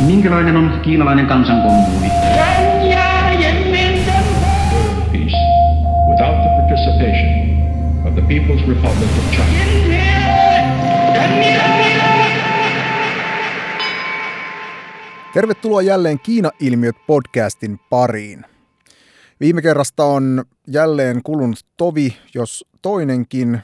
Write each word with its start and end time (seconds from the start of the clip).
Minkälainen 0.00 0.56
on 0.56 0.80
kiinalainen 0.82 1.26
kansankommuuni? 1.26 2.08
peace 5.12 5.36
without 6.08 6.36
the 6.42 6.50
participation 6.58 7.28
of 8.06 8.14
the 8.14 8.22
People's 8.22 8.68
Republic 8.68 9.10
of 9.18 9.30
China. 9.30 9.68
Tervetuloa 15.34 15.82
jälleen 15.82 16.20
Kiina-ilmiöt 16.20 16.96
podcastin 17.06 17.80
pariin. 17.90 18.44
Viime 19.40 19.62
kerrasta 19.62 20.04
on 20.04 20.44
jälleen 20.66 21.20
kulunut 21.22 21.58
tovi, 21.76 22.16
jos 22.34 22.64
toinenkin, 22.82 23.60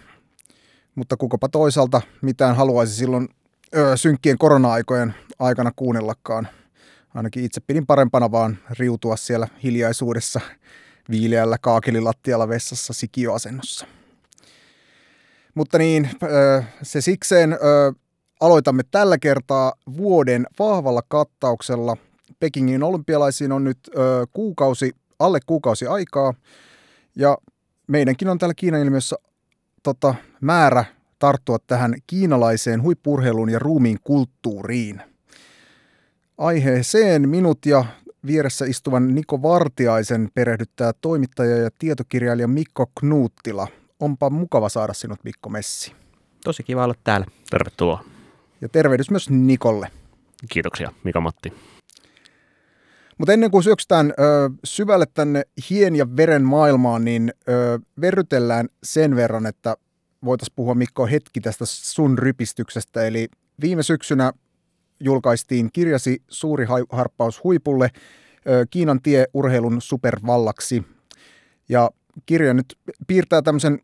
mutta 0.94 1.16
kukapa 1.16 1.48
toisaalta 1.48 2.00
mitään 2.22 2.56
haluaisi 2.56 2.94
silloin 2.96 3.28
ö, 3.76 3.96
synkkien 3.96 4.38
korona-aikojen 4.38 5.14
aikana 5.38 5.72
kuunnellakaan. 5.76 6.48
Ainakin 7.14 7.44
itse 7.44 7.60
pidin 7.60 7.86
parempana 7.86 8.30
vaan 8.30 8.58
riutua 8.78 9.16
siellä 9.16 9.48
hiljaisuudessa 9.62 10.40
viileällä 11.10 11.56
kaakelilattialla 11.60 12.48
vessassa 12.48 12.92
sikioasennossa. 12.92 13.86
Mutta 15.54 15.78
niin, 15.78 16.10
ö, 16.22 16.62
se 16.82 17.00
sikseen 17.00 17.52
ö, 17.52 17.56
aloitamme 18.40 18.82
tällä 18.90 19.18
kertaa 19.18 19.72
vuoden 19.96 20.46
vahvalla 20.58 21.02
kattauksella. 21.08 21.96
Pekingin 22.40 22.82
olympialaisiin 22.82 23.52
on 23.52 23.64
nyt 23.64 23.78
ö, 23.96 24.26
kuukausi, 24.32 24.92
alle 25.18 25.38
kuukausi 25.46 25.86
aikaa 25.86 26.34
ja 27.16 27.38
meidänkin 27.86 28.28
on 28.28 28.38
täällä 28.38 28.54
Kiinan 28.54 28.80
ilmiössä 28.80 29.16
tota, 29.82 30.14
määrä 30.40 30.84
tarttua 31.24 31.58
tähän 31.66 31.94
kiinalaiseen 32.06 32.82
huippurheiluun 32.82 33.50
ja 33.50 33.58
ruumiin 33.58 33.98
kulttuuriin. 34.04 35.02
Aiheeseen 36.38 37.28
minut 37.28 37.66
ja 37.66 37.84
vieressä 38.26 38.64
istuvan 38.64 39.14
Niko 39.14 39.42
Vartiaisen 39.42 40.28
perehdyttää 40.34 40.92
toimittaja 41.00 41.56
ja 41.56 41.70
tietokirjailija 41.78 42.48
Mikko 42.48 42.90
Knuuttila. 43.00 43.68
Onpa 44.00 44.30
mukava 44.30 44.68
saada 44.68 44.92
sinut 44.92 45.24
Mikko 45.24 45.50
Messi. 45.50 45.92
Tosi 46.44 46.62
kiva 46.62 46.84
olla 46.84 46.94
täällä. 47.04 47.26
Tervetuloa. 47.50 48.04
Ja 48.60 48.68
tervehdys 48.68 49.10
myös 49.10 49.30
Nikolle. 49.30 49.88
Kiitoksia, 50.48 50.92
Mika 51.04 51.20
Matti. 51.20 51.52
Mutta 53.18 53.32
ennen 53.32 53.50
kuin 53.50 53.64
syöksytään 53.64 54.10
ö, 54.10 54.50
syvälle 54.64 55.06
tänne 55.14 55.42
hien 55.70 55.96
ja 55.96 56.16
veren 56.16 56.42
maailmaan, 56.42 57.04
niin 57.04 57.32
ö, 57.48 57.78
verrytellään 58.00 58.68
sen 58.82 59.16
verran, 59.16 59.46
että 59.46 59.76
voitaisiin 60.24 60.54
puhua 60.56 60.74
Mikko 60.74 61.06
hetki 61.06 61.40
tästä 61.40 61.64
sun 61.66 62.18
rypistyksestä. 62.18 63.06
Eli 63.06 63.28
viime 63.60 63.82
syksynä 63.82 64.32
julkaistiin 65.00 65.70
kirjasi 65.72 66.22
Suuri 66.28 66.66
harppaus 66.92 67.44
huipulle, 67.44 67.90
Kiinan 68.70 69.02
tie 69.02 69.26
urheilun 69.34 69.82
supervallaksi. 69.82 70.84
Ja 71.68 71.90
kirja 72.26 72.54
nyt 72.54 72.78
piirtää 73.06 73.42
tämmöisen 73.42 73.78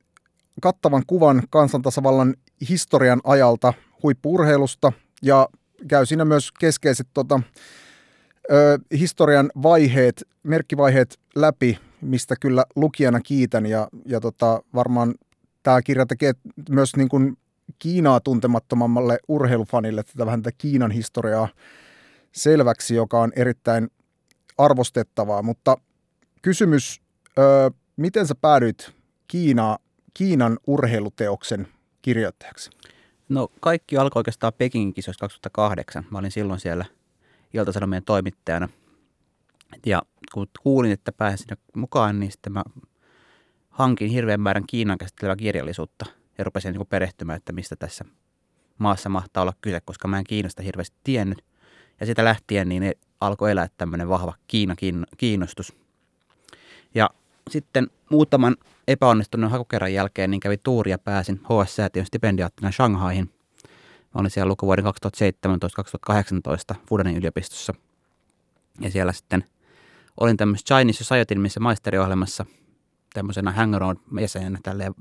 kattavan 0.61 1.03
kuvan 1.07 1.43
kansantasavallan 1.51 2.35
historian 2.69 3.21
ajalta 3.25 3.73
huippuurheilusta 4.03 4.93
ja 5.23 5.49
käy 5.89 6.07
siinä 6.07 6.25
myös 6.25 6.53
keskeiset 6.53 7.07
tota, 7.15 7.41
ö, 8.53 8.79
historian 8.99 9.51
vaiheet, 9.63 10.29
merkkivaiheet 10.43 11.19
läpi, 11.37 11.79
mistä 12.01 12.35
kyllä 12.41 12.65
lukijana 12.77 13.21
kiitän 13.21 13.67
ja, 13.67 13.89
ja 14.07 14.21
tota, 14.21 14.63
varmaan 14.75 15.15
tämä 15.63 15.83
kirja 15.83 16.07
tekee 16.07 16.33
myös 16.71 16.97
niin 16.97 17.09
kuin 17.09 17.37
Kiinaa 17.79 18.21
tuntemattomammalle 18.21 19.19
urheilufanille 19.29 20.03
tätä 20.03 20.27
vähän 20.27 20.43
tätä 20.43 20.57
Kiinan 20.59 20.91
historiaa 20.91 21.49
selväksi, 22.33 22.95
joka 22.95 23.21
on 23.21 23.33
erittäin 23.37 23.91
arvostettavaa, 24.59 25.43
mutta 25.43 25.77
kysymys, 26.43 27.01
ö, 27.39 27.71
miten 27.97 28.27
sä 28.27 28.35
päädyit 28.35 28.93
Kiina, 29.29 29.79
Kiinan 30.15 30.59
urheiluteoksen 30.67 31.69
kirjoittajaksi? 32.03 32.71
No 33.29 33.49
kaikki 33.61 33.97
alkoi 33.97 34.21
oikeastaan 34.21 34.53
Pekingin 34.59 34.95
kisoissa 34.95 35.21
2008. 35.21 36.07
Mä 36.11 36.19
olin 36.19 36.31
silloin 36.31 36.61
siellä 36.61 36.85
Ilta-Sanomien 37.55 38.05
toimittajana. 38.05 38.69
Ja 39.87 40.03
kun 40.35 40.47
kuulin, 40.63 40.93
että 40.93 41.13
pääsin 41.13 41.39
sinne 41.39 41.57
mukaan, 41.77 42.21
niin 42.21 42.33
sitten 42.33 42.53
mä 42.53 42.63
hankin 43.71 44.11
hirveän 44.11 44.41
määrän 44.41 44.67
Kiinan 44.67 44.99
käsittelevää 44.99 45.37
kirjallisuutta 45.37 46.07
ja 46.39 46.45
rupesin 46.45 46.73
niin 46.73 46.87
perehtymään, 46.87 47.37
että 47.37 47.53
mistä 47.53 47.77
tässä 47.77 48.05
maassa 48.79 49.09
mahtaa 49.09 49.43
olla 49.43 49.53
kyse, 49.61 49.81
koska 49.81 50.09
mä 50.09 50.19
en 50.19 50.25
Kiinasta 50.25 50.63
hirveästi 50.63 50.97
tiennyt. 51.05 51.45
Ja 52.01 52.07
sitä 52.07 52.25
lähtien 52.25 52.69
niin 52.69 52.95
alkoi 53.21 53.51
elää 53.51 53.69
tämmöinen 53.77 54.09
vahva 54.09 54.35
Kiina 54.47 54.75
kiinnostus. 55.17 55.73
Ja 56.95 57.11
sitten 57.51 57.91
muutaman 58.11 58.57
epäonnistuneen 58.89 59.51
hakukerran 59.51 59.93
jälkeen 59.93 60.31
niin 60.31 60.41
kävi 60.41 60.57
tuuri 60.57 60.91
ja 60.91 60.99
pääsin 60.99 61.41
HS-säätiön 61.45 62.07
stipendiaattina 62.07 62.73
Shanghaihin. 62.73 63.31
Mä 64.15 64.21
olin 64.21 64.31
siellä 64.31 64.51
lukuvuoden 64.51 64.85
2017-2018 66.75 66.77
Fudanin 66.89 67.17
yliopistossa. 67.17 67.75
Ja 68.81 68.91
siellä 68.91 69.13
sitten 69.13 69.45
olin 70.21 70.37
tämmöisessä 70.37 70.75
Chinese 70.75 71.05
Society 71.05 71.35
missä 71.35 71.61
maisteriohjelmassa 71.61 72.47
tämmöisenä 73.15 73.51
hangaround-jäsenenä 73.53 74.59
tälleen 74.63 74.95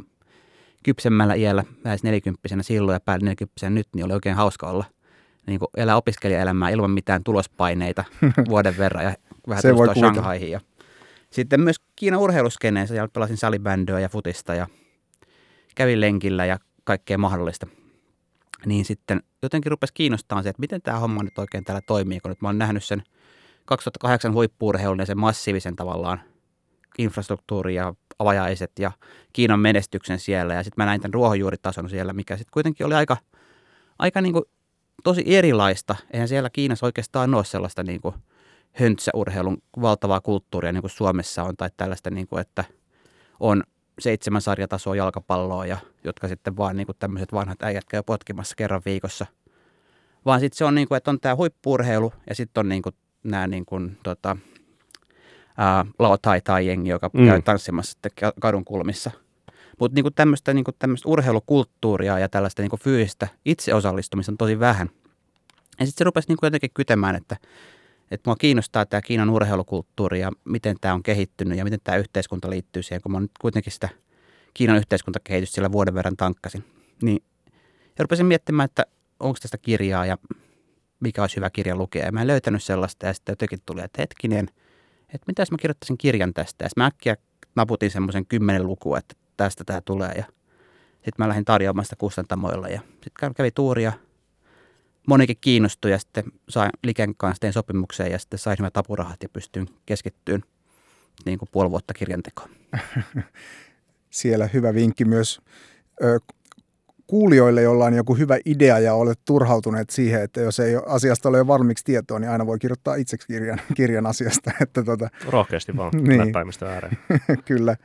kypsemmällä 0.84 1.34
iällä, 1.34 1.64
lähes 1.84 2.04
nelikymppisenä 2.04 2.64
silloin 2.64 2.96
ja 2.96 3.00
päälle 3.00 3.26
nelikymppisenä 3.26 3.70
nyt, 3.70 3.88
niin 3.96 4.06
oli 4.06 4.14
oikein 4.14 4.36
hauska 4.36 4.68
olla 4.68 4.86
niin 5.48 5.60
kuin 5.60 5.70
elää 5.78 5.96
opiskelijaelämää 5.96 6.70
ilman 6.70 6.92
mitään 6.92 7.24
tulospaineita 7.24 8.04
vuoden 8.50 8.78
verran 8.78 9.04
ja 9.04 9.14
vähän 9.48 9.62
Se 9.62 9.76
voi 9.76 9.96
Shanghaihin. 9.96 10.52
Ja 10.52 10.60
sitten 11.30 11.62
myös 11.62 11.76
Kiinan 11.96 12.20
urheiluskeneessä, 12.20 12.94
siellä 12.94 13.10
pelasin 13.14 13.38
salibändyä 13.38 14.00
ja 14.00 14.10
futista 14.10 14.56
ja 14.56 14.68
kävin 15.76 16.02
lenkillä 16.02 16.46
ja 16.46 16.58
kaikkea 16.84 17.18
mahdollista. 17.18 17.68
Niin 18.66 18.86
sitten 18.86 19.24
jotenkin 19.42 19.72
rupesi 19.72 19.94
kiinnostamaan 19.94 20.44
se, 20.44 20.50
että 20.50 20.60
miten 20.60 20.82
tämä 20.82 21.00
homma 21.00 21.24
nyt 21.24 21.38
oikein 21.38 21.64
täällä 21.64 21.82
toimii, 21.82 22.20
kun 22.20 22.30
nyt 22.30 22.42
mä 22.42 22.48
oon 22.48 22.58
nähnyt 22.58 22.84
sen 22.84 23.04
2008 23.66 24.34
huippuurheilun 24.34 25.00
ja 25.00 25.06
sen 25.06 25.20
massiivisen 25.20 25.76
tavallaan 25.76 26.22
infrastruktuuri 27.00 27.76
ja 27.76 27.94
avajaiset 28.20 28.72
ja 28.80 28.92
Kiinan 29.34 29.60
menestyksen 29.60 30.20
siellä. 30.20 30.54
Ja 30.54 30.64
sitten 30.64 30.84
mä 30.84 30.86
näin 30.86 31.02
tämän 31.02 31.14
ruohonjuuritason 31.14 31.90
siellä, 31.90 32.14
mikä 32.14 32.38
sitten 32.38 32.54
kuitenkin 32.54 32.86
oli 32.86 32.94
aika, 32.94 33.18
aika 34.00 34.22
niin 34.22 34.34
kuin 34.34 34.46
tosi 35.04 35.24
erilaista. 35.26 35.96
Eihän 36.14 36.28
siellä 36.28 36.50
Kiinassa 36.50 36.86
oikeastaan 36.86 37.34
ole 37.34 37.46
sellaista 37.46 37.84
niin 37.84 38.02
kuin 38.02 38.16
höntsäurheilun 38.72 39.58
valtavaa 39.82 40.22
kulttuuria 40.22 40.72
niin 40.72 40.82
kuin 40.82 40.92
Suomessa 40.92 41.44
on, 41.44 41.58
tai 41.58 41.70
tällaista, 41.78 42.10
niin 42.10 42.28
kuin, 42.28 42.42
että 42.42 42.64
on 43.40 43.64
seitsemän 44.00 44.42
sarjatasoa 44.42 44.96
jalkapalloa, 44.96 45.66
ja, 45.66 45.78
jotka 46.04 46.28
sitten 46.28 46.58
vaan 46.58 46.78
niin 46.78 46.88
tämmöiset 47.00 47.34
vanhat 47.34 47.64
äijät 47.64 47.86
käy 47.86 48.04
potkimassa 48.04 48.56
kerran 48.56 48.82
viikossa. 48.86 49.26
Vaan 50.26 50.40
sitten 50.40 50.58
se 50.58 50.66
on 50.66 50.76
niin 50.76 50.88
kuin, 50.88 50.98
että 50.98 51.12
on 51.12 51.20
tämä 51.20 51.36
huippuurheilu, 51.36 52.14
ja 52.30 52.36
sitten 52.36 52.62
on 52.62 52.70
niin 52.70 52.82
kuin 52.82 52.96
nämä 53.24 53.48
niin 53.48 53.66
kuin, 53.66 53.98
tota, 54.04 54.38
ää, 55.58 55.86
Lao 56.00 56.18
Tai 56.18 56.42
Tai 56.42 56.68
jengi, 56.68 56.90
joka 56.90 57.10
mm. 57.14 57.26
käy 57.26 57.42
tanssimassa 57.42 57.92
sitten 57.92 58.12
kadun 58.42 58.66
kulmissa. 58.66 59.12
Mutta 59.80 59.96
niin 59.96 60.14
tämmöistä 60.16 60.54
niin 60.54 60.66
urheilukulttuuria 61.06 62.20
ja 62.20 62.30
tällaista 62.30 62.62
niin 62.62 62.80
fyysistä 62.80 63.28
itseosallistumista 63.46 64.32
on 64.32 64.38
tosi 64.38 64.60
vähän. 64.60 64.90
Ja 65.80 65.86
sitten 65.86 65.98
se 65.98 66.04
rupesi 66.04 66.28
niin 66.28 66.38
jotenkin 66.42 66.72
kytemään, 66.74 67.16
että 67.16 67.38
että 68.12 68.30
mua 68.30 68.36
kiinnostaa 68.36 68.86
tämä 68.86 69.02
Kiinan 69.02 69.30
urheilukulttuuri 69.30 70.20
ja 70.20 70.32
miten 70.46 70.76
tämä 70.82 70.94
on 70.94 71.04
kehittynyt 71.04 71.58
ja 71.58 71.64
miten 71.64 71.80
tämä 71.84 71.98
yhteiskunta 71.98 72.50
liittyy 72.50 72.84
siihen, 72.84 73.02
kun 73.02 73.12
mä 73.12 73.20
nyt 73.20 73.32
kuitenkin 73.42 73.74
sitä 73.74 73.90
Kiinan 74.54 74.78
yhteiskuntakehitystä 74.78 75.56
siellä 75.56 75.72
vuoden 75.72 75.94
verran 75.94 76.18
tankkasin. 76.18 76.64
Niin, 77.02 77.24
ja 77.98 78.04
rupesin 78.04 78.26
miettimään, 78.26 78.66
että 78.66 78.86
onko 79.20 79.38
tästä 79.42 79.58
kirjaa 79.58 80.06
ja 80.06 80.18
mikä 81.00 81.22
olisi 81.22 81.36
hyvä 81.36 81.50
kirja 81.50 81.76
lukea. 81.76 82.06
Ja 82.06 82.12
mä 82.12 82.22
en 82.22 82.28
löytänyt 82.28 82.64
sellaista 82.64 83.06
ja 83.06 83.14
sitten 83.14 83.34
jotenkin 83.34 83.60
tuli, 83.66 83.82
että 83.82 84.02
hetkinen, 84.02 84.48
että 85.14 85.26
mitä 85.28 85.42
jos 85.42 85.52
mä 85.52 85.58
kirjoittaisin 85.58 85.98
kirjan 85.98 86.34
tästä. 86.34 86.66
Ja 86.66 86.70
mä 86.78 86.86
äkkiä 86.86 87.18
naputin 87.56 87.92
semmoisen 87.92 88.26
kymmenen 88.26 88.68
lukua, 88.68 88.98
että 88.98 89.16
tästä 89.38 89.64
tämä 89.64 89.82
tulee 89.82 90.12
ja 90.12 90.24
sitten 90.94 91.14
mä 91.18 91.28
lähdin 91.28 91.46
tarjoamaan 91.46 91.86
sitä 91.86 91.96
kustantamoilla 91.96 92.68
ja 92.68 92.82
sitten 93.04 93.34
kävi 93.34 93.52
tuuria– 93.52 93.94
monikin 95.10 95.38
kiinnostui 95.42 95.92
ja 95.92 96.00
sitten 96.00 96.24
sain 96.50 96.72
Liken 96.84 97.16
kanssa 97.16 97.42
tein 97.42 97.54
sopimukseen 97.54 98.12
ja 98.12 98.20
sitten 98.20 98.40
sain 98.40 98.58
hyvät 98.60 98.78
apurahat 98.78 99.24
ja 99.24 99.30
pystyin 99.30 99.68
keskittyyn 99.86 100.44
niin 101.26 101.40
kuin 101.40 101.50
puoli 101.52 101.72
vuotta 101.72 101.94
kirjantekoon. 101.94 102.50
Siellä 104.10 104.48
hyvä 104.48 104.74
vinkki 104.74 105.06
myös 105.06 105.42
kuulijoille, 107.10 107.62
joilla 107.62 107.86
on 107.86 107.94
joku 107.94 108.16
hyvä 108.16 108.38
idea 108.46 108.80
ja 108.80 108.94
olet 108.94 109.20
turhautuneet 109.26 109.90
siihen, 109.90 110.24
että 110.24 110.42
jos 110.42 110.60
ei 110.60 110.74
asiasta 110.86 111.30
ole 111.30 111.38
jo 111.38 111.48
valmiiksi 111.48 111.86
tietoa, 111.86 112.20
niin 112.20 112.30
aina 112.30 112.46
voi 112.46 112.60
kirjoittaa 112.60 112.96
itseksi 112.96 113.28
kirjan, 113.28 113.62
kirjan 113.76 114.06
asiasta. 114.06 114.52
Että 114.62 114.84
tota, 114.84 115.10
Rohkeasti 115.30 115.78
vaan 115.78 115.92
niin. 116.08 116.34
ääreen. 116.68 116.98
Kyllä. 117.46 117.76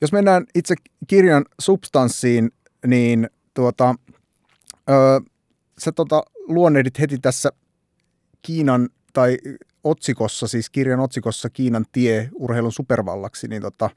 Jos 0.00 0.12
mennään 0.12 0.44
itse 0.54 0.74
kirjan 1.06 1.44
substanssiin, 1.60 2.50
niin 2.86 3.30
tuota, 3.54 3.94
ö, 4.90 5.20
sä 5.78 5.92
tota, 5.92 6.22
luonnehdit 6.48 6.98
heti 6.98 7.18
tässä 7.18 7.50
Kiinan 8.42 8.88
tai 9.12 9.38
otsikossa, 9.84 10.46
siis 10.46 10.70
kirjan 10.70 11.00
otsikossa 11.00 11.50
Kiinan 11.50 11.84
tie 11.92 12.28
urheilun 12.34 12.72
supervallaksi, 12.72 13.48
niin 13.48 13.62
tota, 13.62 13.90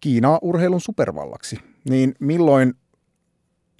Kiinaa 0.00 0.38
urheilun 0.42 0.80
supervallaksi. 0.80 1.58
Niin 1.88 2.14
milloin 2.20 2.74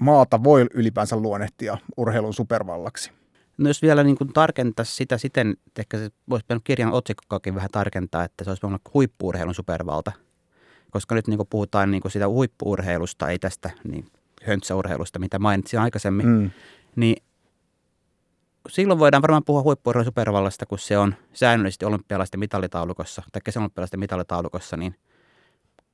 maata 0.01 0.45
voi 0.45 0.67
ylipäänsä 0.75 1.17
luonnehtia 1.17 1.79
urheilun 1.97 2.35
supervallaksi? 2.35 3.11
No 3.59 3.69
jos 3.69 3.83
vielä 3.83 4.05
niin 4.05 4.17
kuin 4.17 4.33
tarkentaisi 4.33 4.95
sitä 4.95 5.19
siten, 5.19 5.57
että 5.67 5.83
ehkä 5.83 5.99
se 5.99 6.11
voisi 6.31 6.45
pitänyt 6.45 6.65
kirjan 6.65 6.93
otsikkoakin 6.93 7.55
vähän 7.55 7.71
tarkentaa, 7.73 8.25
että 8.25 8.45
se 8.45 8.51
olisi 8.51 8.63
voinut 8.63 8.81
olla 8.85 8.91
huippuurheilun 8.95 9.55
supervalta. 9.55 10.13
Koska 10.91 11.15
nyt 11.15 11.27
niin 11.27 11.37
kuin 11.37 11.49
puhutaan 11.51 11.91
niin 11.91 12.03
kuin 12.03 12.13
sitä 12.13 12.29
huippuurheilusta, 12.29 13.29
ei 13.29 13.39
tästä 13.39 13.71
niin 13.85 14.07
höntsäurheilusta, 14.43 15.19
mitä 15.19 15.39
mainitsin 15.39 15.81
aikaisemmin, 15.81 16.27
mm. 16.27 16.51
niin 16.97 17.17
silloin 18.69 18.99
voidaan 18.99 19.23
varmaan 19.23 19.45
puhua 19.45 19.63
huippuurheilun 19.63 20.05
supervallasta, 20.05 20.67
kun 20.67 20.79
se 20.79 20.99
on 20.99 21.15
säännöllisesti 21.33 21.85
olympialaisten 21.85 22.41
mitallitaulukossa 22.41 23.23
tai 23.33 23.41
kesäolympialaisten 23.45 24.01
mitallitaulukossa, 24.01 24.77
niin 24.77 24.95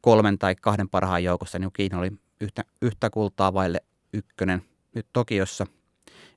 kolmen 0.02 0.38
tai 0.38 0.54
kahden 0.54 0.88
parhaan 0.88 1.24
joukossa, 1.24 1.58
niin 1.58 1.72
Kiina 1.72 1.98
oli 1.98 2.10
yhtä, 2.40 2.64
yhtä 2.82 3.10
kultaa 3.10 3.54
vaille 3.54 3.80
ykkönen 4.12 4.62
nyt 4.94 5.06
Tokiossa. 5.12 5.66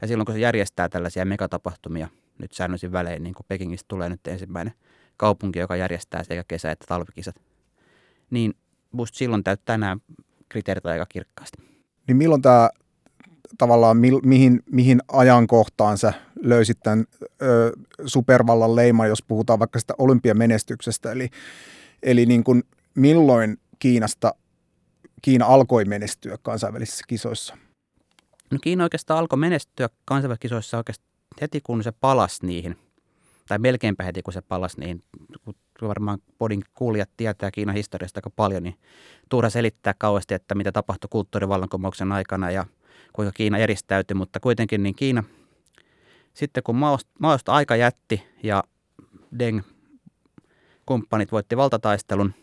Ja 0.02 0.08
silloin 0.08 0.26
kun 0.26 0.36
se 0.36 0.40
järjestää 0.40 0.90
tällaisia 0.90 1.26
megatapahtumia 1.26 2.08
nyt 2.38 2.52
säännöllisin 2.52 2.92
välein, 2.92 3.24
niin 3.24 3.34
kuin 3.34 3.46
Pekingistä 3.48 3.86
tulee 3.88 4.10
nyt 4.10 4.28
ensimmäinen 4.28 4.74
kaupunki, 5.18 5.60
joka 5.60 5.76
järjestää 5.76 6.24
sekä 6.24 6.44
kesä- 6.48 6.72
että 6.72 6.86
talvikisat, 6.88 7.36
niin 8.30 8.54
musta 8.92 9.18
silloin 9.18 9.44
täyttää 9.44 9.78
nämä 9.78 9.98
kriteerit 10.50 10.86
aika 10.86 11.06
kirkkaasti. 11.06 11.58
Niin 12.08 12.18
milloin 12.18 12.42
tämä 12.42 12.70
tavallaan 13.58 13.98
mi, 13.98 14.12
mihin, 14.24 14.64
mihin 14.72 15.02
ajankohtaan 15.08 15.98
sä 15.98 16.14
löysit 16.42 16.80
tämän 16.84 17.06
ö, 17.42 17.72
supervallan 18.06 18.76
leiman, 18.76 19.08
jos 19.08 19.24
puhutaan 19.24 19.60
vaikka 19.60 19.80
sitä 19.80 19.94
olympiamenestyksestä, 19.98 21.12
eli, 21.12 21.30
eli 22.04 22.26
niin 22.26 22.44
kuin 22.44 22.64
milloin 22.96 23.58
Kiinasta 23.80 24.36
Kiina 25.22 25.46
alkoi 25.46 25.86
menestyä 25.86 26.38
kansainvälisissä 26.42 27.04
kisoissa? 27.08 27.58
No 28.52 28.58
Kiina 28.62 28.84
oikeastaan 28.84 29.20
alkoi 29.20 29.40
menestyä 29.40 29.90
kansainvälisissä 30.06 30.42
kisoissa 30.42 30.78
oikeastaan 30.78 31.10
heti 31.42 31.62
kun 31.62 31.84
se 31.84 31.92
palasi 31.92 32.46
niihin, 32.46 32.78
tai 33.48 33.60
melkeinpä 33.60 34.04
heti 34.04 34.22
kun 34.22 34.34
se 34.34 34.42
palasi 34.42 34.80
niihin, 34.80 35.04
kun 35.44 35.56
varmaan 35.82 36.20
podin 36.38 36.64
kuulijat 36.74 37.10
tietää 37.18 37.52
Kiinan 37.52 37.76
historiasta 37.76 38.18
aika 38.18 38.30
paljon, 38.30 38.64
niin 38.64 38.78
turha 39.30 39.50
selittää 39.50 39.94
kauheasti, 39.98 40.34
että 40.34 40.56
mitä 40.56 40.72
tapahtui 40.72 41.08
kulttuurivallankumouksen 41.12 42.12
aikana 42.12 42.52
ja 42.52 42.66
kuinka 43.14 43.32
Kiina 43.32 43.58
eristäytyi, 43.58 44.16
mutta 44.16 44.40
kuitenkin 44.40 44.84
niin 44.84 44.96
Kiina 44.96 45.24
sitten 46.34 46.64
kun 46.64 46.76
Maosta 47.20 47.52
aika 47.54 47.76
jätti 47.76 48.24
ja 48.44 48.64
Deng 49.40 49.62
kumppanit 50.86 51.32
voitti 51.32 51.58
valtataistelun, 51.58 52.34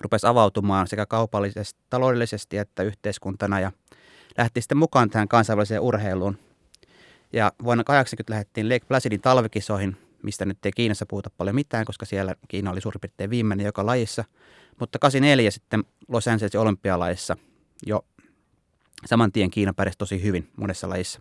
rupesi 0.00 0.26
avautumaan 0.26 0.86
sekä 0.86 1.06
kaupallisesti, 1.06 1.80
taloudellisesti 1.90 2.58
että 2.58 2.82
yhteiskuntana 2.82 3.60
ja 3.60 3.72
lähti 4.38 4.60
sitten 4.60 4.78
mukaan 4.78 5.10
tähän 5.10 5.28
kansainväliseen 5.28 5.80
urheiluun. 5.80 6.38
Ja 7.32 7.52
vuonna 7.64 7.84
80 7.84 8.32
lähdettiin 8.32 8.68
Lake 8.68 8.86
Placidin 8.88 9.20
talvikisoihin, 9.20 9.96
mistä 10.22 10.44
nyt 10.44 10.66
ei 10.66 10.72
Kiinassa 10.72 11.06
puhuta 11.06 11.30
paljon 11.36 11.54
mitään, 11.54 11.84
koska 11.84 12.06
siellä 12.06 12.34
Kiina 12.48 12.70
oli 12.70 12.80
suurin 12.80 13.00
piirtein 13.00 13.30
viimeinen 13.30 13.66
joka 13.66 13.86
lajissa. 13.86 14.24
Mutta 14.80 14.98
84 14.98 15.50
sitten 15.50 15.84
Los 16.08 16.28
Angelesin 16.28 16.60
olympialaissa 16.60 17.36
jo 17.86 18.04
saman 19.06 19.32
tien 19.32 19.50
Kiina 19.50 19.74
pärjäsi 19.74 19.98
tosi 19.98 20.22
hyvin 20.22 20.48
monessa 20.56 20.88
lajissa. 20.88 21.20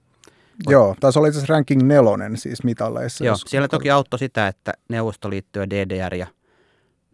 Joo, 0.69 0.95
taisi 0.99 1.19
olla 1.19 1.27
itse 1.27 1.39
asiassa 1.39 1.53
ranking 1.53 1.83
nelonen 1.83 2.37
siis 2.37 2.63
mitalleissa. 2.63 3.25
Joo, 3.25 3.35
siellä 3.45 3.67
toki 3.67 3.91
auttoi 3.91 4.19
sitä, 4.19 4.47
että 4.47 4.73
Neuvostoliitto 4.89 5.59
ja 5.59 5.69
DDR 5.69 6.15
ja 6.15 6.27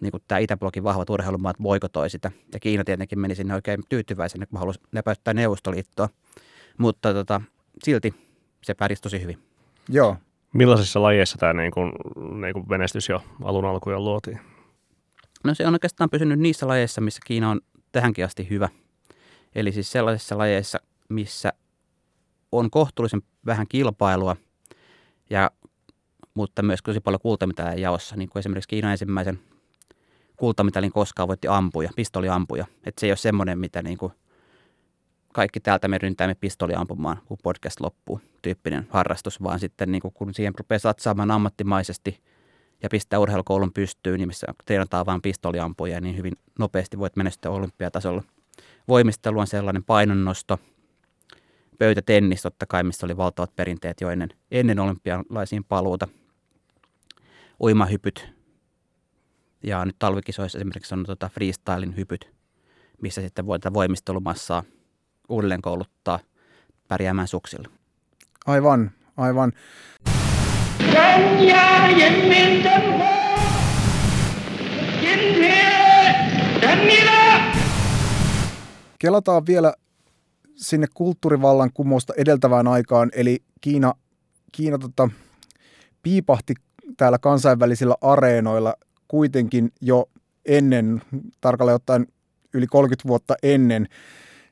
niin 0.03 0.11
kuin 0.11 0.23
tämä 0.27 0.39
Itäblokin 0.39 0.83
vahvat 0.83 1.09
urheilumaat 1.09 1.57
boikotoi 1.61 2.09
sitä. 2.09 2.31
Ja 2.53 2.59
Kiina 2.59 2.83
tietenkin 2.83 3.19
meni 3.19 3.35
sinne 3.35 3.53
oikein 3.55 3.83
tyytyväisenä, 3.89 4.45
kun 4.45 4.59
halusi 4.59 4.79
näpäyttää 4.91 5.33
Neuvostoliittoa. 5.33 6.09
Mutta 6.77 7.13
tota, 7.13 7.41
silti 7.83 8.13
se 8.63 8.73
pärjäsi 8.73 9.01
tosi 9.01 9.21
hyvin. 9.21 9.39
Joo. 9.89 10.17
Millaisissa 10.53 11.01
lajeissa 11.01 11.38
tämä 11.38 11.53
niin 11.53 11.71
kuin, 11.71 11.91
niin 12.41 12.53
kuin 12.53 12.65
menestys 12.69 13.09
jo 13.09 13.23
alun 13.44 13.65
alkuja 13.65 14.00
luotiin? 14.00 14.39
No 15.44 15.53
se 15.53 15.67
on 15.67 15.73
oikeastaan 15.73 16.09
pysynyt 16.09 16.39
niissä 16.39 16.67
lajeissa, 16.67 17.01
missä 17.01 17.19
Kiina 17.25 17.50
on 17.50 17.61
tähänkin 17.91 18.25
asti 18.25 18.50
hyvä. 18.50 18.69
Eli 19.55 19.71
siis 19.71 19.91
sellaisissa 19.91 20.38
lajeissa, 20.38 20.79
missä 21.09 21.53
on 22.51 22.69
kohtuullisen 22.69 23.21
vähän 23.45 23.67
kilpailua, 23.69 24.35
ja, 25.29 25.51
mutta 26.33 26.61
myös 26.61 26.79
tosi 26.83 27.00
paljon 27.00 27.21
kultamitalien 27.21 27.81
jaossa, 27.81 28.15
niin 28.15 28.29
kuin 28.29 28.39
esimerkiksi 28.39 28.67
Kiinan 28.67 28.91
ensimmäisen 28.91 29.39
kultamitalin 30.38 30.91
koskaan 30.91 31.27
voitti 31.27 31.47
ampuja, 31.47 31.89
pistoliampuja. 31.95 32.65
Että 32.85 33.00
se 33.00 33.06
ei 33.06 33.12
ole 33.12 33.18
semmoinen, 33.18 33.59
mitä 33.59 33.81
niin 33.81 33.97
kuin 33.97 34.13
kaikki 35.33 35.59
täältä 35.59 35.88
me 35.88 35.97
ryntäämme 35.97 36.35
pistoli 36.35 36.74
ampumaan, 36.75 37.18
kun 37.25 37.38
podcast 37.44 37.80
loppuu, 37.80 38.21
tyyppinen 38.41 38.88
harrastus, 38.89 39.44
vaan 39.44 39.59
sitten 39.59 39.91
niin 39.91 40.01
kuin, 40.01 40.13
kun 40.13 40.33
siihen 40.33 40.53
rupeaa 40.57 40.80
satsaamaan 40.80 41.31
ammattimaisesti 41.31 42.19
ja 42.83 42.89
pistää 42.89 43.19
urheilukoulun 43.19 43.74
pystyyn, 43.74 44.18
niin 44.18 44.27
missä 44.27 44.47
treenataan 44.65 45.06
vain 45.06 45.21
pistoliampuja, 45.21 46.01
niin 46.01 46.18
hyvin 46.18 46.33
nopeasti 46.59 47.00
voit 47.00 47.15
menestyä 47.15 47.51
olympiatasolla. 47.51 48.24
Voimistelu 48.88 49.39
on 49.39 49.47
sellainen 49.47 49.83
painonnosto, 49.83 50.59
pöytätennis 51.79 52.41
totta 52.41 52.65
kai, 52.65 52.83
missä 52.83 53.06
oli 53.06 53.18
valtavat 53.18 53.56
perinteet 53.56 54.01
jo 54.01 54.09
ennen, 54.09 54.29
ennen 54.51 54.79
olympialaisiin 54.79 55.63
paluuta. 55.63 56.07
Uimahypyt, 57.62 58.33
ja 59.63 59.86
nyt 59.86 59.95
talvikisoissa 60.00 60.57
esimerkiksi 60.57 60.94
on 60.94 61.04
tota 61.04 61.30
freestylin 61.30 61.95
hypyt, 61.98 62.30
missä 63.01 63.21
sitten 63.21 63.45
voi 63.45 63.60
tätä 63.60 63.74
voimistelumassaa 63.74 64.63
uudelleen 65.30 65.62
kouluttaa 65.62 66.19
pärjäämään 66.88 67.27
suksilla. 67.27 67.69
Aivan, 68.45 68.92
aivan. 69.18 69.51
Kelataan 79.00 79.45
vielä 79.45 79.74
sinne 80.56 80.88
kulttuurivallan 80.94 81.69
kumosta 81.74 82.13
edeltävään 82.18 82.68
aikaan, 82.68 83.12
eli 83.15 83.44
Kiina, 83.62 83.94
Kiina 84.51 84.77
tota, 84.77 85.10
piipahti 86.03 86.53
täällä 86.98 87.17
kansainvälisillä 87.17 87.96
areenoilla 88.01 88.75
kuitenkin 89.13 89.72
jo 89.82 90.10
ennen, 90.46 91.01
tarkalleen 91.41 91.75
ottaen 91.75 92.08
yli 92.53 92.67
30 92.67 93.08
vuotta 93.08 93.36
ennen, 93.43 93.88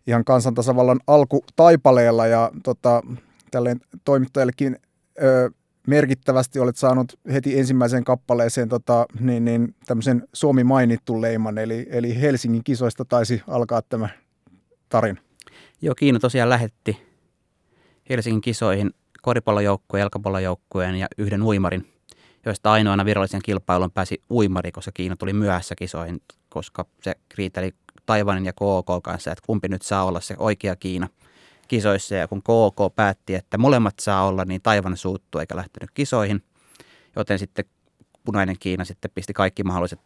ihan 0.07 0.25
kansantasavallan 0.25 0.99
alkutaipaleella 1.07 2.27
ja 2.27 2.51
tota, 2.63 3.01
tälleen 3.51 3.79
toimittajallekin 4.03 4.77
ö, 5.23 5.51
merkittävästi 5.87 6.59
olet 6.59 6.77
saanut 6.77 7.19
heti 7.33 7.59
ensimmäiseen 7.59 8.03
kappaleeseen 8.03 8.69
tota, 8.69 9.05
niin, 9.19 9.45
niin, 9.45 9.75
tämmöisen 9.85 10.27
Suomi 10.33 10.63
mainittu 10.63 11.21
leiman, 11.21 11.57
eli, 11.57 11.87
eli 11.89 12.21
Helsingin 12.21 12.63
kisoista 12.63 13.05
taisi 13.05 13.41
alkaa 13.47 13.81
tämä 13.81 14.09
tarina. 14.89 15.21
Joo, 15.81 15.95
Kiina 15.95 16.19
tosiaan 16.19 16.49
lähetti 16.49 16.97
Helsingin 18.09 18.41
kisoihin 18.41 18.91
koripallojoukkueen, 19.21 20.01
jalkapallojoukkueen 20.01 20.95
ja 20.95 21.07
yhden 21.17 21.43
uimarin 21.43 21.90
joista 22.45 22.71
ainoana 22.71 23.05
virallisen 23.05 23.41
kilpailun 23.43 23.91
pääsi 23.91 24.21
uimari, 24.31 24.71
koska 24.71 24.91
Kiina 24.93 25.15
tuli 25.15 25.33
myöhässä 25.33 25.75
kisoihin, 25.75 26.21
koska 26.49 26.85
se 27.01 27.15
riiteli 27.37 27.73
Taivanin 28.05 28.45
ja 28.45 28.53
KK 28.53 29.03
kanssa, 29.03 29.31
että 29.31 29.45
kumpi 29.45 29.67
nyt 29.67 29.81
saa 29.81 30.03
olla 30.03 30.21
se 30.21 30.35
oikea 30.37 30.75
Kiina 30.75 31.07
kisoissa. 31.67 32.15
Ja 32.15 32.27
kun 32.27 32.41
KK 32.41 32.95
päätti, 32.95 33.35
että 33.35 33.57
molemmat 33.57 33.99
saa 33.99 34.27
olla, 34.27 34.45
niin 34.45 34.61
Taivan 34.61 34.97
suuttu 34.97 35.39
eikä 35.39 35.55
lähtenyt 35.55 35.91
kisoihin. 35.93 36.43
Joten 37.15 37.39
sitten 37.39 37.65
punainen 38.25 38.55
Kiina 38.59 38.85
sitten 38.85 39.11
pisti 39.15 39.33
kaikki 39.33 39.63
mahdolliset 39.63 39.99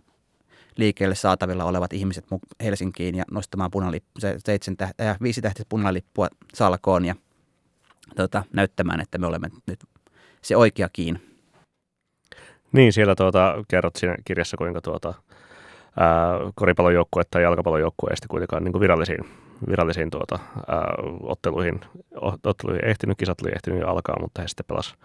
liikkeelle 0.78 1.16
saatavilla 1.16 1.64
olevat 1.66 1.94
ihmiset 1.94 2.26
Helsinkiin 2.64 3.16
ja 3.16 3.24
nostamaan 3.32 3.72
punalippu, 3.72 4.20
se 4.20 4.36
seitsemän 4.46 4.78
tähti, 4.78 5.04
äh, 5.04 5.18
viisi 5.22 5.42
tähtistä 5.42 5.70
punalippua 5.70 6.28
salkoon 6.54 7.06
ja 7.06 7.16
tota, 8.16 8.44
näyttämään, 8.54 9.02
että 9.02 9.18
me 9.18 9.28
olemme 9.28 9.50
nyt 9.68 9.84
se 10.42 10.56
oikea 10.56 10.90
Kiina. 10.94 11.20
Niin, 12.76 12.94
siellä 12.94 13.16
tuota, 13.16 13.64
kerrot 13.68 13.96
siinä 13.96 14.16
kirjassa, 14.26 14.58
kuinka 14.58 14.82
tuota, 14.82 15.14
ää, 16.00 16.34
koripallojoukkue 16.56 17.24
tai 17.32 17.44
jalkapallojoukkue 17.44 18.10
ei 18.10 18.28
kuitenkaan 18.28 18.64
niin 18.64 18.80
virallisiin, 18.80 19.26
virallisiin 19.68 20.10
tuota, 20.10 20.40
ää, 20.68 20.94
otteluihin, 21.24 21.82
otteluihin 22.44 22.86
ehtinyt, 22.86 23.18
kisat 23.18 23.42
oli 23.42 23.52
ehtinyt 23.56 23.80
jo 23.80 23.88
alkaa, 23.88 24.20
mutta 24.20 24.42
he 24.42 24.48
sitten 24.48 24.66
pelasivat 24.68 25.00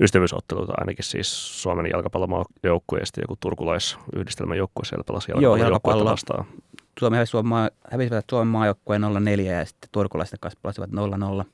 ystävyysotteluita 0.00 0.72
ainakin 0.76 1.04
siis 1.04 1.62
Suomen 1.62 1.86
jalkapallomaajoukkueesta 1.92 3.20
joku 3.20 3.36
turkulaisyhdistelmäjoukkue 3.40 4.84
siellä 4.84 5.04
pelasi 5.04 5.30
Joo, 5.30 5.56
jalkapallojoukkuetta 5.56 5.98
jalkapallo. 5.98 6.10
vastaan. 6.10 6.44
Suomi 6.98 7.16
hävisi 7.16 7.30
Suomen, 7.30 7.48
maa, 7.48 7.70
hävisivät 7.90 8.24
Suomen 8.30 8.48
maajoukkueen 8.48 9.02
0-4 9.02 9.40
ja 9.40 9.64
sitten 9.64 9.88
turkulaisten 9.92 10.38
kanssa 10.40 10.58
pelasivat 10.62 10.90
0-0. 10.90 11.44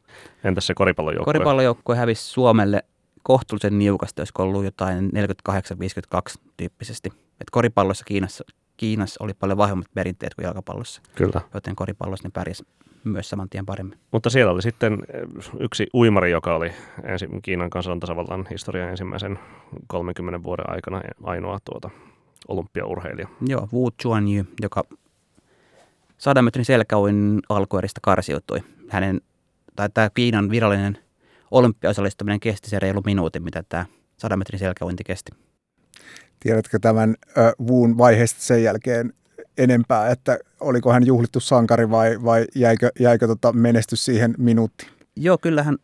Entäs 0.45 0.67
se 0.67 0.75
koripallojoukkue? 0.75 1.33
Koripallojoukkue 1.33 1.97
hävisi 1.97 2.23
Suomelle 2.23 2.83
kohtuullisen 3.26 3.78
niukasti, 3.78 4.21
olisiko 4.21 4.42
ollut 4.42 4.64
jotain 4.64 5.11
48-52 5.50 6.18
tyyppisesti. 6.56 7.09
Et 7.40 7.50
koripallossa 7.52 8.04
Kiinassa, 8.04 8.45
Kiinassa 8.76 9.25
oli 9.25 9.35
paljon 9.35 9.59
vahvemmat 9.59 9.87
perinteet 9.95 10.35
kuin 10.35 10.45
jalkapallossa, 10.45 11.02
Kyllä. 11.14 11.40
joten 11.54 11.76
koripallossa 11.76 12.28
ne 12.28 12.30
pärjäsi 12.35 12.66
myös 13.04 13.28
saman 13.28 13.49
tien 13.49 13.66
paremmin. 13.66 13.99
Mutta 14.12 14.30
siellä 14.30 14.52
oli 14.52 14.62
sitten 14.62 14.92
eh, 14.92 15.23
yksi 15.61 15.87
uimari, 15.95 16.30
joka 16.30 16.54
oli 16.54 16.73
ensi, 17.04 17.26
Kiinan 17.42 17.71
kansantasavallan 17.71 18.47
historian 18.50 18.90
ensimmäisen 18.90 19.38
30 19.87 20.42
vuoden 20.42 20.71
aikana 20.71 21.02
ainoa 21.23 21.59
tuota, 21.64 21.90
olympiaurheilija. 22.49 23.28
Joo, 23.47 23.68
Wu 23.73 23.90
Chuanyu, 23.90 24.45
joka 24.62 24.85
100 26.18 26.42
metrin 26.42 26.64
selkäuin 26.64 27.40
alkueristä 27.49 28.00
karsiutui. 28.02 28.59
Hänen, 28.88 29.21
tai 29.76 29.88
tämä 29.95 30.11
Kiinan 30.14 30.50
virallinen 30.50 30.99
olympiaosallistuminen 31.50 32.41
kesti 32.41 32.71
se 32.71 32.79
reilu 32.79 33.03
minuutin, 33.05 33.43
mitä 33.43 33.62
tämä 33.69 33.87
100 34.17 34.37
metrin 34.37 34.59
selkäuinti 34.59 35.05
kesti. 35.05 35.33
Tiedätkö 36.41 36.79
tämän 36.79 37.15
ö, 37.38 37.53
Wuun 37.61 37.99
vaiheesta 37.99 38.41
sen 38.41 38.62
jälkeen 38.62 39.12
enempää, 39.59 40.11
että 40.11 40.38
oliko 40.61 40.93
hän 40.93 41.07
juhlittu 41.07 41.41
sankari 41.41 41.91
vai, 41.91 42.25
vai 42.25 42.47
jäikö, 42.55 42.91
jäikö 43.00 43.26
tota 43.26 43.53
menestys 43.53 44.05
siihen 44.05 44.35
minuuttiin? 44.38 44.91
Joo, 45.17 45.38
kyllähän 45.38 45.76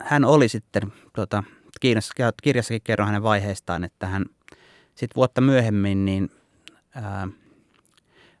hän 0.00 0.24
oli 0.24 0.48
sitten, 0.48 0.82
tuota, 1.14 1.42
Kiinassa, 1.80 2.14
kirjassakin 2.42 2.80
kerron 2.84 3.08
hänen 3.08 3.22
vaiheestaan, 3.22 3.84
että 3.84 4.06
hän 4.06 4.24
sitten 4.94 5.16
vuotta 5.16 5.40
myöhemmin 5.40 6.04
niin, 6.04 6.30
ää, 6.94 7.28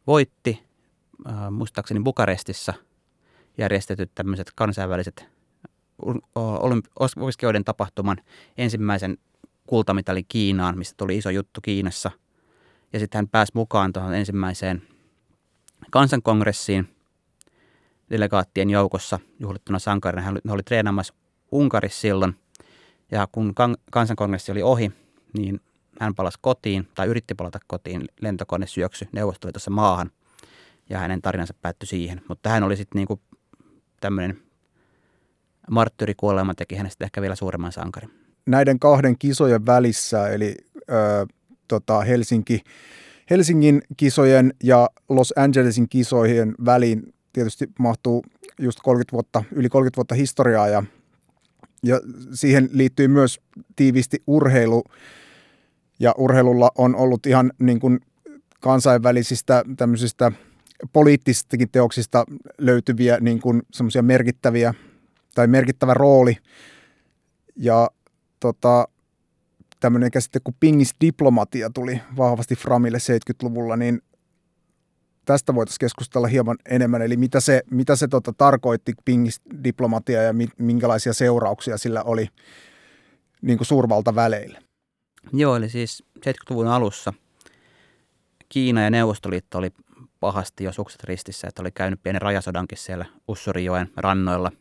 voitti 0.06 0.62
ää, 1.24 1.50
muistaakseni 1.50 2.00
Bukarestissa 2.00 2.74
järjestetyt 3.58 4.10
tämmöiset 4.14 4.52
kansainväliset 4.54 5.35
opiskelijoiden 7.20 7.64
tapahtuman 7.64 8.16
ensimmäisen 8.58 9.18
kultamitalin 9.66 10.24
Kiinaan, 10.28 10.78
mistä 10.78 10.94
tuli 10.96 11.16
iso 11.16 11.30
juttu 11.30 11.60
Kiinassa. 11.60 12.10
Ja 12.92 12.98
sitten 12.98 13.18
hän 13.18 13.28
pääsi 13.28 13.52
mukaan 13.54 13.92
tuohon 13.92 14.14
ensimmäiseen 14.14 14.82
kansankongressiin 15.90 16.88
delegaattien 18.10 18.70
joukossa 18.70 19.18
juhlittuna 19.40 19.78
sankarina. 19.78 20.22
Hän 20.22 20.40
oli 20.48 20.62
treenaamassa 20.62 21.14
Unkarissa 21.52 22.00
silloin. 22.00 22.36
Ja 23.10 23.28
kun 23.32 23.54
kansankongressi 23.90 24.52
oli 24.52 24.62
ohi, 24.62 24.92
niin 25.38 25.60
hän 26.00 26.14
palasi 26.14 26.38
kotiin, 26.40 26.88
tai 26.94 27.06
yritti 27.06 27.34
palata 27.34 27.58
kotiin, 27.66 28.04
lentokone 28.20 28.66
syöksy 28.66 29.08
Neuvostoliitossa 29.12 29.70
maahan, 29.70 30.10
ja 30.90 30.98
hänen 30.98 31.22
tarinansa 31.22 31.54
päättyi 31.62 31.86
siihen. 31.86 32.22
Mutta 32.28 32.48
hän 32.48 32.62
oli 32.62 32.76
sitten 32.76 32.98
niinku 32.98 33.20
tämmöinen 34.00 34.42
marttyrikuolema 35.70 36.54
teki 36.54 36.76
hänestä 36.76 37.04
ehkä 37.04 37.22
vielä 37.22 37.34
suuremman 37.34 37.72
sankarin. 37.72 38.10
Näiden 38.46 38.78
kahden 38.78 39.18
kisojen 39.18 39.66
välissä, 39.66 40.28
eli 40.28 40.54
ö, 40.90 41.26
tota 41.68 42.00
Helsinki, 42.00 42.60
Helsingin 43.30 43.82
kisojen 43.96 44.54
ja 44.62 44.90
Los 45.08 45.32
Angelesin 45.36 45.88
kisojen 45.88 46.54
väliin 46.64 47.14
tietysti 47.32 47.68
mahtuu 47.78 48.24
just 48.58 48.78
30 48.82 49.12
vuotta, 49.12 49.44
yli 49.52 49.68
30 49.68 49.96
vuotta 49.96 50.14
historiaa 50.14 50.68
ja, 50.68 50.82
ja 51.82 52.00
siihen 52.32 52.68
liittyy 52.72 53.08
myös 53.08 53.40
tiivisti 53.76 54.22
urheilu 54.26 54.84
ja 56.00 56.14
urheilulla 56.18 56.70
on 56.78 56.96
ollut 56.96 57.26
ihan 57.26 57.52
niin 57.58 57.80
kuin 57.80 58.00
kansainvälisistä 58.60 59.64
tämmöisistä 59.76 60.32
poliittisistakin 60.92 61.68
teoksista 61.72 62.24
löytyviä 62.58 63.18
niin 63.20 63.40
kuin 63.40 63.62
semmoisia 63.72 64.02
merkittäviä 64.02 64.74
merkittävä 65.46 65.94
rooli. 65.94 66.36
Ja 67.56 67.90
tota, 68.40 68.88
tämmöinen 69.80 70.10
käsite 70.10 70.40
kuin 70.44 70.56
pingisdiplomatia 70.60 71.70
tuli 71.70 72.00
vahvasti 72.16 72.56
Framille 72.56 72.98
70-luvulla, 72.98 73.76
niin 73.76 74.02
tästä 75.24 75.54
voitaisiin 75.54 75.78
keskustella 75.80 76.26
hieman 76.26 76.56
enemmän. 76.68 77.02
Eli 77.02 77.16
mitä 77.16 77.40
se, 77.40 77.62
mitä 77.70 77.96
se 77.96 78.08
tota, 78.08 78.32
tarkoitti 78.38 78.92
pingisdiplomatia 79.04 80.22
ja 80.22 80.34
minkälaisia 80.58 81.12
seurauksia 81.12 81.78
sillä 81.78 82.02
oli 82.02 82.28
niin 83.42 83.58
kuin 83.58 83.66
suurvaltaväleille? 83.66 84.58
Joo, 85.32 85.56
eli 85.56 85.68
siis 85.68 86.04
70-luvun 86.18 86.66
alussa 86.66 87.12
Kiina 88.48 88.82
ja 88.82 88.90
Neuvostoliitto 88.90 89.58
oli 89.58 89.70
pahasti 90.20 90.64
jo 90.64 90.72
sukset 90.72 91.04
ristissä, 91.04 91.48
että 91.48 91.62
oli 91.62 91.70
käynyt 91.70 92.02
pienen 92.02 92.22
rajasodankin 92.22 92.78
siellä 92.78 93.06
Ussurijoen 93.28 93.90
rannoilla 93.96 94.52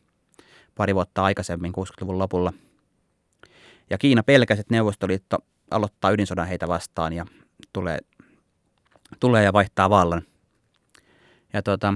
pari 0.76 0.96
vuotta 0.96 1.24
aikaisemmin 1.24 1.74
60-luvun 1.78 2.20
lopulla. 2.20 2.54
Ja 3.90 3.98
Kiina 3.98 4.24
pelkäsi, 4.24 4.62
että 4.62 4.74
Neuvostoliitto 4.74 5.38
aloittaa 5.72 6.12
ydinsodan 6.12 6.48
heitä 6.48 6.68
vastaan 6.68 7.14
ja 7.14 7.26
tulee, 7.74 8.00
tulee 9.20 9.44
ja 9.44 9.54
vaihtaa 9.54 9.90
vallan. 9.90 10.22
Ja 11.54 11.62
tota, 11.62 11.94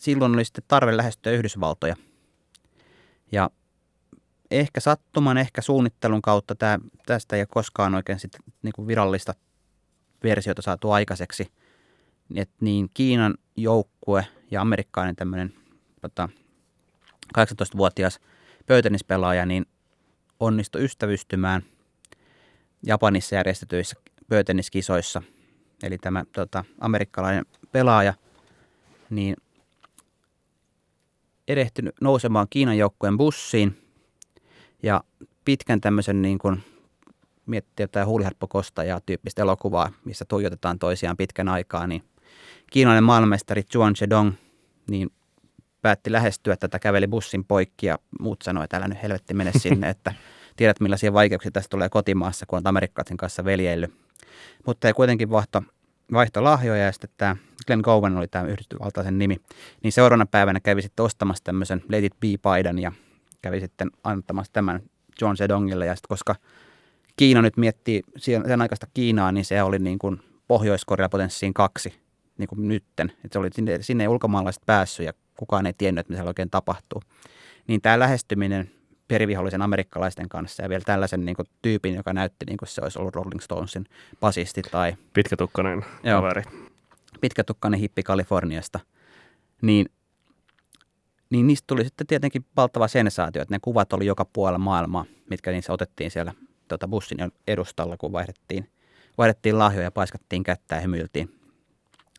silloin 0.00 0.34
oli 0.34 0.44
sitten 0.44 0.64
tarve 0.68 0.96
lähestyä 0.96 1.32
Yhdysvaltoja. 1.32 1.96
Ja 3.32 3.50
ehkä 4.50 4.80
sattuman, 4.80 5.38
ehkä 5.38 5.62
suunnittelun 5.62 6.22
kautta 6.22 6.54
tämä, 6.54 6.78
tästä 7.06 7.36
ei 7.36 7.42
ole 7.42 7.48
koskaan 7.50 7.94
oikein 7.94 8.18
sit, 8.18 8.32
niin 8.62 8.72
kuin 8.72 8.86
virallista 8.86 9.34
versiota 10.22 10.62
saatu 10.62 10.90
aikaiseksi. 10.90 11.52
Et 12.34 12.50
niin 12.60 12.90
Kiinan 12.94 13.34
joukkue 13.56 14.26
ja 14.50 14.60
amerikkalainen 14.60 15.16
tämmöinen 15.16 15.54
tota, 16.00 16.28
18-vuotias 17.38 18.20
pöytänispelaaja 18.66 19.46
niin 19.46 19.66
onnistui 20.40 20.84
ystävystymään 20.84 21.62
Japanissa 22.86 23.34
järjestetyissä 23.34 23.96
pöytäniskisoissa. 24.28 25.22
Eli 25.82 25.98
tämä 25.98 26.24
tota, 26.32 26.64
amerikkalainen 26.80 27.46
pelaaja 27.72 28.14
niin 29.10 29.36
erehtynyt 31.48 31.94
nousemaan 32.00 32.46
Kiinan 32.50 32.78
joukkueen 32.78 33.16
bussiin 33.16 33.78
ja 34.82 35.04
pitkän 35.44 35.80
tämmöisen 35.80 36.22
niin 36.22 36.38
kuin 36.38 36.62
miettiä 37.46 37.84
jotain 37.84 38.06
huuliharppokosta 38.06 38.84
ja 38.84 39.00
tyyppistä 39.06 39.42
elokuvaa, 39.42 39.92
missä 40.04 40.24
tuijotetaan 40.24 40.78
toisiaan 40.78 41.16
pitkän 41.16 41.48
aikaa, 41.48 41.86
niin 41.86 42.04
kiinalainen 42.72 43.04
maailmanmestari 43.04 43.62
Zhuang 43.62 43.94
Zedong 43.94 44.32
niin 44.90 45.10
päätti 45.82 46.12
lähestyä 46.12 46.56
tätä, 46.56 46.78
käveli 46.78 47.08
bussin 47.08 47.44
poikki 47.44 47.86
ja 47.86 47.98
muut 48.20 48.42
sanoi, 48.42 48.64
että 48.64 48.76
älä 48.76 48.88
nyt 48.88 49.02
helvetti 49.02 49.34
mene 49.34 49.52
sinne, 49.58 49.88
että 49.94 50.14
tiedät 50.56 50.80
millaisia 50.80 51.12
vaikeuksia 51.12 51.50
tästä 51.50 51.70
tulee 51.70 51.88
kotimaassa, 51.88 52.46
kun 52.46 52.56
on 52.56 52.66
amerikkalaisen 52.66 53.16
kanssa 53.16 53.44
veljeily. 53.44 53.86
Mutta 54.66 54.88
ei 54.88 54.94
kuitenkin 54.94 55.30
vaihto, 55.30 55.62
vaihto 56.12 56.44
lahjoja 56.44 56.84
ja 56.84 56.92
sitten 56.92 57.10
tämä 57.16 57.36
Glenn 57.66 57.82
Gowen 57.84 58.16
oli 58.16 58.28
tämä 58.28 58.44
yhdysvaltaisen 58.44 59.18
nimi. 59.18 59.36
Niin 59.82 59.92
seuraavana 59.92 60.26
päivänä 60.26 60.60
kävi 60.60 60.82
sitten 60.82 61.04
ostamassa 61.04 61.44
tämmöisen 61.44 61.82
Let 61.88 62.04
It 62.04 62.20
Be-paidan 62.20 62.78
ja 62.78 62.92
kävi 63.42 63.60
sitten 63.60 63.90
antamassa 64.04 64.52
tämän 64.52 64.82
John 65.20 65.36
Zedongille. 65.36 65.86
Ja 65.86 65.96
sitten 65.96 66.08
koska 66.08 66.34
Kiina 67.16 67.42
nyt 67.42 67.56
miettii 67.56 68.02
sen 68.16 68.60
aikaista 68.60 68.86
Kiinaa, 68.94 69.32
niin 69.32 69.44
se 69.44 69.62
oli 69.62 69.78
niin 69.78 69.98
kuin 69.98 70.20
Pohjois-Korea 70.48 71.08
potenssiin 71.08 71.54
kaksi 71.54 71.94
niin 72.38 72.48
kuin 72.48 72.68
nytten. 72.68 73.12
Että 73.24 73.28
se 73.32 73.38
oli 73.38 73.48
sinne, 73.54 73.78
sinne 73.82 74.04
ei 74.04 74.08
ulkomaalaiset 74.08 74.62
päässyt 74.66 75.06
ja 75.06 75.12
kukaan 75.40 75.66
ei 75.66 75.72
tiennyt, 75.78 76.00
että 76.00 76.10
mitä 76.10 76.18
siellä 76.18 76.30
oikein 76.30 76.50
tapahtuu. 76.50 77.02
Niin 77.66 77.80
tämä 77.80 77.98
lähestyminen 77.98 78.70
perivihollisen 79.08 79.62
amerikkalaisten 79.62 80.28
kanssa 80.28 80.62
ja 80.62 80.68
vielä 80.68 80.82
tällaisen 80.86 81.24
niin 81.24 81.36
kuin, 81.36 81.46
tyypin, 81.62 81.94
joka 81.94 82.12
näytti 82.12 82.46
niin 82.46 82.56
kuin 82.56 82.68
se 82.68 82.80
olisi 82.82 82.98
ollut 82.98 83.14
Rolling 83.14 83.40
Stonesin 83.40 83.84
basisti 84.20 84.62
tai... 84.62 84.96
Pitkätukkainen 85.12 85.84
Joo. 86.04 86.20
kaveri. 86.20 86.42
Pitkätukkainen 87.20 87.80
hippi 87.80 88.02
Kaliforniasta. 88.02 88.80
Niin, 89.62 89.86
niin 91.30 91.46
niistä 91.46 91.64
tuli 91.66 91.84
sitten 91.84 92.06
tietenkin 92.06 92.44
valtava 92.56 92.88
sensaatio, 92.88 93.42
että 93.42 93.54
ne 93.54 93.58
kuvat 93.62 93.92
oli 93.92 94.06
joka 94.06 94.24
puolella 94.24 94.58
maailmaa, 94.58 95.04
mitkä 95.30 95.50
niissä 95.50 95.72
otettiin 95.72 96.10
siellä 96.10 96.32
tota, 96.68 96.88
bussin 96.88 97.18
edustalla, 97.46 97.96
kun 97.96 98.12
vaihdettiin, 98.12 98.70
vaihdettiin 99.18 99.58
lahjoja, 99.58 99.84
ja 99.84 99.90
paiskattiin 99.90 100.42
kättä 100.42 100.74
ja 100.74 100.80
hymyiltiin. 100.80 101.34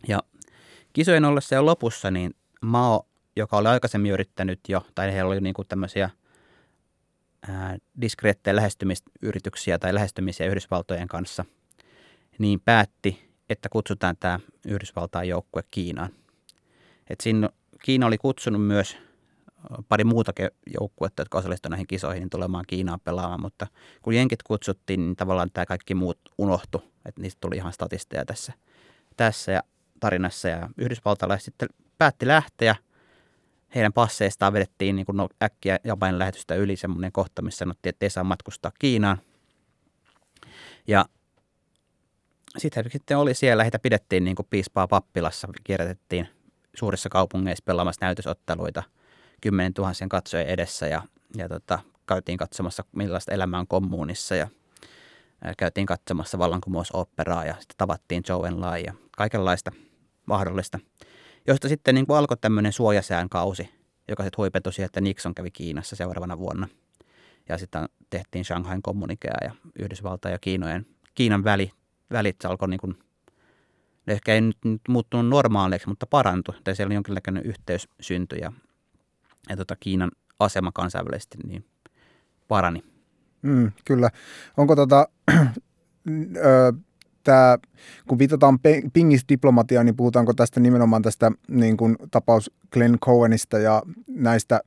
Ja 0.07 0.19
kisojen 0.93 1.25
ollessa 1.25 1.55
jo 1.55 1.65
lopussa, 1.65 2.11
niin 2.11 2.35
Mao, 2.61 3.05
joka 3.35 3.57
oli 3.57 3.67
aikaisemmin 3.67 4.11
yrittänyt 4.11 4.59
jo, 4.67 4.85
tai 4.95 5.13
heillä 5.13 5.29
oli 5.29 5.41
niinku 5.41 5.63
tämmöisiä 5.63 6.09
ää, 7.47 7.77
diskreettejä 8.01 8.55
lähestymisyrityksiä 8.55 9.79
tai 9.79 9.93
lähestymisiä 9.93 10.47
Yhdysvaltojen 10.47 11.07
kanssa, 11.07 11.45
niin 12.37 12.59
päätti, 12.59 13.31
että 13.49 13.69
kutsutaan 13.69 14.17
tämä 14.19 14.39
Yhdysvaltain 14.67 15.29
joukkue 15.29 15.63
Kiinaan. 15.71 16.09
Et 17.09 17.21
siinä 17.21 17.49
Kiina 17.83 18.07
oli 18.07 18.17
kutsunut 18.17 18.67
myös 18.67 18.97
pari 19.89 20.03
muutakin 20.03 20.49
joukkuetta, 20.79 21.21
jotka 21.21 21.37
osallistuivat 21.37 21.71
näihin 21.71 21.87
kisoihin, 21.87 22.21
niin 22.21 22.29
tulemaan 22.29 22.65
Kiinaan 22.67 22.99
pelaamaan, 22.99 23.41
mutta 23.41 23.67
kun 24.01 24.13
jenkit 24.13 24.43
kutsuttiin, 24.43 24.99
niin 24.99 25.15
tavallaan 25.15 25.49
tämä 25.53 25.65
kaikki 25.65 25.95
muut 25.95 26.19
unohtu, 26.37 26.83
että 27.05 27.21
niistä 27.21 27.37
tuli 27.41 27.55
ihan 27.55 27.73
statisteja 27.73 28.25
tässä, 28.25 28.53
tässä 29.17 29.51
ja 29.51 29.63
tarinassa 29.99 30.47
ja 30.47 30.69
yhdysvaltalaiset 30.77 31.45
sitten 31.45 31.69
päätti 31.97 32.27
lähteä. 32.27 32.75
Heidän 33.75 33.93
passeistaan 33.93 34.53
vedettiin 34.53 34.95
niin 34.95 35.05
kuin 35.05 35.17
no, 35.17 35.29
äkkiä 35.43 35.79
Japanin 35.83 36.19
lähetystä 36.19 36.55
yli 36.55 36.75
semmoinen 36.75 37.11
kohta, 37.11 37.41
missä 37.41 37.57
sanottiin, 37.57 37.89
että 37.89 38.05
ei 38.05 38.09
saa 38.09 38.23
matkustaa 38.23 38.71
Kiinaan. 38.79 39.21
Ja 40.87 41.05
sitten 42.57 42.91
sitten 42.91 43.17
oli 43.17 43.33
siellä, 43.33 43.63
heitä 43.63 43.79
pidettiin 43.79 44.23
niin 44.23 44.35
kuin 44.35 44.47
piispaa 44.49 44.87
pappilassa, 44.87 45.47
kierrätettiin 45.63 46.27
suurissa 46.73 47.09
kaupungeissa 47.09 47.63
pelaamassa 47.65 48.05
näytösotteluita 48.05 48.83
kymmenen 49.41 49.73
tuhansien 49.73 50.09
katsojen 50.09 50.47
edessä 50.47 50.87
ja, 50.87 51.01
ja 51.37 51.49
tota, 51.49 51.79
käytiin 52.07 52.37
katsomassa 52.37 52.83
millaista 52.95 53.31
elämää 53.31 53.59
on 53.59 53.67
kommuunissa 53.67 54.35
ja, 54.35 54.47
ja 55.45 55.53
käytiin 55.57 55.85
katsomassa 55.85 56.37
vallankumousoperaa 56.37 57.45
ja 57.45 57.53
sitten 57.53 57.77
tavattiin 57.77 58.23
Joe 58.29 58.51
Lai 58.51 58.83
ja 58.85 58.93
kaikenlaista 59.17 59.71
mahdollista, 60.25 60.79
josta 61.47 61.69
sitten 61.69 61.95
niin 61.95 62.07
kuin 62.07 62.17
alkoi 62.17 62.37
tämmöinen 62.37 62.73
suojasään 62.73 63.29
kausi, 63.29 63.69
joka 64.07 64.23
sitten 64.23 64.37
huipetui 64.37 64.73
siihen, 64.73 64.85
että 64.85 65.01
Nixon 65.01 65.35
kävi 65.35 65.51
Kiinassa 65.51 65.95
seuraavana 65.95 66.37
vuonna. 66.37 66.67
Ja 67.49 67.57
sitten 67.57 67.89
tehtiin 68.09 68.45
Shanghain 68.45 68.81
kommunikea 68.81 69.33
ja 69.43 69.55
Yhdysvaltain 69.79 70.33
ja 70.33 70.39
Kiinojen, 70.39 70.85
Kiinan 71.15 71.43
väli 71.43 71.71
välit 72.11 72.45
alkoi 72.45 72.69
niin 72.69 72.79
kuin, 72.79 72.97
ehkä 74.07 74.33
ei 74.33 74.41
nyt, 74.41 74.57
nyt 74.65 74.81
muuttunut 74.89 75.27
normaaleiksi, 75.27 75.87
mutta 75.87 76.05
parantui. 76.05 76.55
Tai 76.63 76.75
siellä 76.75 76.93
jonkinlainen 76.93 77.43
yhteys 77.43 77.87
syntyi 77.99 78.39
ja, 78.39 78.51
ja 79.49 79.57
tota 79.57 79.75
Kiinan 79.79 80.11
asema 80.39 80.71
kansainvälisesti 80.71 81.37
niin 81.45 81.65
parani. 82.47 82.83
Mm, 83.41 83.71
kyllä. 83.85 84.09
Onko 84.57 84.75
tota, 84.75 85.07
tämä, 87.23 87.57
kun 88.07 88.19
viitataan 88.19 88.59
pingisdiplomatiaan, 88.93 89.85
niin 89.85 89.97
puhutaanko 89.97 90.33
tästä 90.33 90.59
nimenomaan 90.59 91.01
tästä 91.01 91.31
niin 91.47 91.77
kuin 91.77 91.95
tapaus 92.11 92.51
Glenn 92.73 92.99
Cohenista 92.99 93.59
ja 93.59 93.81
näistä 94.07 94.61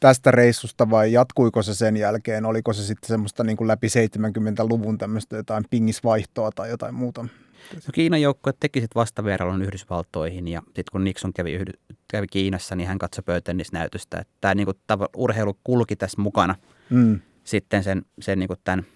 tästä 0.00 0.30
reissusta 0.30 0.90
vai 0.90 1.12
jatkuiko 1.12 1.62
se 1.62 1.74
sen 1.74 1.96
jälkeen? 1.96 2.44
Oliko 2.44 2.72
se 2.72 2.84
sitten 2.84 3.08
semmoista 3.08 3.44
niin 3.44 3.56
kuin 3.56 3.68
läpi 3.68 3.86
70-luvun 3.86 4.98
tämmöistä 4.98 5.36
jotain 5.36 5.64
pingisvaihtoa 5.70 6.50
tai 6.50 6.70
jotain 6.70 6.94
muuta? 6.94 7.22
No 7.74 7.80
Kiinan 7.92 8.22
joukkue 8.22 8.52
teki 8.60 8.80
sitten 8.80 9.00
vastavierailun 9.00 9.62
Yhdysvaltoihin 9.62 10.48
ja 10.48 10.62
sitten 10.66 10.92
kun 10.92 11.04
Nixon 11.04 11.32
kävi, 11.32 11.52
yhdy, 11.52 11.72
kävi 12.08 12.26
Kiinassa, 12.26 12.76
niin 12.76 12.88
hän 12.88 12.98
katsoi 12.98 13.22
pöytennisnäytöstä. 13.22 14.18
Että 14.18 14.34
tämä 14.40 14.54
niinku, 14.54 14.72
urheilu 15.16 15.58
kulki 15.64 15.96
tässä 15.96 16.22
mukana 16.22 16.54
mm. 16.90 17.20
sitten 17.44 17.84
sen, 17.84 18.02
sen 18.20 18.38
niinku 18.38 18.56
tämän 18.64 18.86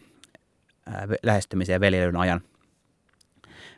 ää, 0.87 1.09
lähestymisen 1.23 1.73
ja 1.73 1.81
veljelyn 1.81 2.17
ajan. 2.17 2.41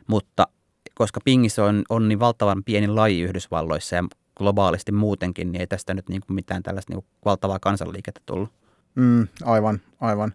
Mutta 0.07 0.47
koska 0.95 1.19
pingis 1.25 1.59
on, 1.59 1.83
on 1.89 2.07
niin 2.07 2.19
valtavan 2.19 2.63
pieni 2.63 2.87
laji 2.87 3.21
Yhdysvalloissa 3.21 3.95
ja 3.95 4.03
globaalisti 4.37 4.91
muutenkin, 4.91 5.51
niin 5.51 5.59
ei 5.59 5.67
tästä 5.67 5.93
nyt 5.93 6.09
niin 6.09 6.21
kuin 6.27 6.35
mitään 6.35 6.63
tällaista 6.63 6.93
niin 6.93 7.03
kuin 7.03 7.11
valtavaa 7.25 7.59
kansanliikettä 7.59 8.21
tullut. 8.25 8.49
Mm, 8.95 9.27
aivan, 9.43 9.81
aivan. 10.01 10.33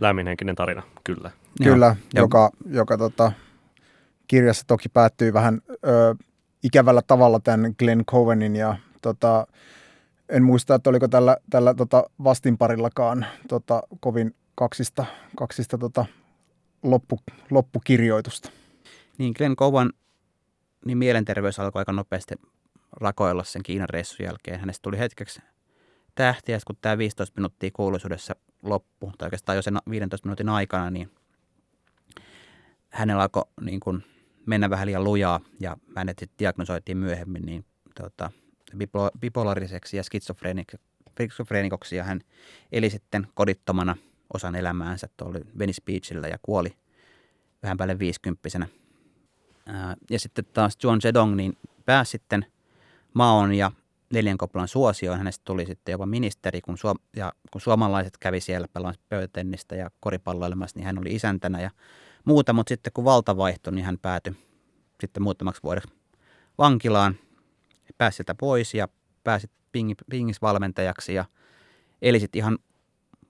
Lämminhenkinen 0.00 0.54
tarina, 0.54 0.82
kyllä. 1.04 1.30
Kyllä, 1.62 1.96
Joo. 2.14 2.24
joka, 2.24 2.50
joka 2.66 2.98
tota, 2.98 3.32
kirjassa 4.26 4.66
toki 4.66 4.88
päättyy 4.88 5.32
vähän 5.32 5.60
ö, 5.70 6.14
ikävällä 6.62 7.02
tavalla 7.06 7.40
tämän 7.40 7.74
Glenn 7.78 8.04
Covenin 8.04 8.56
ja 8.56 8.76
tota, 9.02 9.46
en 10.28 10.42
muista, 10.42 10.74
että 10.74 10.90
oliko 10.90 11.08
tällä, 11.08 11.36
tällä 11.50 11.74
tota 11.74 12.04
vastinparillakaan 12.24 13.26
tota, 13.48 13.82
kovin 14.00 14.34
kaksista, 14.54 15.04
kaksista 15.36 15.78
tota, 15.78 16.06
loppu, 16.82 17.20
loppukirjoitusta. 17.50 18.50
Niin 19.18 19.34
Glenn 19.36 19.56
Cowan 19.56 19.92
niin 20.84 20.98
mielenterveys 20.98 21.60
alkoi 21.60 21.80
aika 21.80 21.92
nopeasti 21.92 22.34
rakoilla 22.92 23.44
sen 23.44 23.62
Kiinan 23.62 23.88
reissun 23.88 24.26
jälkeen. 24.26 24.60
Hänestä 24.60 24.82
tuli 24.82 24.98
hetkeksi 24.98 25.40
tähtiä, 26.14 26.58
kun 26.66 26.76
tämä 26.80 26.98
15 26.98 27.40
minuuttia 27.40 27.70
kuuluisuudessa 27.72 28.36
loppu, 28.62 29.12
tai 29.18 29.26
oikeastaan 29.26 29.56
jo 29.56 29.62
sen 29.62 29.78
15 29.90 30.26
minuutin 30.26 30.48
aikana, 30.48 30.90
niin 30.90 31.10
hänellä 32.88 33.22
alkoi 33.22 33.44
niin 33.60 33.80
kuin 33.80 34.04
mennä 34.46 34.70
vähän 34.70 34.86
liian 34.86 35.04
lujaa, 35.04 35.40
ja 35.60 35.76
hänet 35.96 36.18
sitten 36.18 36.38
diagnosoitiin 36.38 36.98
myöhemmin 36.98 37.46
niin, 37.46 37.64
tota, 37.94 38.30
bipolariseksi 39.20 39.96
ja 39.96 40.02
skitsofreenikoksi, 40.02 41.96
ja 41.96 42.04
hän 42.04 42.20
eli 42.72 42.90
sitten 42.90 43.26
kodittomana 43.34 43.96
osan 44.34 44.54
elämäänsä 44.54 45.08
tuolla 45.16 45.38
Venice 45.58 45.82
Beachillä 45.84 46.28
ja 46.28 46.38
kuoli 46.42 46.76
vähän 47.62 47.76
päälle 47.76 47.98
viisikymppisenä. 47.98 48.66
Ja 50.10 50.18
sitten 50.18 50.44
taas 50.52 50.78
John 50.82 51.00
Zedong 51.00 51.34
niin 51.34 51.58
pääsi 51.84 52.10
sitten 52.10 52.46
maon 53.14 53.54
ja 53.54 53.72
neljänkoplan 54.12 54.68
suosioon. 54.68 55.18
Hänestä 55.18 55.42
tuli 55.44 55.66
sitten 55.66 55.92
jopa 55.92 56.06
ministeri, 56.06 56.60
kun, 56.60 56.78
suom- 56.78 56.98
ja 57.16 57.32
kun 57.50 57.60
suomalaiset 57.60 58.18
kävi 58.18 58.40
siellä 58.40 58.68
pelaamassa 58.68 59.00
pöytennistä 59.08 59.76
ja 59.76 59.90
koripalloilemassa, 60.00 60.78
niin 60.78 60.86
hän 60.86 60.98
oli 60.98 61.14
isäntänä 61.14 61.60
ja 61.60 61.70
muuta. 62.24 62.52
Mutta 62.52 62.68
sitten 62.68 62.92
kun 62.92 63.04
valta 63.04 63.36
vaihtui, 63.36 63.72
niin 63.72 63.84
hän 63.84 63.98
päätyi 63.98 64.36
sitten 65.00 65.22
muutamaksi 65.22 65.62
vuodeksi 65.62 65.88
vankilaan. 66.58 67.14
Pääsi 67.98 68.16
sieltä 68.16 68.34
pois 68.34 68.74
ja 68.74 68.88
pääsi 69.24 69.50
pingisvalmentajaksi 70.10 71.14
ja 71.14 71.24
eli 72.02 72.20
sitten 72.20 72.38
ihan 72.38 72.58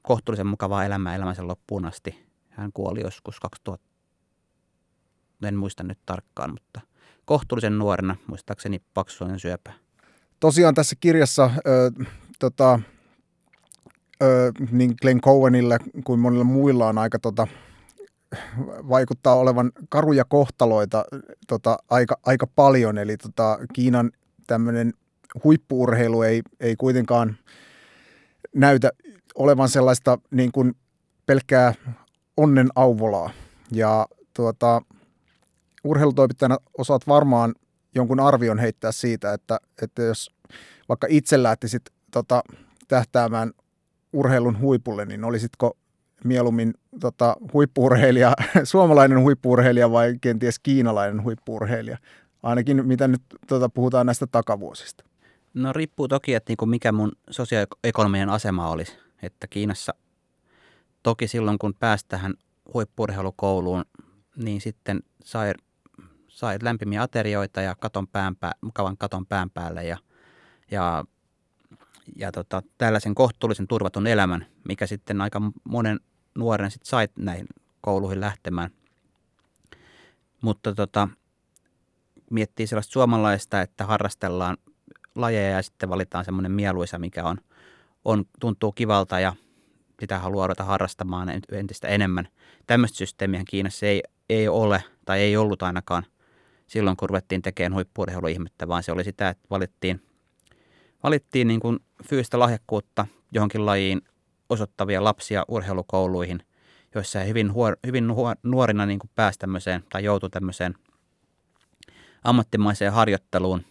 kohtuullisen 0.03 0.47
mukavaa 0.47 0.85
elämää 0.85 1.15
elämänsä 1.15 1.47
loppuun 1.47 1.85
asti. 1.85 2.27
Hän 2.51 2.73
kuoli 2.73 3.01
joskus 3.01 3.41
2000, 3.41 3.87
en 5.43 5.57
muista 5.57 5.83
nyt 5.83 5.99
tarkkaan, 6.07 6.51
mutta– 6.51 6.81
kohtuullisen 7.25 7.79
nuorena, 7.79 8.17
muistaakseni 8.27 8.83
paksuinen 8.95 9.41
syöpä. 9.41 9.73
Tosiaan 10.41 10.75
tässä 10.75 10.97
kirjassa 11.01 11.51
ö, 11.67 11.91
tota, 12.39 12.81
ö, 14.23 14.53
niin 14.71 14.95
Glenn 15.03 15.21
Cowenille 15.21 15.79
kuin 16.05 16.21
monilla 16.21 16.45
muilla 16.45 16.89
on 16.89 16.99
aika 16.99 17.19
tota, 17.19 17.47
vaikuttaa 18.89 19.35
olevan 19.35 19.73
karuja 19.89 20.25
kohtaloita 20.25 21.05
tota, 21.47 21.77
aika, 21.91 22.19
aika 22.27 22.47
paljon. 22.47 22.99
Eli 22.99 23.17
tota, 23.17 23.59
Kiinan 23.73 24.11
tämmöinen 24.47 24.93
huippuurheilu 25.45 26.23
ei, 26.23 26.43
ei 26.61 26.77
kuitenkaan 26.77 27.37
näytä 28.55 28.91
olevan 29.35 29.69
sellaista 29.69 30.19
niin 30.31 30.53
kuin 30.53 30.77
pelkkää 31.27 31.75
onnen 32.37 32.69
auvolaa. 32.75 33.31
Ja 33.73 34.07
tuota, 34.35 34.83
urheilutoimittajana 35.85 36.57
osaat 36.79 37.07
varmaan 37.09 37.55
jonkun 37.95 38.21
arvion 38.21 38.59
heittää 38.59 38.93
siitä, 38.93 39.33
että, 39.33 39.59
että 39.83 40.03
jos 40.03 40.31
vaikka 40.89 41.07
itse 41.11 41.43
lähtisit 41.43 41.83
tota, 42.11 42.43
tähtäämään 42.89 43.53
urheilun 44.13 44.61
huipulle, 44.61 45.05
niin 45.05 45.25
olisitko 45.25 45.77
mieluummin 46.25 46.75
tota, 47.01 47.37
huippuurheilija, 47.53 48.33
suomalainen 48.65 49.21
huippuurheilija 49.21 49.91
vai 49.91 50.15
kenties 50.21 50.59
kiinalainen 50.59 51.23
huippuurheilija? 51.23 51.99
Ainakin 52.43 52.87
mitä 52.87 53.09
nyt 53.09 53.23
tota, 53.47 53.69
puhutaan 53.69 54.07
näistä 54.07 54.27
takavuosista. 54.27 55.05
No 55.55 55.73
riippuu 55.73 56.09
toki, 56.09 56.35
että 56.35 56.51
niinku 56.51 56.67
mikä 56.67 56.93
mun 56.93 57.13
sosioekonominen 57.31 58.29
asema 58.29 58.71
olisi. 58.71 58.97
Että 59.23 59.47
Kiinassa 59.47 59.95
toki 61.03 61.29
silloin, 61.29 61.59
kun 61.59 61.75
pääsi 61.75 62.05
tähän 62.09 62.35
huippuurheilukouluun, 62.75 63.85
niin 64.37 64.61
sitten 64.61 65.01
sai 65.25 65.53
sai 66.35 66.59
lämpimiä 66.63 67.03
aterioita 67.03 67.61
ja 67.61 67.75
katon 67.75 68.09
pään 68.09 68.37
pää, 68.37 68.53
mukavan 68.61 68.97
katon 68.97 69.27
pään 69.27 69.51
päälle 69.51 69.85
ja, 69.85 69.99
ja, 70.71 71.05
ja 72.17 72.33
tota, 72.33 72.63
tällaisen 72.79 73.15
kohtuullisen 73.15 73.67
turvatun 73.67 74.07
elämän, 74.07 74.47
mikä 74.69 74.87
sitten 74.87 75.21
aika 75.21 75.43
monen 75.65 76.01
nuoren 76.35 76.71
sitten 76.71 76.89
sai 76.89 77.09
näihin 77.17 77.47
kouluihin 77.81 78.21
lähtemään. 78.21 78.71
Mutta 80.41 80.75
tota, 80.75 81.09
miettii 82.31 82.67
sellaista 82.67 82.93
suomalaista, 82.93 83.61
että 83.61 83.85
harrastellaan 83.85 84.57
lajeja 85.15 85.57
ja 85.57 85.63
sitten 85.63 85.89
valitaan 85.89 86.25
semmoinen 86.25 86.53
mieluisa, 86.53 86.99
mikä 86.99 87.25
on, 87.25 87.39
on, 88.05 88.25
tuntuu 88.41 88.73
kivalta 88.73 89.21
ja 89.21 89.35
sitä 90.01 90.19
haluaa 90.19 90.47
ruveta 90.47 90.65
harrastamaan 90.65 91.29
entistä 91.53 91.89
enemmän. 91.89 92.29
Tämmöistä 92.67 92.99
systeemiä 92.99 93.43
Kiinassa 93.49 93.87
ei, 93.87 94.03
ei 94.29 94.49
ole 94.49 94.85
tai 95.05 95.21
ei 95.21 95.37
ollut 95.37 95.63
ainakaan 95.63 96.07
silloin, 96.67 96.97
kun 96.97 97.09
ruvettiin 97.09 97.43
tekemään 97.43 97.75
huippuurheiluihmettä, 97.75 98.69
vaan 98.69 98.83
se 98.83 98.93
oli 98.93 99.05
sitä, 99.05 99.29
että 99.29 99.47
valittiin, 99.51 100.03
valittiin 101.03 101.49
niin 101.49 101.61
kuin 101.61 101.79
fyysistä 102.09 102.39
lahjakkuutta 102.39 103.07
johonkin 103.33 103.67
lajiin 103.67 104.03
osoittavia 104.49 105.05
lapsia 105.05 105.45
urheilukouluihin, 105.49 106.43
joissa 106.95 107.19
he 107.19 107.29
hyvin, 107.29 107.53
huor, 107.53 107.77
hyvin 107.87 108.05
nuorina 108.43 108.87
niin 108.87 108.99
kuin 108.99 109.11
pääsi 109.15 109.39
tämmöiseen 109.39 109.85
tai 109.93 110.05
joutui 110.05 110.31
tämmöiseen 110.31 110.75
ammattimaiseen 112.25 112.93
harjoitteluun, 112.93 113.63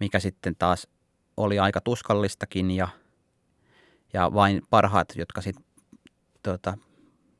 mikä 0.00 0.20
sitten 0.20 0.56
taas 0.56 0.88
oli 1.36 1.58
aika 1.58 1.80
tuskallistakin 1.80 2.70
ja, 2.70 2.88
ja 4.12 4.30
vain 4.34 4.62
parhaat, 4.70 5.08
jotka 5.16 5.40
sitten 5.40 5.64
tota, 6.42 6.78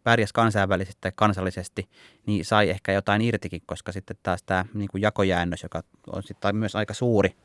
pärjäs 0.05 0.33
kansainvälisesti 0.33 0.99
tai 1.01 1.13
kansallisesti, 1.15 1.89
niin 2.27 2.45
sai 2.45 2.71
ehkä 2.71 2.93
jotain 2.93 3.23
irtikin, 3.23 3.63
koska 3.67 3.93
sitten 3.93 4.17
taas 4.23 4.43
tämä 4.43 4.65
niin 4.75 4.89
kuin 4.89 5.03
jakojäännös, 5.03 5.63
joka 5.63 5.83
on 6.13 6.23
sitten 6.23 6.57
myös 6.57 6.77
aika 6.77 6.95
suuri, 6.95 7.37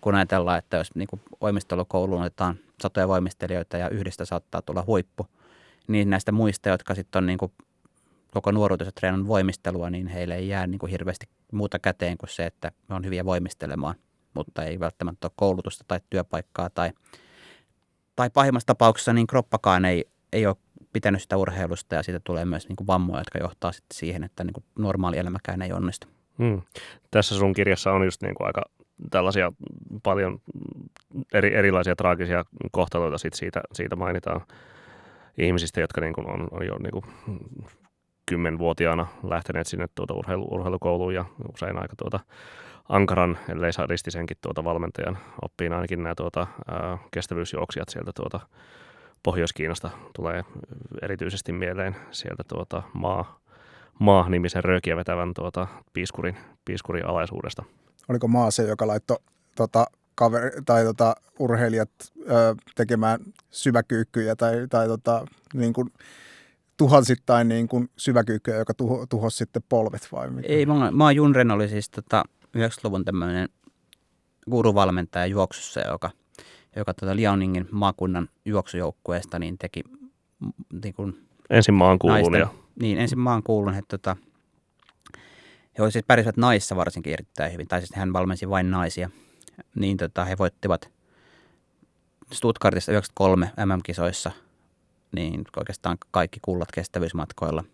kun 0.00 0.14
ajatellaan, 0.14 0.58
että 0.58 0.76
jos 0.76 0.94
niin 0.94 1.08
kuin 1.08 1.22
voimistelukouluun 1.40 2.20
otetaan 2.22 2.58
satoja 2.82 3.08
voimistelijoita 3.08 3.76
ja 3.76 3.88
yhdestä 3.88 4.24
saattaa 4.24 4.62
tulla 4.62 4.84
huippu, 4.86 5.26
niin 5.88 6.10
näistä 6.10 6.32
muista, 6.32 6.68
jotka 6.68 6.94
sitten 6.94 7.18
on 7.18 7.26
niin 7.26 7.38
kuin 7.38 7.52
koko 8.30 8.50
nuoruutensa 8.50 8.92
treenannut 8.92 9.28
voimistelua, 9.28 9.90
niin 9.90 10.06
heille 10.06 10.36
ei 10.36 10.48
jää 10.48 10.66
niin 10.66 10.78
kuin 10.78 10.90
hirveästi 10.90 11.26
muuta 11.52 11.78
käteen 11.78 12.18
kuin 12.18 12.30
se, 12.30 12.46
että 12.46 12.72
on 12.90 13.04
hyviä 13.04 13.24
voimistelemaan, 13.24 13.94
mutta 14.34 14.64
ei 14.64 14.80
välttämättä 14.80 15.26
ole 15.26 15.32
koulutusta 15.36 15.84
tai 15.88 16.00
työpaikkaa 16.10 16.70
tai, 16.70 16.92
tai 18.16 18.30
pahimmassa 18.30 18.66
tapauksessa 18.66 19.12
niin 19.12 19.26
kroppakaan 19.26 19.84
ei, 19.84 20.04
ei 20.32 20.46
ole 20.46 20.56
pitänyt 20.96 21.22
sitä 21.22 21.36
urheilusta 21.36 21.94
ja 21.94 22.02
siitä 22.02 22.20
tulee 22.24 22.44
myös 22.44 22.68
niin 22.68 22.76
kuin 22.76 22.86
vammoja, 22.86 23.20
jotka 23.20 23.38
johtaa 23.38 23.72
sitten 23.72 23.96
siihen, 23.96 24.24
että 24.24 24.44
niin 24.44 24.52
kuin 24.52 24.64
normaali 24.78 25.18
elämäkään 25.18 25.62
ei 25.62 25.72
onnistu. 25.72 26.06
Hmm. 26.38 26.62
Tässä 27.10 27.34
sun 27.34 27.52
kirjassa 27.52 27.92
on 27.92 28.04
just 28.04 28.22
niin 28.22 28.34
kuin 28.34 28.46
aika 28.46 28.62
tällaisia 29.10 29.52
paljon 30.02 30.40
eri, 31.32 31.54
erilaisia 31.54 31.96
traagisia 31.96 32.44
kohtaloita 32.72 33.18
sit 33.18 33.34
siitä, 33.34 33.60
siitä 33.72 33.96
mainitaan 33.96 34.40
ihmisistä, 35.38 35.80
jotka 35.80 36.00
niin 36.00 36.12
kuin 36.12 36.30
on, 36.30 36.48
on 36.50 36.66
jo 36.66 36.78
niin 36.78 36.92
kuin 36.92 37.04
kymmenvuotiaana 38.26 39.06
lähteneet 39.22 39.66
sinne 39.66 39.86
tuota 39.94 40.14
urheilu, 40.14 40.48
urheilukouluun 40.50 41.14
ja 41.14 41.24
usein 41.54 41.78
aika 41.82 41.94
tuota 41.96 42.20
ankaran, 42.88 43.38
ellei 43.48 43.70
ristisenkin 43.88 44.36
tuota 44.40 44.64
valmentajan 44.64 45.18
oppiin 45.42 45.72
ainakin 45.72 46.02
nämä 46.02 46.14
tuota, 46.14 46.46
ää, 46.68 46.98
kestävyysjuoksijat 47.10 47.88
sieltä 47.88 48.10
tuota, 48.14 48.40
Pohjois-Kiinasta 49.26 49.90
tulee 50.16 50.44
erityisesti 51.02 51.52
mieleen 51.52 51.96
sieltä 52.10 52.42
tuota, 52.48 52.82
maa, 52.92 53.40
maa-nimisen 53.98 54.64
röökiä 54.64 54.96
vetävän 54.96 55.34
tuota, 55.34 55.66
piiskurin, 55.92 56.36
piiskurin 56.64 57.06
alaisuudesta. 57.06 57.64
Oliko 58.08 58.28
maa 58.28 58.50
se, 58.50 58.62
joka 58.62 58.86
laittoi 58.86 59.16
tota, 59.56 59.86
kaveri, 60.14 60.50
tai 60.66 60.84
tota, 60.84 61.14
urheilijat 61.38 61.90
ö, 62.30 62.54
tekemään 62.74 63.20
syväkyykkyjä 63.50 64.36
tai, 64.36 64.66
tai 64.70 64.86
tota, 64.86 65.26
niin 65.54 65.72
kuin, 65.72 65.92
tuhansittain 66.76 67.48
niin 67.48 67.68
kuin 67.68 67.90
syväkyykkyjä, 67.96 68.56
joka 68.56 68.74
tuho, 68.74 69.06
tuhosi 69.06 69.36
sitten 69.36 69.62
polvet 69.68 70.08
vai 70.12 70.30
mikä? 70.30 70.48
Ei, 70.48 70.66
maa, 70.66 70.90
maa 70.90 71.12
Junren 71.12 71.50
oli 71.50 71.68
siis 71.68 71.90
tota, 71.90 72.24
90-luvun 72.58 73.04
tämmöinen 73.04 73.48
guruvalmentaja 74.50 75.26
juoksussa, 75.26 75.80
joka, 75.80 76.10
joka 76.76 76.94
tota 76.94 77.16
Liaoningin 77.16 77.68
maakunnan 77.70 78.28
juoksujoukkueesta 78.44 79.38
niin 79.38 79.58
teki 79.58 79.82
niin 80.82 80.94
kuin 80.94 81.26
Ensin 81.50 81.74
maan 81.74 81.98
kuulun 81.98 82.38
ja 82.38 82.48
Niin, 82.80 82.98
ensin 82.98 83.18
maan 83.18 83.42
kuulun, 83.42 83.74
että 83.74 83.98
tota, 83.98 84.16
he 85.78 85.90
siis 85.90 86.04
pärjäsivät 86.06 86.36
naissa 86.36 86.76
varsinkin 86.76 87.12
erittäin 87.12 87.52
hyvin, 87.52 87.68
tai 87.68 87.80
siis 87.80 87.94
hän 87.94 88.12
valmensi 88.12 88.48
vain 88.48 88.70
naisia. 88.70 89.10
Niin 89.74 89.96
tota, 89.96 90.24
he 90.24 90.38
voittivat 90.38 90.90
Stuttgartissa 92.32 92.92
93 92.92 93.50
MM-kisoissa 93.64 94.30
niin 95.12 95.44
oikeastaan 95.56 95.98
kaikki 96.10 96.40
kullat 96.42 96.72
kestävyysmatkoilla. 96.72 97.64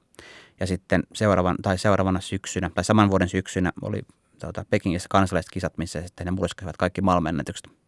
Ja 0.60 0.66
sitten 0.66 1.02
seuraavan, 1.14 1.56
tai 1.62 1.78
seuraavana 1.78 2.20
syksynä, 2.20 2.70
tai 2.74 2.84
saman 2.84 3.10
vuoden 3.10 3.28
syksynä 3.28 3.72
oli 3.82 4.02
tuota, 4.40 4.64
Pekingissä 4.70 5.06
kansalliset 5.10 5.50
kisat, 5.50 5.78
missä 5.78 6.02
sitten 6.02 6.24
ne 6.24 6.30
murskasivat 6.30 6.76
kaikki 6.76 7.00
maailmanennätykset. 7.00 7.81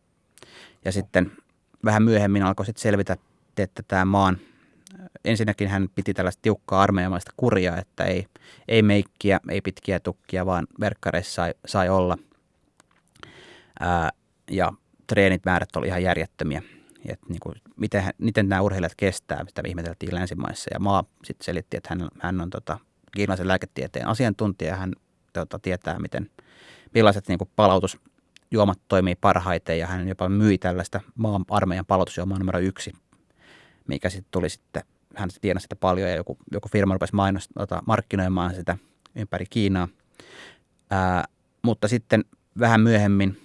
Ja 0.85 0.93
sitten 0.93 1.33
vähän 1.85 2.03
myöhemmin 2.03 2.43
alkoi 2.43 2.67
sitten 2.67 2.83
selvitä, 2.83 3.17
että 3.57 3.83
tämä 3.89 4.05
maan 4.05 4.39
ensinnäkin 5.25 5.69
hän 5.69 5.89
piti 5.95 6.15
tällaista 6.15 6.43
tiukkaa 6.43 6.83
armeijamaista 6.83 7.33
kuria, 7.37 7.77
että 7.77 8.05
ei, 8.05 8.27
ei 8.69 8.83
meikkiä, 8.83 9.41
ei 9.51 9.61
pitkiä 9.61 10.01
tukkia, 10.01 10.47
vaan 10.47 10.67
verkkareissa 10.81 11.35
sai, 11.35 11.55
sai 11.67 11.89
olla. 11.89 12.19
Ää, 13.81 14.11
ja 14.51 14.73
treenit 15.07 15.45
määrät 15.45 15.77
oli 15.77 15.87
ihan 15.87 16.03
järjettömiä. 16.03 16.63
Et 17.09 17.21
niin 17.29 17.41
kuin, 17.41 17.55
miten, 17.77 18.05
miten 18.19 18.49
nämä 18.49 18.63
urheilijat 18.63 18.95
kestää, 18.97 19.45
mitä 19.45 19.63
ihmeteltiin 19.67 20.15
länsimaissa. 20.15 20.71
Ja 20.75 20.81
maa 20.81 21.05
sitten 21.25 21.45
selitti, 21.45 21.77
että 21.77 21.89
hän, 21.91 22.09
hän 22.21 22.41
on 22.41 22.51
tota, 22.51 22.79
kiinalaisen 23.17 23.49
lääketieteen 23.49 24.07
asiantuntija 24.07 24.71
ja 24.71 24.77
hän 24.77 24.93
tota, 25.33 25.59
tietää, 25.59 25.99
miten, 25.99 26.31
millaiset 26.95 27.29
niin 27.29 27.39
kuin, 27.39 27.51
palautusjuomat 28.55 28.89
toimii 28.89 29.15
parhaiten. 29.15 29.79
Ja 29.79 29.87
hän 29.87 30.09
jopa 30.09 30.29
myi 30.29 30.59
tällaista 30.59 31.01
maan 31.15 31.45
armeijan 31.51 31.87
palautusjuomaa 31.87 32.39
numero 32.39 32.59
yksi, 32.59 32.93
mikä 33.89 34.11
sitten 34.11 34.31
tuli 34.31 34.49
sitten, 34.49 34.83
hän 35.15 35.31
tienasi 35.41 35.65
sitä 35.65 35.77
paljon 35.77 36.09
ja 36.09 36.17
joku, 36.17 36.39
joku 36.53 36.69
firma 36.69 36.95
rupesi 36.95 37.15
mainos, 37.15 37.49
tota, 37.59 37.83
markkinoimaan 37.87 38.55
sitä 38.55 38.77
ympäri 39.17 39.47
Kiinaa. 39.51 39.89
Ää, 40.91 41.25
mutta 41.63 41.89
sitten 41.89 42.25
vähän 42.59 42.81
myöhemmin 42.81 43.37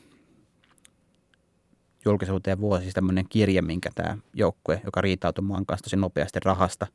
julkisuuteen 2.05 2.59
vuosi 2.59 2.83
siis 2.83 2.93
tämmöinen 2.93 3.25
kirje, 3.29 3.61
minkä 3.61 3.89
tämä 3.95 4.17
joukkue, 4.33 4.81
joka 4.85 5.01
riitautui 5.01 5.43
maan 5.43 5.65
kanssa 5.65 5.83
tosi 5.83 5.95
nopeasti 5.95 6.39
rahasta, 6.45 6.87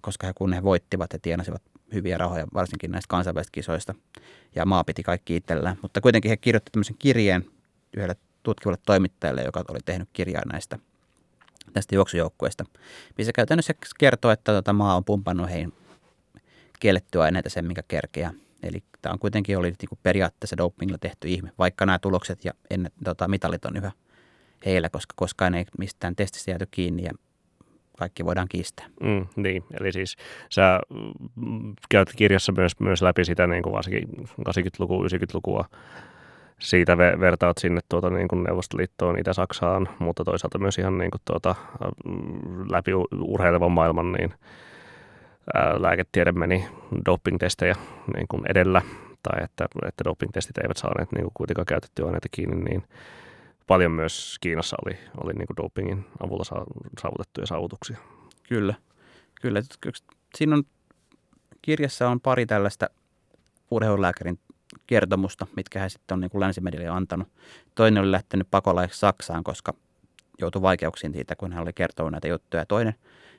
koska 0.00 0.26
he, 0.26 0.32
kun 0.34 0.52
he 0.52 0.62
voittivat, 0.62 1.12
he 1.12 1.18
tienasivat 1.18 1.62
hyviä 1.94 2.18
rahoja, 2.18 2.46
varsinkin 2.54 2.90
näistä 2.90 3.08
kansainvälisistä 3.08 3.54
kisoista, 3.54 3.94
ja 4.54 4.66
maa 4.66 4.84
piti 4.84 5.02
kaikki 5.02 5.36
itsellään. 5.36 5.76
Mutta 5.82 6.00
kuitenkin 6.00 6.28
he 6.28 6.36
kirjoittivat 6.36 6.72
tämmöisen 6.72 6.96
kirjeen 6.98 7.44
yhdelle 7.96 8.16
tutkivalle 8.42 8.78
toimittajalle, 8.86 9.42
joka 9.42 9.64
oli 9.68 9.78
tehnyt 9.84 10.08
kirjaa 10.12 10.42
näistä 10.52 10.78
tästä 11.72 11.94
juoksujoukkueesta, 11.94 12.64
missä 13.18 13.32
käytännössä 13.32 13.74
kertoo, 13.98 14.30
että 14.30 14.52
tota 14.52 14.72
maa 14.72 14.96
on 14.96 15.04
pumpannut 15.04 15.50
heihin 15.50 15.72
kiellettyä 16.80 17.22
aineita 17.22 17.50
sen, 17.50 17.66
mikä 17.66 17.82
kerkeää. 17.88 18.32
Eli 18.62 18.82
tämä 19.02 19.12
on 19.12 19.18
kuitenkin 19.18 19.58
oli 19.58 19.68
niin 19.68 19.88
kuin 19.88 19.98
periaatteessa 20.02 20.56
dopingilla 20.56 20.98
tehty 20.98 21.28
ihme, 21.28 21.52
vaikka 21.58 21.86
nämä 21.86 21.98
tulokset 21.98 22.44
ja 22.44 22.52
ennen, 22.70 22.92
tota, 23.04 23.28
mitalit 23.28 23.64
on 23.64 23.76
yhä 23.76 23.92
heillä, 24.66 24.88
koska 24.88 25.12
koskaan 25.16 25.54
ei 25.54 25.64
mistään 25.78 26.16
testistä 26.16 26.50
jääty 26.50 26.68
kiinni 26.70 27.02
ja 27.02 27.10
kaikki 27.98 28.24
voidaan 28.24 28.48
kiistää. 28.48 28.86
Mm, 29.00 29.26
niin, 29.36 29.64
eli 29.80 29.92
siis 29.92 30.16
sä 30.50 30.80
mm, 31.34 31.74
käyt 31.88 32.12
kirjassa 32.16 32.52
myös, 32.52 32.80
myös 32.80 33.02
läpi 33.02 33.24
sitä 33.24 33.46
niin 33.46 33.62
kuin 33.62 33.72
varsinkin 33.72 34.08
80-lukua, 34.48 35.06
90-lukua, 35.06 35.68
siitä 36.62 36.94
ve- 36.94 37.20
vertaat 37.20 37.58
sinne 37.58 37.80
tuota, 37.88 38.10
niin 38.10 38.28
kuin 38.28 38.42
Neuvostoliittoon, 38.42 39.18
Itä-Saksaan, 39.18 39.88
mutta 39.98 40.24
toisaalta 40.24 40.58
myös 40.58 40.78
ihan 40.78 40.98
niin 40.98 41.10
kuin 41.10 41.20
tuota, 41.24 41.54
mm, 42.04 42.70
läpi 42.70 42.90
urheilevan 43.20 43.72
maailman, 43.72 44.12
niin 44.12 44.34
ää, 45.54 45.82
lääketiede 45.82 46.32
meni 46.32 46.66
doping-testejä 47.06 47.76
niin 48.16 48.28
kuin 48.28 48.42
edellä, 48.48 48.82
tai 49.22 49.44
että, 49.44 49.66
että 49.86 50.04
doping-testit 50.04 50.58
eivät 50.62 50.76
saaneet 50.76 51.12
niin 51.12 51.22
kuin 51.22 51.32
kuitenkaan 51.34 51.66
käytettyä 51.66 52.06
aineita 52.06 52.28
kiinni, 52.30 52.56
niin 52.56 52.82
paljon 53.66 53.92
myös 53.92 54.36
Kiinassa 54.40 54.76
oli, 54.86 54.98
oli 55.24 55.32
niin 55.32 55.46
kuin 55.46 55.56
dopingin 55.56 56.04
avulla 56.20 56.44
saavutettuja 57.00 57.46
saavutuksia. 57.46 57.96
Kyllä, 58.48 58.74
kyllä. 59.40 59.62
Siinä 60.34 60.56
on, 60.56 60.62
kirjassa 61.62 62.08
on 62.08 62.20
pari 62.20 62.46
tällaista 62.46 62.86
urheilulääkärin 63.70 64.38
kertomusta, 64.86 65.46
mitkä 65.56 65.78
hän 65.78 65.90
sitten 65.90 66.14
on 66.14 66.20
niin 66.20 66.40
länsimedialle 66.40 66.88
antanut. 66.88 67.28
Toinen 67.74 68.02
oli 68.02 68.10
lähtenyt 68.10 68.48
pakolaiseksi 68.50 69.00
Saksaan, 69.00 69.44
koska 69.44 69.74
joutui 70.40 70.62
vaikeuksiin 70.62 71.12
siitä, 71.12 71.36
kun 71.36 71.52
hän 71.52 71.62
oli 71.62 71.72
kertonut 71.72 72.12
näitä 72.12 72.28
juttuja. 72.28 72.66
Toinen, 72.66 72.94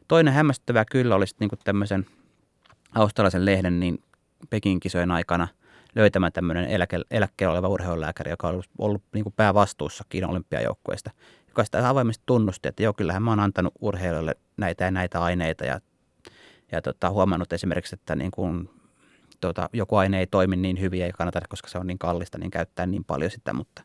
toinen 0.07 0.33
hämmästyttävä 0.33 0.85
kyllä 0.91 1.15
oli 1.15 1.25
niin 1.39 1.49
tämmöisen 1.63 2.05
australaisen 2.95 3.45
lehden 3.45 3.79
niin 3.79 4.03
Pekin 4.49 4.79
kisojen 4.79 5.11
aikana 5.11 5.47
löytämään 5.95 6.31
tämmöinen 6.31 6.65
eläke, 6.65 6.99
eläkkeellä 7.11 7.53
oleva 7.53 7.67
urheilulääkäri, 7.67 8.31
joka 8.31 8.47
on 8.47 8.53
ollut, 8.53 8.69
ollut 8.77 9.03
niin 9.13 9.23
kuin 9.23 9.33
päävastuussa 9.37 10.03
Kiinan 10.09 10.29
olympiajoukkueesta, 10.29 11.11
joka 11.47 11.63
sitä 11.63 11.89
avoimesti 11.89 12.23
tunnusti, 12.25 12.69
että 12.69 12.83
joo, 12.83 12.93
kyllähän 12.93 13.23
mä 13.23 13.31
oon 13.31 13.39
antanut 13.39 13.73
urheilijoille 13.81 14.35
näitä 14.57 14.85
ja 14.85 14.91
näitä 14.91 15.23
aineita 15.23 15.65
ja, 15.65 15.81
ja 16.71 16.81
tota, 16.81 17.09
huomannut 17.09 17.53
esimerkiksi, 17.53 17.95
että 17.95 18.15
niin 18.15 18.31
kuin 18.31 18.69
tuota, 19.47 19.69
joku 19.73 19.95
aine 19.95 20.19
ei 20.19 20.27
toimi 20.27 20.55
niin 20.55 20.79
hyvin 20.79 20.99
ja 20.99 21.05
ei 21.05 21.11
kannata, 21.11 21.39
koska 21.49 21.67
se 21.67 21.77
on 21.77 21.87
niin 21.87 21.99
kallista, 21.99 22.37
niin 22.37 22.51
käyttää 22.51 22.85
niin 22.85 23.03
paljon 23.03 23.31
sitä, 23.31 23.53
mutta, 23.53 23.83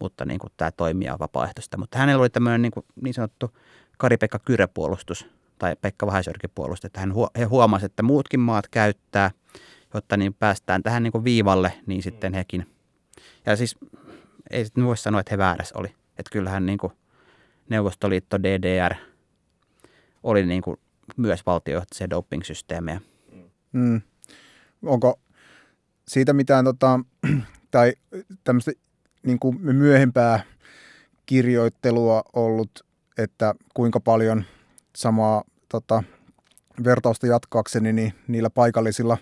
mutta 0.00 0.24
niin 0.24 0.38
kuin 0.38 0.52
tämä 0.56 0.70
toimii 0.70 1.08
vapaaehtoista. 1.18 1.78
Mutta 1.78 1.98
hänellä 1.98 2.20
oli 2.20 2.30
tämmöinen 2.30 2.62
niin, 2.62 2.72
kuin, 2.72 2.86
niin 3.02 3.14
sanottu 3.14 3.56
Kari-Pekka 3.98 4.38
Kyrö-puolustus 4.38 5.26
tai 5.58 5.76
Pekka 5.80 6.06
Vähäisörkin 6.06 6.50
puolustus, 6.54 6.84
että 6.84 7.00
hän 7.00 7.12
he 7.38 7.44
huomasi, 7.44 7.86
että 7.86 8.02
muutkin 8.02 8.40
maat 8.40 8.68
käyttää, 8.68 9.30
jotta 9.94 10.16
niin 10.16 10.34
päästään 10.34 10.82
tähän 10.82 11.02
niin 11.02 11.12
kuin 11.12 11.24
viivalle, 11.24 11.72
niin 11.86 12.02
sitten 12.02 12.34
hekin. 12.34 12.66
Ja 13.46 13.56
siis 13.56 13.76
ei 14.50 14.64
sitten 14.64 14.84
voi 14.84 14.96
sanoa, 14.96 15.20
että 15.20 15.32
he 15.32 15.38
väärässä 15.38 15.78
oli. 15.78 15.88
Että 16.18 16.30
kyllähän 16.32 16.66
niin 16.66 16.78
kuin 16.78 16.92
Neuvostoliitto, 17.68 18.42
DDR 18.42 18.94
oli 20.22 20.46
niin 20.46 20.62
kuin 20.62 20.76
myös 21.16 21.46
valtiojohtaisia 21.46 22.10
doping-systeemejä. 22.10 23.00
Mm 23.72 24.00
onko 24.84 25.20
siitä 26.08 26.32
mitään 26.32 26.64
tota, 26.64 27.00
tai 27.70 27.92
tämmöistä 28.44 28.72
niin 29.22 29.38
kuin 29.38 29.60
myöhempää 29.60 30.40
kirjoittelua 31.26 32.22
ollut, 32.32 32.70
että 33.18 33.54
kuinka 33.74 34.00
paljon 34.00 34.44
samaa 34.96 35.44
tota, 35.68 36.02
vertausta 36.84 37.26
jatkaakseni, 37.26 37.92
niin 37.92 38.12
niillä 38.28 38.50
paikallisilla 38.50 39.18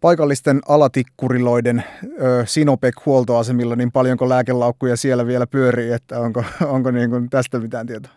paikallisten 0.00 0.60
alatikkuriloiden 0.68 1.84
ö, 2.20 2.44
Sinopec-huoltoasemilla, 2.46 3.76
niin 3.76 3.92
paljonko 3.92 4.28
lääkelaukkuja 4.28 4.96
siellä 4.96 5.26
vielä 5.26 5.46
pyörii, 5.46 5.92
että 5.92 6.20
onko, 6.20 6.44
onko 6.74 6.90
niin 6.90 7.10
kuin 7.10 7.30
tästä 7.30 7.58
mitään 7.58 7.86
tietoa? 7.86 8.12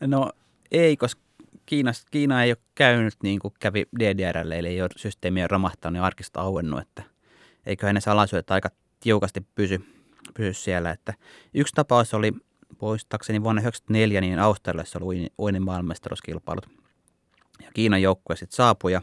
No 0.00 0.30
ei, 0.70 0.96
koska 0.96 1.20
Kiinas, 1.66 2.04
Kiina 2.10 2.42
ei 2.42 2.50
ole 2.50 2.58
käynyt 2.74 3.14
niin 3.22 3.38
kuin 3.40 3.54
kävi 3.60 3.84
DDRlle, 3.98 4.58
eli 4.58 4.68
ei 4.68 4.82
ole 4.82 4.90
systeemiä 4.96 5.48
romahtanut 5.48 5.96
ja 5.96 6.04
arkista 6.04 6.40
auennut, 6.40 6.80
että 6.80 7.02
eiköhän 7.66 7.94
ne 7.94 8.00
salaisuudet 8.00 8.50
aika 8.50 8.68
tiukasti 9.00 9.46
pysy, 9.54 9.80
pysy 10.34 10.54
siellä. 10.54 10.90
Että 10.90 11.14
yksi 11.54 11.74
tapaus 11.74 12.14
oli 12.14 12.32
poistakseni 12.78 13.42
vuonna 13.42 13.62
1994, 13.62 14.20
niin 14.20 14.38
Australiassa 14.38 14.98
oli 15.02 15.26
uinin 15.38 15.62
maailmanmestaruuskilpailut. 15.62 16.68
Ja 17.62 17.70
Kiinan 17.74 18.02
joukkue 18.02 18.36
sitten 18.36 18.56
saapui 18.56 18.92
ja 18.92 19.02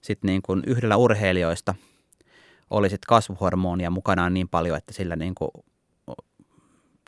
sitten 0.00 0.28
niin 0.28 0.42
kuin 0.42 0.62
yhdellä 0.66 0.96
urheilijoista 0.96 1.74
oli 2.70 2.90
sitten 2.90 3.08
kasvuhormonia 3.08 3.90
mukanaan 3.90 4.34
niin 4.34 4.48
paljon, 4.48 4.78
että 4.78 4.92
sillä 4.92 5.16
niin 5.16 5.34
kuin, 5.34 5.50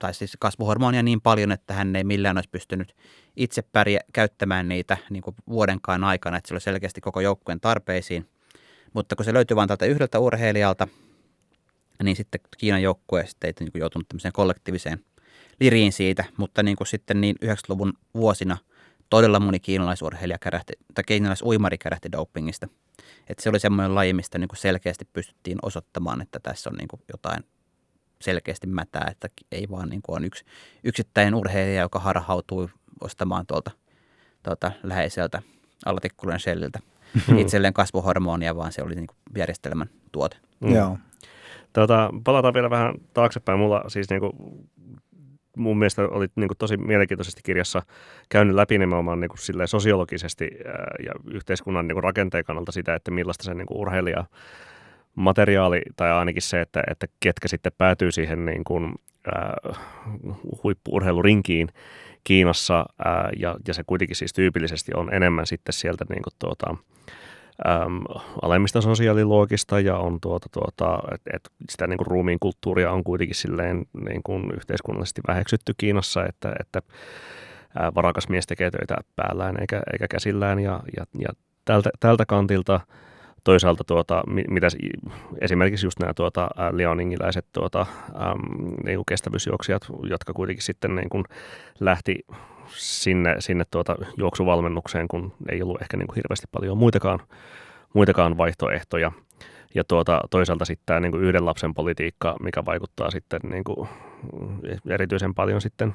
tai 0.01 0.15
siis 0.15 0.37
kasvuhormonia 0.39 1.03
niin 1.03 1.21
paljon, 1.21 1.53
että 1.53 1.75
hän 1.75 1.97
ei 1.97 2.05
millään 2.05 2.39
olisi 2.39 2.51
pystynyt 2.51 2.97
itse 3.37 3.63
pärjä, 3.63 4.01
käyttämään 4.13 4.69
niitä 4.69 4.97
niin 5.11 5.23
kuin 5.23 5.37
vuodenkaan 5.49 6.05
aikana, 6.05 6.37
että 6.37 6.49
se 6.49 6.55
oli 6.55 6.61
selkeästi 6.61 7.01
koko 7.01 7.21
joukkueen 7.21 7.61
tarpeisiin. 7.61 8.29
Mutta 8.93 9.17
kun 9.17 9.25
se 9.25 9.35
löytyi 9.35 9.57
vain 9.57 9.69
tältä 9.69 9.87
yhdeltä 9.87 10.19
urheilijalta, 10.19 10.89
niin 12.03 12.17
sitten 12.17 12.41
Kiinan 12.59 12.83
joukkue 12.83 13.27
sitten 13.27 13.49
ei 13.49 13.55
niin 13.61 13.81
joutunut 13.81 14.09
tämmöiseen 14.09 14.33
kollektiiviseen 14.33 15.05
liriin 15.61 15.93
siitä, 15.93 16.25
mutta 16.37 16.63
niin 16.63 16.77
kuin 16.77 16.87
sitten 16.89 17.21
niin 17.21 17.37
90-luvun 17.45 17.93
vuosina 18.15 18.57
todella 19.11 19.41
moni 19.41 19.61
kiinalaisurheilija 19.61 20.39
kärähti, 20.39 20.73
tai 20.95 21.05
kiinalaisuimari 21.05 21.79
kärähti 21.79 22.13
dopingista. 22.13 22.69
Että 23.29 23.43
se 23.43 23.49
oli 23.49 23.61
semmoinen 23.61 23.95
laji, 23.95 24.13
mistä 24.13 24.39
niin 24.39 24.49
kuin 24.49 24.59
selkeästi 24.59 25.05
pystyttiin 25.13 25.59
osoittamaan, 25.63 26.21
että 26.21 26.41
tässä 26.43 26.71
on 26.71 26.77
niin 26.77 26.89
kuin 26.89 27.03
jotain 27.13 27.45
selkeästi 28.25 28.67
mätää, 28.67 29.09
että 29.11 29.29
ei 29.53 29.67
vaan 29.71 29.89
niin 29.89 30.03
kuin 30.03 30.17
on 30.17 30.25
yksi 30.25 30.45
yksittäinen 30.85 31.35
urheilija, 31.35 31.83
joka 31.83 31.99
harhautui 31.99 32.69
ostamaan 33.01 33.47
tuolta 33.47 33.71
tuota, 34.45 34.73
läheiseltä 34.83 35.43
alatikkulen 35.87 36.41
shelliltä 36.41 36.79
itselleen 37.39 37.75
kasvuhormonia, 37.75 38.57
vaan 38.57 38.73
se 38.73 38.83
oli 38.83 38.95
niin 38.95 39.07
kuin 39.07 39.17
järjestelmän 39.37 39.91
tuote. 40.13 40.37
Mm. 40.61 40.75
Joo. 40.75 40.99
Tota, 41.73 42.11
palataan 42.25 42.55
vielä 42.55 42.71
vähän 42.71 42.95
taaksepäin. 43.15 43.59
Mulla 43.59 43.85
siis 43.89 44.11
niinku, 44.11 44.33
mun 45.57 45.79
mielestä 45.79 46.03
oli 46.03 46.27
niinku 46.37 46.55
tosi 46.55 46.77
mielenkiintoisesti 46.77 47.41
kirjassa 47.45 47.83
käynyt 48.29 48.55
läpi 48.55 48.79
nimenomaan 48.79 49.21
niinku 49.21 49.37
sosiologisesti 49.67 50.51
ää, 50.67 50.95
ja 51.07 51.13
yhteiskunnan 51.31 51.89
niinku 51.89 52.01
rakenteen 52.01 52.45
kannalta 52.45 52.73
sitä, 52.73 52.95
että 52.95 53.11
millaista 53.11 53.45
se 53.45 53.55
niinku 53.55 53.81
urheilija 53.81 54.25
materiaali 55.15 55.83
tai 55.97 56.13
ainakin 56.13 56.43
se, 56.43 56.61
että, 56.61 56.83
että 56.91 57.07
ketkä 57.21 57.49
sitten 57.49 57.73
päätyy 57.79 58.13
siihen 58.13 58.45
niin 58.45 58.65
kuin, 58.65 58.95
äh, 59.37 59.79
huippuurheilurinkiin 60.63 61.69
Kiinassa 62.25 62.87
ää, 63.05 63.31
ja, 63.39 63.57
ja 63.69 63.75
se 63.75 63.83
kuitenkin 63.87 64.17
siis 64.17 64.33
tyypillisesti 64.33 64.93
on 64.97 65.15
enemmän 65.15 65.47
sitten 65.47 65.73
sieltä 65.73 66.05
niin 66.09 66.23
kuin 66.23 66.35
tuota, 66.39 66.77
äm, 67.69 68.01
alemmista 68.43 68.81
sosiaaliluokista 68.81 69.81
ja 69.81 69.97
on 69.97 70.21
tuota, 70.21 70.49
tuota, 70.53 70.99
että 71.15 71.31
et 71.35 71.51
sitä 71.71 71.87
niin 71.87 71.99
kuin 71.99 72.07
ruumiin 72.07 72.39
kulttuuria 72.41 72.93
on 72.93 73.05
kuitenkin 73.05 73.37
silleen 73.37 73.87
niin 74.09 74.23
kuin 74.23 74.51
yhteiskunnallisesti 74.55 75.21
väheksytty 75.29 75.75
Kiinassa, 75.77 76.27
että, 76.27 76.53
että 76.61 76.83
ää, 77.79 77.95
varakas 77.95 78.29
mies 78.29 78.47
tekee 78.47 78.71
töitä 78.71 78.97
päällään 79.17 79.61
eikä, 79.61 79.83
eikä 79.93 80.09
käsillään 80.09 80.59
ja, 80.59 80.81
ja, 80.97 81.05
ja 81.19 81.29
tältä, 81.65 81.91
tältä 82.01 82.27
kantilta 82.27 82.81
toisaalta 83.45 83.85
tuota, 83.85 84.23
mitä 84.27 84.67
esimerkiksi 85.41 85.87
just 85.87 85.99
nämä 86.01 86.15
tuota, 86.15 86.49
liaoningiläiset 86.73 87.47
tuota, 87.53 87.81
äm, 87.81 88.75
niin 88.85 88.97
kuin 88.97 89.07
kestävyysjuoksijat, 89.07 89.87
jotka 90.03 90.33
kuitenkin 90.33 90.63
sitten 90.63 90.95
niin 90.95 91.09
kuin 91.09 91.25
lähti 91.81 92.19
sinne, 92.69 93.37
sinne 93.39 93.65
tuota 93.71 93.97
juoksuvalmennukseen, 94.17 95.09
kun 95.09 95.33
ei 95.49 95.63
ollut 95.63 95.83
ehkä 95.83 95.97
niin 95.97 96.07
kuin 96.07 96.17
hirveästi 96.17 96.47
paljon 96.53 96.79
muitakaan, 96.79 97.21
muitakaan 97.95 98.37
vaihtoehtoja. 98.37 99.13
Ja 99.75 99.85
tuota, 99.85 100.21
toisaalta 100.31 100.65
sitten 100.65 100.87
tämä 100.87 101.01
niin 101.01 101.13
kuin 101.13 101.25
yhden 101.25 101.45
lapsen 101.47 101.75
politiikka, 101.75 102.37
mikä 102.43 102.65
vaikuttaa 102.65 103.11
sitten 103.11 103.41
niin 103.45 103.65
kuin 103.65 103.89
erityisen 104.89 105.35
paljon 105.35 105.61
sitten 105.61 105.95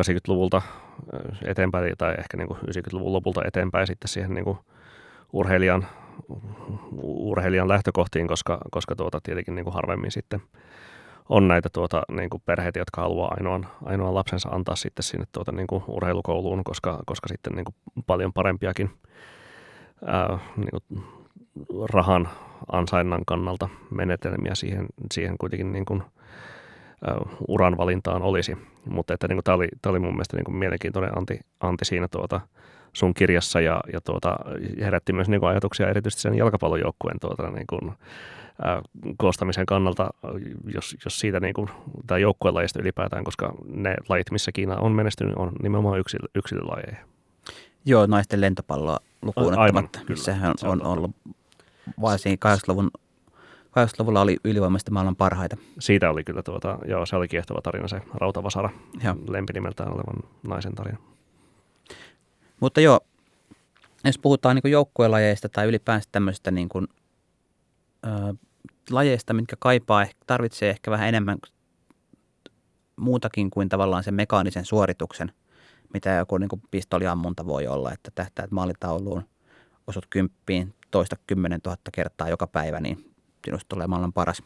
80-luvulta 0.00 0.62
eteenpäin 1.44 1.94
tai 1.98 2.14
ehkä 2.18 2.36
niin 2.36 2.48
kuin 2.48 2.58
90-luvun 2.60 3.12
lopulta 3.12 3.42
eteenpäin 3.46 3.86
sitten 3.86 4.08
siihen 4.08 4.34
niin 4.34 4.44
kuin 4.44 4.58
urheilijan, 5.32 5.86
urheilijan 7.02 7.68
lähtökohtiin, 7.68 8.28
koska, 8.28 8.58
koska 8.70 8.96
tuota, 8.96 9.20
tietenkin 9.22 9.54
niin 9.54 9.64
kuin 9.64 9.74
harvemmin 9.74 10.10
sitten– 10.10 10.42
on 11.30 11.48
näitä 11.48 11.68
tuota, 11.72 12.02
niin 12.10 12.30
kuin 12.30 12.42
perheitä, 12.46 12.78
jotka 12.78 13.02
haluaa 13.02 13.34
ainoan, 13.36 13.66
ainoan 13.84 14.14
lapsensa 14.14 14.48
antaa 14.48 14.76
sitten 14.76 15.02
sinne 15.02 15.24
tuota, 15.32 15.52
niin 15.52 15.66
kuin 15.66 15.84
urheilukouluun, 15.86 16.64
koska, 16.64 16.98
koska 17.06 17.28
sitten 17.28 17.52
niin 17.52 17.64
kuin 17.64 17.74
paljon 18.06 18.32
parempiakin 18.32 18.90
ää, 20.06 20.38
niin 20.56 20.70
kuin 20.70 21.04
rahan 21.90 22.28
ansainnan 22.72 23.22
kannalta 23.26 23.68
menetelmiä 23.90 24.54
siihen, 24.54 24.86
siihen 25.12 25.38
kuitenkin 25.38 25.72
niin 25.72 25.84
kuin, 25.84 26.02
uran 27.48 27.76
valintaan 27.76 28.22
olisi. 28.22 28.56
Mutta 28.84 29.14
että, 29.14 29.28
niin 29.28 29.36
kuin, 29.36 29.44
tämä, 29.44 29.56
oli, 29.56 29.68
tämä 29.82 29.90
oli 29.90 29.98
mun 29.98 30.12
mielestä 30.12 30.36
niin 30.36 30.44
kuin 30.44 30.56
mielenkiintoinen 30.56 31.18
anti, 31.18 31.40
anti 31.60 31.84
siinä 31.84 32.08
tuota, 32.08 32.40
sun 32.92 33.14
kirjassa 33.14 33.60
ja, 33.60 33.80
ja 33.92 34.00
tuota, 34.00 34.36
herätti 34.80 35.12
myös 35.12 35.28
niin 35.28 35.40
kuin 35.40 35.50
ajatuksia 35.50 35.88
erityisesti 35.88 36.22
sen 36.22 36.34
jalkapallojoukkueen 36.34 37.20
tuota, 37.20 37.50
niin 37.50 37.66
kuin, 37.66 37.92
koostamisen 39.16 39.66
kannalta, 39.66 40.10
jos, 40.74 40.96
jos 41.04 41.20
siitä 41.20 41.40
niin 41.40 41.54
kuin, 41.54 41.70
tai 42.06 42.20
joukkuelajista 42.20 42.80
ylipäätään, 42.82 43.24
koska 43.24 43.54
ne 43.66 43.94
lajit, 44.08 44.30
missä 44.30 44.52
Kiina 44.52 44.76
on 44.76 44.92
menestynyt, 44.92 45.34
on 45.36 45.52
nimenomaan 45.62 45.98
yksilö, 45.98 46.28
yksilölajeja. 46.34 46.96
Joo, 47.84 48.06
naisten 48.06 48.40
lentopalloa 48.40 48.98
lukuun 49.22 49.58
ottamatta, 49.58 50.00
missä 50.08 50.36
on, 50.42 50.70
on, 50.70 50.82
on 50.82 50.98
ollut 50.98 51.10
varsinkin 52.00 52.50
80-luvun 52.52 52.90
80-luvulla 53.70 54.20
oli 54.20 54.36
ylivoimaisesti 54.44 54.90
maailman 54.90 55.16
parhaita. 55.16 55.56
Siitä 55.78 56.10
oli 56.10 56.24
kyllä, 56.24 56.42
tuota, 56.42 56.78
joo, 56.86 57.06
se 57.06 57.16
oli 57.16 57.28
kiehtova 57.28 57.60
tarina, 57.62 57.88
se 57.88 58.02
Rautavasara, 58.14 58.70
joo. 59.04 59.16
lempinimeltään 59.28 59.92
olevan 59.92 60.30
naisen 60.42 60.74
tarina. 60.74 60.98
Mutta 62.60 62.80
joo, 62.80 63.00
jos 64.04 64.18
puhutaan 64.18 64.56
niin 64.56 64.72
joukkuelajeista 64.72 65.48
tai 65.48 65.66
ylipäänsä 65.66 66.08
tämmöistä 66.12 66.50
niin 66.50 66.68
kuin, 66.68 66.88
ö, 68.06 68.34
lajeista, 68.90 69.32
mitkä 69.32 69.56
kaipaa, 69.58 70.06
tarvitsee 70.26 70.70
ehkä 70.70 70.90
vähän 70.90 71.08
enemmän 71.08 71.38
muutakin 72.96 73.50
kuin 73.50 73.68
tavallaan 73.68 74.04
sen 74.04 74.14
mekaanisen 74.14 74.64
suorituksen, 74.64 75.32
mitä 75.94 76.10
joku 76.10 76.38
niin 76.38 76.48
kuin 76.48 76.62
pistoliammunta 76.70 77.46
voi 77.46 77.66
olla, 77.66 77.92
että 77.92 78.10
tähtäät 78.14 78.50
maalitauluun, 78.50 79.22
osut 79.86 80.06
kymppiin, 80.10 80.74
toista 80.90 81.16
kymmenen 81.26 81.62
tuhatta 81.62 81.90
kertaa 81.90 82.28
joka 82.28 82.46
päivä, 82.46 82.80
niin 82.80 83.14
sinusta 83.44 83.68
tulee 83.68 83.86
maailman 83.86 84.12
paras. 84.12 84.42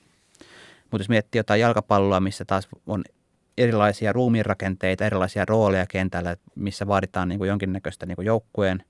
Mutta 0.82 1.02
jos 1.02 1.08
miettii 1.08 1.38
jotain 1.38 1.60
jalkapalloa, 1.60 2.20
missä 2.20 2.44
taas 2.44 2.68
on 2.86 3.04
erilaisia 3.58 4.12
ruumiinrakenteita, 4.12 5.04
erilaisia 5.04 5.44
rooleja 5.44 5.86
kentällä, 5.86 6.36
missä 6.54 6.86
vaaditaan 6.86 7.28
niin 7.28 7.38
kuin 7.38 7.48
jonkinnäköistä 7.48 8.06
niin 8.06 8.16
kuin 8.16 8.26
joukkueen, 8.26 8.84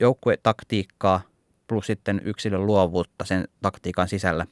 joukkuetaktiikkaa– 0.00 1.20
plus 1.68 1.86
sitten 1.86 2.20
yksilön 2.24 2.66
luovuutta 2.66 3.24
sen 3.24 3.48
taktiikan 3.62 4.08
sisällä, 4.08 4.46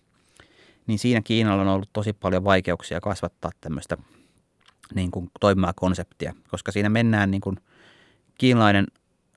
niin 0.87 0.99
siinä 0.99 1.21
Kiinalla 1.25 1.63
on 1.63 1.69
ollut 1.69 1.91
tosi 1.93 2.13
paljon 2.13 2.45
vaikeuksia 2.45 3.01
kasvattaa 3.01 3.51
tämmöistä 3.61 3.97
niin 4.95 5.11
kuin 5.11 5.31
toimivaa 5.41 5.73
konseptia, 5.77 6.35
koska 6.51 6.73
siinä 6.73 6.89
mennään 6.89 7.31
niin 7.31 7.41
kuin 7.41 7.57
kiinalainen 8.39 8.87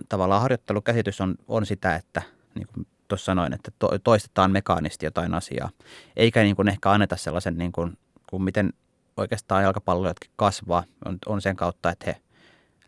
tavallaan 0.09 0.41
harjoittelukäsitys 0.41 1.21
on, 1.21 1.35
on 1.47 1.65
sitä, 1.65 1.95
että 1.95 2.21
niin 2.55 2.67
kuin 2.73 2.87
tuossa 3.07 3.25
sanoin, 3.25 3.53
että 3.53 3.71
to, 3.79 3.89
toistetaan 4.03 4.51
mekaanisti 4.51 5.05
jotain 5.05 5.33
asiaa, 5.33 5.69
eikä 6.15 6.43
niin 6.43 6.55
kuin 6.55 6.67
ehkä 6.67 6.91
anneta 6.91 7.15
sellaisen, 7.17 7.57
niin 7.57 7.71
kuin, 7.71 7.97
kuin 8.29 8.43
miten 8.43 8.73
oikeastaan 9.17 9.63
jalkapallojatkin 9.63 10.31
kasvaa, 10.35 10.83
on, 11.05 11.17
on 11.25 11.41
sen 11.41 11.55
kautta, 11.55 11.89
että 11.89 12.05
he 12.05 12.21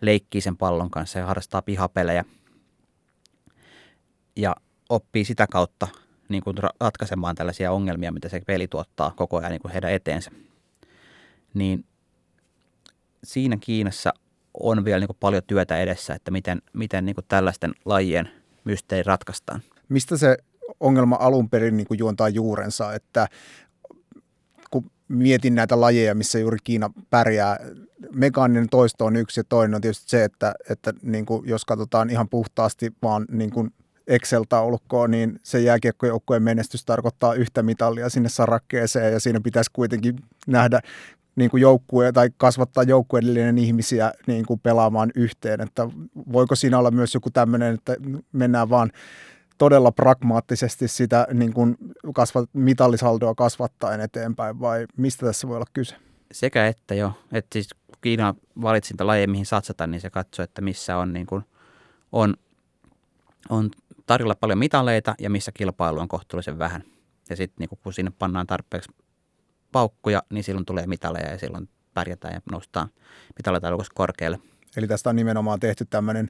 leikkii 0.01 0.41
sen 0.41 0.57
pallon 0.57 0.91
kanssa 0.91 1.19
ja 1.19 1.25
harrastaa 1.25 1.61
pihapelejä. 1.61 2.25
Ja 4.35 4.55
oppii 4.89 5.25
sitä 5.25 5.47
kautta 5.51 5.87
niin 6.29 6.43
kuin 6.43 6.57
ratkaisemaan 6.79 7.35
tällaisia 7.35 7.71
ongelmia, 7.71 8.11
mitä 8.11 8.29
se 8.29 8.41
peli 8.47 8.67
tuottaa 8.67 9.11
koko 9.15 9.37
ajan 9.37 9.51
niin 9.51 9.61
kuin 9.61 9.71
heidän 9.71 9.91
eteensä. 9.91 10.31
Niin 11.53 11.85
siinä 13.23 13.57
Kiinassa 13.59 14.13
on 14.53 14.85
vielä 14.85 14.99
niin 14.99 15.07
kuin 15.07 15.17
paljon 15.19 15.43
työtä 15.47 15.77
edessä, 15.77 16.13
että 16.13 16.31
miten, 16.31 16.61
miten 16.73 17.05
niin 17.05 17.15
kuin 17.15 17.25
tällaisten 17.27 17.73
lajien 17.85 18.29
mysteeri 18.63 19.03
ratkaistaan. 19.03 19.61
Mistä 19.89 20.17
se 20.17 20.37
ongelma 20.79 21.17
alun 21.19 21.49
perin 21.49 21.77
niin 21.77 21.87
kuin 21.87 21.97
juontaa 21.99 22.29
juurensa, 22.29 22.93
että 22.93 23.27
mietin 25.07 25.55
näitä 25.55 25.81
lajeja, 25.81 26.15
missä 26.15 26.39
juuri 26.39 26.57
Kiina 26.63 26.89
pärjää. 27.09 27.59
Mekaaninen 28.13 28.69
toisto 28.69 29.05
on 29.05 29.15
yksi 29.15 29.39
ja 29.39 29.43
toinen 29.49 29.75
on 29.75 29.81
tietysti 29.81 30.09
se, 30.09 30.23
että, 30.23 30.55
että 30.69 30.93
niin 31.01 31.25
kuin 31.25 31.47
jos 31.49 31.65
katsotaan 31.65 32.09
ihan 32.09 32.29
puhtaasti 32.29 32.93
vaan 33.03 33.25
niin 33.31 33.49
kuin 33.49 33.71
Excel-taulukkoa, 34.07 35.07
niin 35.07 35.39
se 35.43 35.59
jääkiekkojoukkueen 35.59 36.43
menestys 36.43 36.85
tarkoittaa 36.85 37.33
yhtä 37.33 37.63
mitallia 37.63 38.09
sinne 38.09 38.29
sarakkeeseen 38.29 39.13
ja 39.13 39.19
siinä 39.19 39.39
pitäisi 39.43 39.69
kuitenkin 39.73 40.15
nähdä 40.47 40.79
niin 41.35 41.49
kuin 41.49 41.61
joukkue 41.61 42.11
tai 42.11 42.29
kasvattaa 42.37 42.83
joukkueellinen 42.83 43.57
ihmisiä 43.57 44.11
niin 44.27 44.45
kuin 44.45 44.59
pelaamaan 44.59 45.11
yhteen. 45.15 45.61
Että 45.61 45.89
voiko 46.33 46.55
siinä 46.55 46.79
olla 46.79 46.91
myös 46.91 47.13
joku 47.13 47.29
tämmöinen, 47.29 47.73
että 47.73 47.95
mennään 48.31 48.69
vaan 48.69 48.91
todella 49.57 49.91
pragmaattisesti 49.91 50.87
sitä 50.87 51.27
niin 51.33 51.53
kuin 51.53 51.77
kasvat, 52.13 52.49
mitallisaldoa 52.53 53.35
kasvattaen 53.35 54.01
eteenpäin 54.01 54.59
vai 54.59 54.85
mistä 54.97 55.25
tässä 55.25 55.47
voi 55.47 55.55
olla 55.55 55.65
kyse? 55.73 55.95
Sekä 56.31 56.67
että 56.67 56.95
jo. 56.95 57.11
Että 57.31 57.53
siis 57.53 57.67
kun 57.73 57.97
Kiina 58.01 58.35
valitsi 58.61 58.93
niitä 58.93 59.07
lajeja, 59.07 59.27
mihin 59.27 59.45
satsata, 59.45 59.87
niin 59.87 60.01
se 60.01 60.09
katsoi, 60.09 60.43
että 60.43 60.61
missä 60.61 60.97
on, 60.97 61.13
niin 61.13 61.25
kuin, 61.25 61.43
on, 62.11 62.33
on 63.49 63.71
tarjolla 64.05 64.35
paljon 64.35 64.59
mitaleita 64.59 65.15
ja 65.19 65.29
missä 65.29 65.51
kilpailu 65.51 65.99
on 65.99 66.07
kohtuullisen 66.07 66.59
vähän. 66.59 66.83
Ja 67.29 67.35
sitten 67.35 67.55
niin 67.59 67.79
kun 67.83 67.93
sinne 67.93 68.11
pannaan 68.19 68.47
tarpeeksi 68.47 68.89
paukkuja, 69.71 70.23
niin 70.29 70.43
silloin 70.43 70.65
tulee 70.65 70.87
mitaleja 70.87 71.31
ja 71.31 71.37
silloin 71.37 71.69
pärjätään 71.93 72.33
ja 72.33 72.41
noustaan 72.51 72.89
mitalitaulukossa 73.37 73.93
korkealle. 73.95 74.39
Eli 74.77 74.87
tästä 74.87 75.09
on 75.09 75.15
nimenomaan 75.15 75.59
tehty 75.59 75.85
tämmöinen 75.85 76.29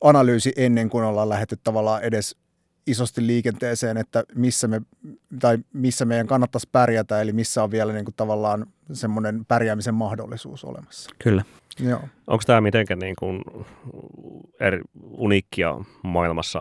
analyysi 0.00 0.52
ennen 0.56 0.90
kuin 0.90 1.04
ollaan 1.04 1.28
lähdetty 1.28 1.56
tavallaan 1.64 2.02
edes 2.02 2.36
isosti 2.90 3.26
liikenteeseen, 3.26 3.96
että 3.96 4.24
missä, 4.34 4.68
me, 4.68 4.82
tai 5.40 5.58
missä 5.72 6.04
meidän 6.04 6.26
kannattaisi 6.26 6.68
pärjätä, 6.72 7.20
eli 7.20 7.32
missä 7.32 7.62
on 7.62 7.70
vielä 7.70 7.92
niin 7.92 8.04
kuin 8.04 8.14
tavallaan 8.16 8.66
semmoinen 8.92 9.44
pärjäämisen 9.44 9.94
mahdollisuus 9.94 10.64
olemassa. 10.64 11.10
Kyllä. 11.18 11.42
Joo. 11.80 12.00
Onko 12.26 12.42
tämä 12.46 12.60
mitenkään 12.60 12.98
niin 12.98 13.16
kuin 13.18 13.42
eri, 14.60 14.80
uniikkia 15.10 15.74
maailmassa 16.02 16.60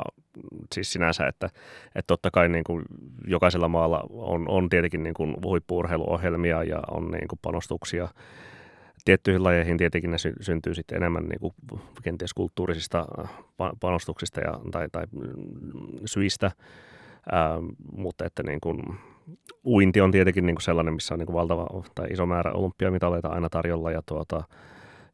siis 0.74 0.94
sinänsä, 0.94 1.28
että, 1.28 1.50
että 1.96 2.08
totta 2.08 2.32
kai 2.32 2.50
niin 2.50 2.64
kuin 2.64 2.84
jokaisella 3.28 3.68
maalla 3.68 4.04
on, 4.10 4.50
on 4.50 4.70
tietenkin 4.70 5.04
niin 5.04 5.14
kuin 5.14 5.36
huippuurheiluohjelmia 5.44 6.64
ja 6.64 6.80
on 6.92 7.12
niin 7.12 7.28
kuin 7.28 7.40
panostuksia 7.42 8.08
tiettyihin 9.06 9.44
lajeihin 9.44 9.78
tietenkin 9.78 10.12
ne 10.12 10.18
sy- 10.18 10.36
syntyy 10.42 10.76
sitten 10.76 10.96
enemmän 10.96 11.24
niin 11.24 11.40
kuin 11.40 11.54
kenties 12.04 12.34
kulttuurisista 12.34 13.06
panostuksista 13.80 14.40
ja, 14.40 14.60
tai, 14.72 14.88
tai 14.92 15.04
mm, 15.12 15.24
syistä, 16.06 16.52
Ää, 17.32 17.58
mutta 17.92 18.26
että 18.26 18.44
niin 18.44 18.62
kuin, 18.62 18.82
uinti 19.66 20.02
on 20.02 20.12
tietenkin 20.12 20.46
niin 20.46 20.56
kuin 20.56 20.64
sellainen, 20.64 20.94
missä 20.94 21.14
on 21.14 21.20
niin 21.20 21.26
kuin 21.28 21.34
valtava 21.34 21.84
tai 21.96 22.08
iso 22.08 22.26
määrä 22.26 22.52
olympiamitaleita 22.52 23.28
aina 23.28 23.50
tarjolla 23.50 23.92
ja, 23.92 24.02
tuota, 24.06 24.44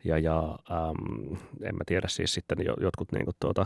ja, 0.04 0.18
ja 0.18 0.40
äm, 0.72 1.38
en 1.64 1.76
mä 1.76 1.84
tiedä 1.86 2.08
siis 2.08 2.34
sitten 2.34 2.58
jotkut 2.82 3.12
niin 3.12 3.26
kuin 3.26 3.36
tuota, 3.40 3.66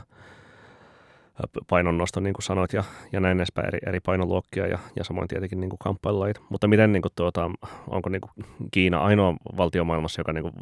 painonnosto, 1.67 2.19
niin 2.19 2.33
kuin 2.33 2.43
sanoit, 2.43 2.73
ja, 2.73 2.83
ja 3.11 3.19
näin 3.19 3.37
edespäin 3.37 3.67
eri, 3.67 3.79
eri 3.87 3.99
painoluokkia 3.99 4.67
ja, 4.67 4.79
ja 4.95 5.03
samoin 5.03 5.27
tietenkin 5.27 5.59
niin 5.59 5.69
kuin 5.69 5.79
kamppailulajit. 5.79 6.41
Mutta 6.49 6.67
miten, 6.67 6.91
niin 6.91 7.01
kuin, 7.01 7.11
tuota, 7.15 7.51
onko 7.87 8.09
niin 8.09 8.21
kuin 8.21 8.31
Kiina 8.71 8.99
ainoa 8.99 9.35
valtio 9.57 9.83
maailmassa, 9.83 10.21
joka 10.21 10.33
niin 10.33 10.43
kuin, 10.43 10.53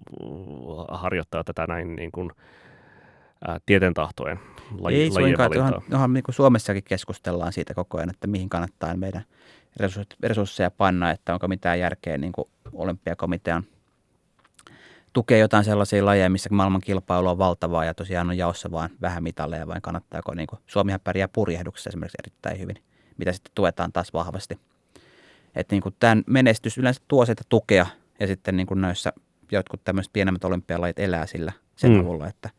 harjoittaa 0.89 1.43
tätä 1.43 1.65
näin 1.67 1.95
niin 1.95 2.11
kuin, 2.11 2.31
ää, 3.47 3.57
tieten 3.65 3.93
tahtojen 3.93 4.39
laji, 4.79 5.01
Ei 5.01 5.11
suinkaan, 5.11 5.57
onhan, 5.57 5.81
onhan 5.93 6.13
niin 6.13 6.23
kuin 6.23 6.35
Suomessakin 6.35 6.83
keskustellaan 6.83 7.53
siitä 7.53 7.73
koko 7.73 7.97
ajan, 7.97 8.09
että 8.09 8.27
mihin 8.27 8.49
kannattaa 8.49 8.97
meidän 8.97 9.23
resursseja 10.23 10.71
panna, 10.71 11.11
että 11.11 11.33
onko 11.33 11.47
mitään 11.47 11.79
järkeä 11.79 12.17
niin 12.17 12.31
kuin 12.31 12.47
olympiakomitean– 12.73 13.63
tukea 15.17 15.37
jotain 15.37 15.63
sellaisia 15.63 16.05
lajeja, 16.05 16.29
missä 16.29 16.49
maailman 16.51 16.81
kilpailu 16.81 17.27
on 17.27 17.37
valtavaa 17.37 17.85
ja 17.85 17.93
tosiaan 17.93 18.29
on 18.29 18.37
jaossa 18.37 18.71
vain 18.71 18.89
vähän 19.01 19.23
mitalleja, 19.23 19.67
vai 19.67 19.81
kannattaako, 19.81 20.33
niin 20.33 20.47
kuin, 20.47 20.59
Suomihan 20.65 20.99
pärjää 21.03 21.27
purjehduksessa 21.27 21.89
esimerkiksi 21.89 22.17
erittäin 22.19 22.59
hyvin, 22.59 22.75
mitä 23.17 23.31
sitten 23.31 23.51
tuetaan 23.55 23.91
taas 23.91 24.13
vahvasti. 24.13 24.59
Että 25.55 25.75
niin 25.75 25.95
tämän 25.99 26.23
menestys 26.27 26.77
yleensä 26.77 27.01
tuo 27.07 27.25
sitä 27.25 27.43
tukea 27.49 27.85
ja 28.19 28.27
sitten 28.27 28.57
niin 28.57 28.67
kuin 28.67 28.81
näissä 28.81 29.13
jotkut 29.51 29.83
tämmöiset 29.83 30.13
pienemmät 30.13 30.43
olympialajit 30.43 30.99
elää 30.99 31.25
sillä 31.25 31.51
sen 31.75 31.91
mm. 31.91 31.99
avulla, 31.99 32.27
että 32.27 32.49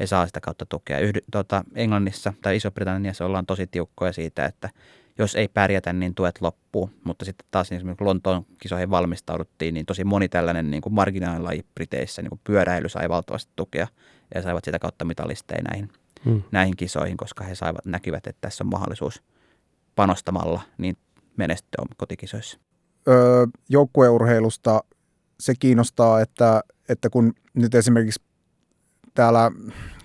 he 0.00 0.06
saa 0.06 0.26
sitä 0.26 0.40
kautta 0.40 0.66
tukea. 0.66 0.98
Yhdy, 0.98 1.20
tuota, 1.30 1.64
Englannissa 1.74 2.32
tai 2.42 2.56
Iso-Britanniassa 2.56 3.26
ollaan 3.26 3.46
tosi 3.46 3.66
tiukkoja 3.66 4.12
siitä, 4.12 4.44
että 4.44 4.70
jos 5.18 5.34
ei 5.34 5.48
pärjätä, 5.48 5.92
niin 5.92 6.14
tuet 6.14 6.40
loppuu. 6.40 6.90
Mutta 7.04 7.24
sitten 7.24 7.46
taas 7.50 7.72
esimerkiksi 7.72 8.04
Lontoon 8.04 8.46
kisoihin 8.58 8.90
valmistauduttiin, 8.90 9.74
niin 9.74 9.86
tosi 9.86 10.04
moni 10.04 10.28
tällainen 10.28 10.70
niin 10.70 10.82
kuin 10.82 10.94
marginaalilaji 10.94 11.66
Briteissä, 11.74 12.22
niin 12.22 12.30
kuin 12.30 12.40
pyöräily 12.44 12.88
sai 12.88 13.08
valtavasti 13.08 13.52
tukea 13.56 13.86
ja 14.34 14.42
saivat 14.42 14.64
sitä 14.64 14.78
kautta 14.78 15.04
mitalisteja 15.04 15.62
näihin, 15.70 15.92
hmm. 16.24 16.42
näihin 16.52 16.76
kisoihin, 16.76 17.16
koska 17.16 17.44
he 17.44 17.54
saivat, 17.54 17.84
näkyvät, 17.84 18.26
että 18.26 18.40
tässä 18.40 18.64
on 18.64 18.70
mahdollisuus 18.70 19.22
panostamalla 19.94 20.60
niin 20.78 20.96
menestyä 21.36 21.86
kotikisoissa. 21.96 22.58
Öö, 23.08 23.46
joukkueurheilusta 23.68 24.84
se 25.40 25.54
kiinnostaa, 25.58 26.20
että, 26.20 26.62
että 26.88 27.10
kun 27.10 27.32
nyt 27.54 27.74
esimerkiksi 27.74 28.22
täällä 29.14 29.50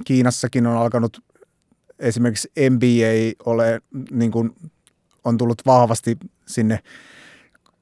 Kiinassakin 0.05 0.67
on 0.67 0.77
alkanut 0.77 1.19
esimerkiksi 1.99 2.51
NBA 2.69 3.33
ole 3.45 3.81
niin 4.11 4.31
kuin 4.31 4.55
on 5.27 5.37
tullut 5.37 5.61
vahvasti 5.65 6.17
sinne 6.47 6.79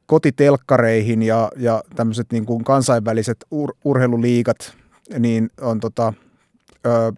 kotitelkkareihin 0.05 1.23
ja, 1.23 1.51
ja 1.57 1.83
tämmöiset 1.95 2.31
niin 2.31 2.45
kuin 2.45 2.63
kansainväliset 2.63 3.45
ur, 3.51 3.75
urheiluliigat 3.83 4.73
niin 5.19 5.49
on 5.61 5.79
tota, 5.79 6.13
ö, 6.85 7.13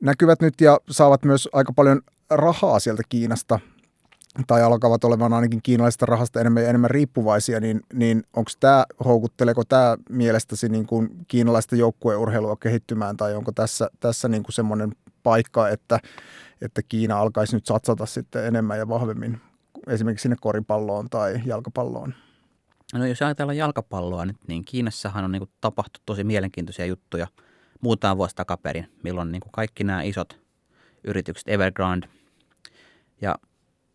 näkyvät 0.00 0.40
nyt 0.42 0.60
ja 0.60 0.78
saavat 0.90 1.24
myös 1.24 1.48
aika 1.52 1.72
paljon 1.72 2.00
rahaa 2.30 2.80
sieltä 2.80 3.02
Kiinasta 3.08 3.58
tai 4.46 4.62
alkavat 4.62 5.04
olemaan 5.04 5.32
ainakin 5.32 5.60
kiinalaisesta 5.62 6.06
rahasta 6.06 6.40
enemmän 6.40 6.62
ja 6.62 6.68
enemmän 6.68 6.90
riippuvaisia, 6.90 7.60
niin, 7.60 7.80
niin 7.92 8.22
onko 8.36 8.50
tämä, 8.60 8.84
houkutteleeko 9.04 9.64
tämä 9.64 9.96
mielestäsi 10.10 10.68
niin 10.68 10.86
kuin 10.86 11.08
kiinalaista 11.28 11.76
joukkueurheilua 11.76 12.56
kehittymään 12.56 13.16
tai 13.16 13.34
onko 13.34 13.52
tässä, 13.52 13.90
tässä 14.00 14.28
niin 14.28 14.42
kuin 14.42 14.52
semmoinen 14.52 14.92
paikka, 15.22 15.68
että, 15.68 15.98
että 16.60 16.82
Kiina 16.82 17.18
alkaisi 17.18 17.56
nyt 17.56 17.66
satsata 17.66 18.06
sitten 18.06 18.46
enemmän 18.46 18.78
ja 18.78 18.88
vahvemmin 18.88 19.40
esimerkiksi 19.86 20.22
sinne 20.22 20.36
koripalloon 20.40 21.10
tai 21.10 21.40
jalkapalloon? 21.44 22.14
No 22.94 23.06
jos 23.06 23.22
ajatellaan 23.22 23.56
jalkapalloa 23.56 24.26
nyt, 24.26 24.36
niin 24.48 24.64
Kiinassahan 24.64 25.24
on 25.24 25.32
niin 25.32 25.50
tapahtunut 25.60 26.06
tosi 26.06 26.24
mielenkiintoisia 26.24 26.86
juttuja 26.86 27.26
muutama 27.80 28.16
vuosi 28.16 28.34
takaperin, 28.34 28.90
milloin 29.02 29.32
niin 29.32 29.42
kaikki 29.52 29.84
nämä 29.84 30.02
isot 30.02 30.40
yritykset, 31.04 31.48
Evergrande 31.48 32.08
ja 33.20 33.36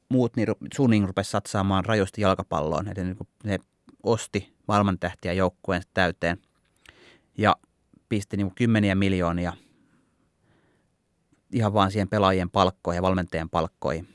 muut, 0.09 0.35
niin 0.35 0.47
Suning 0.75 1.05
rupesi 1.05 1.29
satsaamaan 1.29 1.85
rajusti 1.85 2.21
jalkapalloon. 2.21 2.87
Eli 2.87 3.03
niin 3.03 3.17
ne 3.43 3.59
osti 4.03 4.53
maailmantähtiä 4.67 5.33
joukkueen 5.33 5.81
täyteen 5.93 6.37
ja 7.37 7.55
pisti 8.09 8.37
niin 8.37 8.55
kymmeniä 8.55 8.95
miljoonia 8.95 9.53
ihan 11.51 11.73
vaan 11.73 11.91
siihen 11.91 12.09
pelaajien 12.09 12.49
palkkoihin 12.49 12.97
ja 12.97 13.01
valmentajien 13.01 13.49
palkkoihin, 13.49 14.07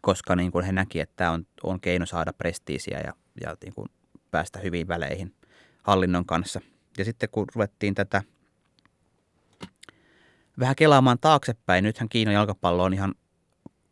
koska 0.00 0.36
niin 0.36 0.52
kuin 0.52 0.64
he 0.64 0.72
näki, 0.72 1.00
että 1.00 1.16
tämä 1.16 1.30
on, 1.30 1.46
on 1.62 1.80
keino 1.80 2.06
saada 2.06 2.32
prestiisiä 2.32 3.00
ja, 3.00 3.12
ja 3.40 3.56
niin 3.64 3.74
kuin 3.74 3.88
päästä 4.30 4.58
hyviin 4.58 4.88
väleihin 4.88 5.34
hallinnon 5.82 6.26
kanssa. 6.26 6.60
Ja 6.98 7.04
sitten 7.04 7.28
kun 7.32 7.46
ruvettiin 7.54 7.94
tätä 7.94 8.22
vähän 10.58 10.76
kelaamaan 10.76 11.18
taaksepäin, 11.18 11.84
nythän 11.84 12.08
Kiinan 12.08 12.34
jalkapallo 12.34 12.82
on 12.82 12.94
ihan 12.94 13.14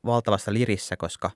valtavassa 0.05 0.53
lirissä, 0.53 0.97
koska 0.97 1.31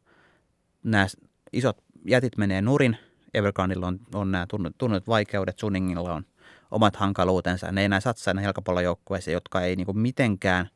nämä 0.83 1.07
isot 1.53 1.77
jätit 2.05 2.37
menee 2.37 2.62
nurin. 2.62 2.96
Evergrandilla 3.35 3.87
on, 3.87 4.01
on 4.14 4.33
nämä 4.33 4.46
tunnetut 4.79 5.09
vaikeudet, 5.09 5.59
Suningilla 5.59 6.14
on 6.14 6.27
omat 6.70 6.96
hankaluutensa. 6.96 7.72
Ne 7.72 7.81
ei 7.81 7.85
enää 7.85 8.00
satsaa 8.00 8.35
näihin 8.35 8.46
jalkapallojoukkueisiin, 8.46 9.33
jotka 9.33 9.61
ei 9.61 9.76
niin 9.76 9.87
kuin 9.87 9.98
mitenkään 9.98 10.68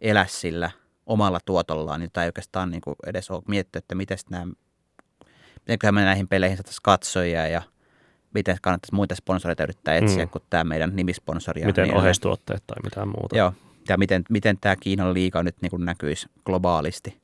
elä 0.00 0.26
sillä 0.28 0.70
omalla 1.06 1.40
tuotollaan, 1.44 2.00
niin 2.00 2.10
tai 2.12 2.26
oikeastaan 2.26 2.70
niin 2.70 2.80
kuin 2.80 2.96
edes 3.06 3.30
ole 3.30 3.42
miettinyt, 3.48 3.84
että 3.84 3.94
miten 3.94 4.18
nämä, 4.30 4.46
miten 5.68 5.94
me 5.94 6.04
näihin 6.04 6.28
peleihin 6.28 6.56
saataisiin 6.56 6.82
katsojia 6.82 7.46
ja 7.46 7.62
miten 8.34 8.56
kannattaisi 8.62 8.94
muita 8.94 9.14
sponsoreita 9.14 9.62
yrittää 9.62 9.94
etsiä 9.94 10.24
mm. 10.24 10.30
kuin 10.30 10.42
tämä 10.50 10.64
meidän 10.64 10.96
nimisponsori. 10.96 11.64
Miten 11.64 11.88
niin 11.88 11.96
oheistuotteet 11.96 12.62
tai 12.66 12.76
mitään 12.82 13.08
muuta. 13.08 13.36
Joo, 13.36 13.52
ja 13.88 13.98
miten, 13.98 14.24
miten 14.30 14.58
tämä 14.60 14.76
Kiinan 14.76 15.14
liiga 15.14 15.42
nyt 15.42 15.56
niin 15.62 15.70
kuin 15.70 15.84
näkyisi 15.84 16.26
globaalisti 16.44 17.20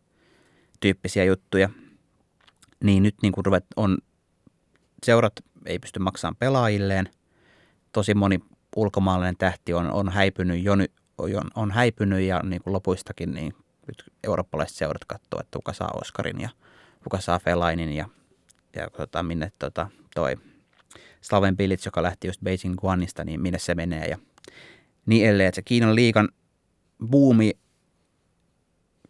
tyyppisiä 0.81 1.25
juttuja. 1.25 1.71
Niin 2.85 3.03
nyt 3.03 3.15
niin 3.23 3.33
kuin 3.33 3.47
ruvet, 3.47 3.65
on, 3.77 3.99
seurat 5.05 5.33
ei 5.67 5.79
pysty 5.79 5.99
maksamaan 5.99 6.37
pelaajilleen. 6.37 7.09
Tosi 7.97 8.15
moni 8.15 8.39
ulkomaalainen 8.77 9.37
tähti 9.37 9.75
on, 9.75 9.91
on 9.91 10.09
häipynyt 10.09 10.63
jo, 10.63 10.73
on, 11.19 11.51
on 11.55 11.71
häipynyt 11.71 12.21
ja 12.21 12.41
niin 12.43 12.63
kuin 12.63 12.75
lopuistakin 12.75 13.35
niin 13.35 13.55
nyt 13.87 14.05
eurooppalaiset 14.25 14.77
seurat 14.77 15.05
katsoo, 15.05 15.41
että 15.41 15.59
kuka 15.59 15.73
saa 15.73 15.91
Oscarin 16.01 16.41
ja 16.41 16.49
kuka 17.05 17.21
saa 17.21 17.39
Felainin 17.39 17.93
ja 17.93 18.09
ja 18.77 18.91
tota, 18.91 19.23
minne 19.23 19.53
tota, 19.59 19.91
toi 20.15 20.37
Slaven 21.21 21.57
Bilic, 21.57 21.85
joka 21.85 22.03
lähti 22.03 22.29
just 22.29 22.41
Beijing 22.45 22.75
Guanista, 22.77 23.25
niin 23.25 23.41
minne 23.41 23.59
se 23.59 23.75
menee 23.75 24.07
ja 24.09 24.19
niin 25.07 25.27
edelleen. 25.27 25.49
Että 25.49 25.57
se 25.57 25.63
Kiinan 25.63 25.95
liikan 25.95 26.29
buumi 27.11 27.53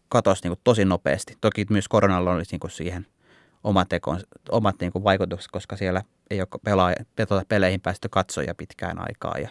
katosi 0.09 0.43
niin 0.43 0.51
kuin 0.51 0.61
tosi 0.65 0.85
nopeasti. 0.85 1.35
Toki 1.41 1.67
myös 1.71 1.89
koronalla 1.89 2.33
oli 2.33 2.43
niin 2.51 2.61
kuin 2.61 2.71
siihen 2.71 3.07
omat, 3.67 3.89
tekon, 3.89 4.21
omat 4.51 4.77
niin 4.81 4.93
kuin 4.93 5.05
vaikutukset, 5.05 5.51
koska 5.51 5.77
siellä 5.77 6.03
ei 6.31 6.41
ole 6.41 6.49
pelaa, 6.65 6.93
tuota 7.29 7.45
peleihin 7.49 7.81
päästy 7.81 8.09
katsoja 8.09 8.55
pitkään 8.55 8.99
aikaa 8.99 9.39
ja, 9.39 9.49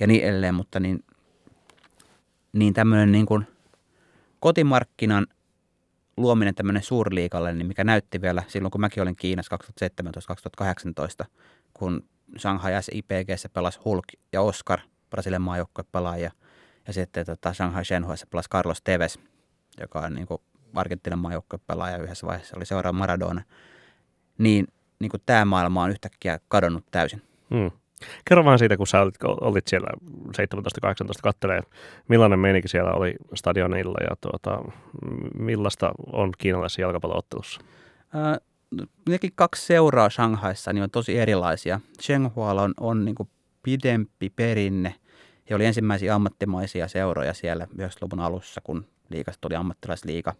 ja 0.00 0.06
niin 0.06 0.24
edelleen, 0.24 0.54
mutta 0.54 0.80
niin, 0.80 1.04
niin 2.52 2.74
tämmöinen 2.74 3.12
niin 3.12 3.26
kuin 3.26 3.46
kotimarkkinan 4.40 5.26
luominen 6.16 6.54
tämmöinen 6.54 6.82
suurliikalle, 6.82 7.52
niin 7.52 7.66
mikä 7.66 7.84
näytti 7.84 8.20
vielä 8.20 8.42
silloin, 8.48 8.70
kun 8.70 8.80
mäkin 8.80 9.02
olin 9.02 9.16
Kiinassa 9.16 9.56
2017-2018, 11.22 11.26
kun 11.74 12.04
Shanghai 12.38 12.82
SIPGssä 12.82 13.48
pelasi 13.48 13.80
Hulk 13.84 14.04
ja 14.32 14.42
Oscar, 14.42 14.80
Brasilian 15.10 15.42
maajoukkue 15.42 15.84
pelaaja, 15.92 16.30
ja 16.86 16.92
sitten 16.92 17.26
tota 17.26 17.52
Shanghai 17.52 17.84
Shenhuessa 17.84 18.26
pelasi 18.26 18.50
Carlos 18.50 18.82
Tevez, 18.82 19.16
joka 19.80 20.00
on 20.00 20.14
niin 20.14 20.26
Argentiinan 20.28 20.51
maajoukkue 21.16 21.58
pelaaja 21.66 21.98
yhdessä 21.98 22.26
vaiheessa, 22.26 22.56
oli 22.56 22.66
seuraava 22.66 22.98
Maradona, 22.98 23.42
niin, 24.38 24.66
niin 24.98 25.10
kuin 25.10 25.22
tämä 25.26 25.44
maailma 25.44 25.82
on 25.82 25.90
yhtäkkiä 25.90 26.40
kadonnut 26.48 26.84
täysin. 26.90 27.22
Hmm. 27.54 27.70
Kerro 28.24 28.44
vaan 28.44 28.58
siitä, 28.58 28.76
kun 28.76 28.86
sä 28.86 29.00
olit, 29.00 29.14
olit 29.22 29.68
siellä 29.68 29.88
17-18 30.28 31.20
kattelee, 31.22 31.60
millainen 32.08 32.38
meininki 32.38 32.68
siellä 32.68 32.92
oli 32.92 33.14
stadionilla 33.34 33.98
ja 34.10 34.16
tuota, 34.20 34.62
millaista 35.38 35.92
on 36.12 36.32
kiinalaisessa 36.38 36.80
jalkapalloottelussa? 36.80 37.60
Äh, 38.16 38.38
nekin 39.08 39.30
kaksi 39.34 39.66
seuraa 39.66 40.10
Shanghaissa 40.10 40.72
niin 40.72 40.82
on 40.82 40.90
tosi 40.90 41.18
erilaisia. 41.18 41.80
Shenghualla 42.02 42.62
on, 42.62 42.74
on 42.80 43.04
niin 43.04 43.16
pidempi 43.62 44.30
perinne. 44.30 44.94
He 45.50 45.54
oli 45.54 45.64
ensimmäisiä 45.64 46.14
ammattimaisia 46.14 46.88
seuroja 46.88 47.34
siellä 47.34 47.66
90-luvun 47.74 48.20
alussa, 48.20 48.60
kun 48.64 48.86
liikasta 49.08 49.40
tuli 49.40 49.54
ammattilaisliiga. 49.54 50.34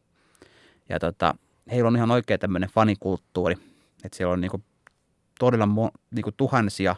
Ja 0.89 0.99
tota, 0.99 1.35
heillä 1.71 1.89
on 1.89 1.97
ihan 1.97 2.11
oikea 2.11 2.39
tämmöinen 2.39 2.71
fanikulttuuri, 2.71 3.57
että 4.05 4.17
siellä 4.17 4.33
on 4.33 4.41
niin 4.41 4.51
kuin 4.51 4.65
todella 5.39 5.67
mo, 5.67 5.91
niin 6.11 6.23
kuin 6.23 6.35
tuhansia 6.37 6.97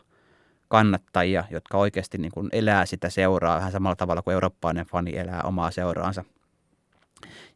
kannattajia, 0.69 1.45
jotka 1.51 1.79
oikeasti 1.79 2.19
niin 2.19 2.33
kuin 2.33 2.49
elää 2.53 2.87
sitä 2.87 3.11
seuraa 3.11 3.57
vähän 3.57 3.73
samalla 3.73 3.97
tavalla 3.97 4.23
kuin 4.23 4.35
eurooppalainen 4.35 4.87
fani 4.87 5.17
elää 5.17 5.41
omaa 5.45 5.71
seuraansa. 5.71 6.25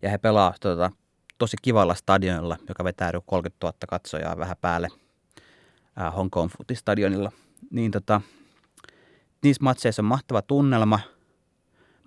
Ja 0.03 0.11
he 0.11 0.19
pelaa 0.19 0.55
tota, 0.61 0.91
tosi 1.39 1.57
kivalla 1.63 1.95
stadionilla, 1.95 2.57
joka 2.69 2.85
vetää 2.85 3.13
30 3.27 3.67
000 3.67 3.75
katsojaa 3.89 4.39
vähän 4.39 4.57
päälle 4.61 4.89
ää, 5.97 6.11
Hong 6.11 6.31
Kong 6.31 6.51
Footistadionilla. 6.51 7.33
Niin 7.71 7.91
tota, 7.91 8.21
niissä 9.43 9.65
matseissa 9.65 10.03
on 10.03 10.07
mahtava 10.07 10.43
tunnelma, 10.43 11.01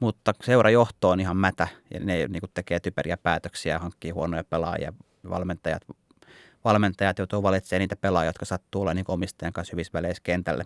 mutta 0.02 0.34
seurajohto 0.43 1.10
on 1.10 1.20
ihan 1.20 1.38
mätä 1.38 1.68
ja 1.93 1.99
ne 1.99 2.28
niin 2.28 2.39
kuin 2.39 2.52
tekee 2.54 2.80
typeriä 2.80 3.18
päätöksiä 3.18 3.74
ja 3.74 3.80
hankkii 3.80 4.12
huonoja 4.12 4.43
pelaajia. 4.43 4.93
Valmentajat, 5.30 5.82
valmentajat 6.64 7.18
joutuu 7.18 7.43
valitsemaan 7.43 7.80
niitä 7.80 7.95
pelaajia, 7.95 8.30
jotka 8.30 8.45
sattuu 8.45 8.82
olla 8.82 8.93
niin 8.93 9.06
omistajan 9.08 9.54
kanssa 9.54 9.74
hyvissä 9.74 9.93
väleissä 9.93 10.22
kentälle. 10.24 10.66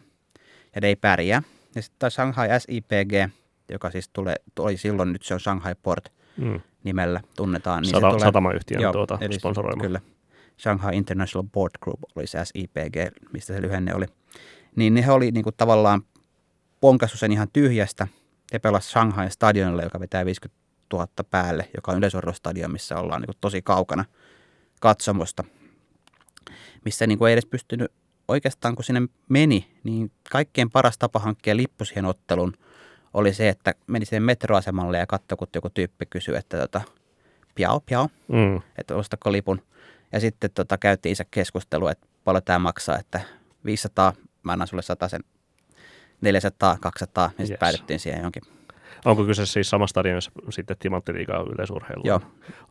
Ja 0.76 0.82
ne 0.82 0.88
ei 0.88 0.96
pärjää. 0.96 1.42
Ja 1.76 1.82
sitten 1.82 2.00
taas 2.00 2.14
Shanghai 2.14 2.48
SIPG, 2.60 3.34
joka 3.70 3.92
siis 3.92 4.10
tulee, 4.10 4.36
oli 4.60 4.78
silloin, 4.78 5.14
nyt 5.14 5.24
se 5.24 5.34
on 5.34 5.40
Shanghai 5.40 5.76
Port 5.84 6.14
mm. 6.38 6.62
nimellä 6.84 7.22
tunnetaan. 7.36 7.82
Niin 7.82 7.90
Sata, 7.90 8.08
se 8.08 8.12
tulee, 8.12 8.28
satamayhtiön 8.28 8.82
joo, 8.82 8.92
tuota, 8.92 9.20
sponsoroima. 9.38 9.82
Kyllä. 9.82 10.02
Shanghai 10.62 10.98
International 10.98 11.48
Board 11.54 11.72
Group 11.82 12.00
oli 12.16 12.28
se 12.28 12.40
SIPG, 12.44 12.96
mistä 13.34 13.54
se 13.54 13.62
lyhenne 13.62 13.96
oli. 13.96 14.06
Niin 14.76 14.94
ne 14.94 15.12
oli 15.12 15.32
niin 15.32 15.44
kuin 15.44 15.56
tavallaan 15.58 16.02
ponkassu 16.82 17.18
sen 17.18 17.32
ihan 17.32 17.48
tyhjästä 17.54 18.08
ja 18.54 18.60
pelasi 18.60 18.90
Shanghai 18.90 19.32
stadionille, 19.32 19.84
joka 19.84 20.00
vetää 20.00 20.26
50 20.26 20.62
000 20.94 21.08
päälle, 21.32 21.70
joka 21.76 21.92
on 21.92 21.98
yleisurheilustadion, 21.98 22.72
missä 22.72 23.00
ollaan 23.00 23.22
niin 23.22 23.28
kuin 23.28 23.38
tosi 23.42 23.62
kaukana 23.62 24.06
katsomosta, 24.82 25.44
missä 26.86 27.08
niin 27.08 27.18
kuin 27.18 27.30
ei 27.30 27.34
edes 27.34 27.46
pystynyt 27.46 27.92
oikeastaan 28.28 28.76
kun 28.76 28.84
sinne 28.84 29.02
meni, 29.30 29.72
niin 29.84 30.12
kaikkein 30.32 30.70
paras 30.70 30.98
tapa 30.98 31.20
hankkia 31.20 31.56
lippu 31.56 31.86
siihen 31.86 32.06
ottelun 32.06 32.54
oli 33.14 33.34
se, 33.34 33.50
että 33.50 33.74
meni 33.88 34.06
sinne 34.06 34.20
metroasemalle 34.20 34.98
ja 34.98 35.08
katsoi, 35.08 35.38
kun 35.38 35.48
joku 35.56 35.70
tyyppi 35.70 36.06
kysyi, 36.06 36.36
että 36.36 36.58
tota, 36.58 36.82
piao, 37.56 37.80
piao, 37.80 38.10
mm. 38.28 38.62
että 38.78 38.96
ostako 38.96 39.32
lipun. 39.32 39.62
Ja 40.12 40.20
sitten 40.20 40.50
tota, 40.52 40.78
käytiin 40.78 41.12
isä 41.12 41.26
keskustelua, 41.32 41.92
että 41.92 42.08
paljon 42.24 42.44
tämä 42.44 42.60
maksaa, 42.60 43.00
että 43.00 43.22
500, 43.66 44.14
mä 44.44 44.52
annan 44.52 44.68
sulle 44.68 44.82
100 44.82 45.08
sen 45.08 45.24
400, 46.26 46.78
200 46.82 47.24
ja 47.24 47.30
sitten 47.30 47.50
yes. 47.50 47.60
päädyttiin 47.60 48.00
siihen 48.00 48.22
jonkin. 48.22 48.44
Onko 49.06 49.26
kyse 49.26 49.46
siis 49.46 49.70
sama 49.70 49.88
stadion, 49.88 50.16
jossa 50.16 50.32
sitten 50.50 50.78
Timanttiliigaa 50.80 51.46
yleisurheilu? 51.56 52.02
Joo, 52.06 52.20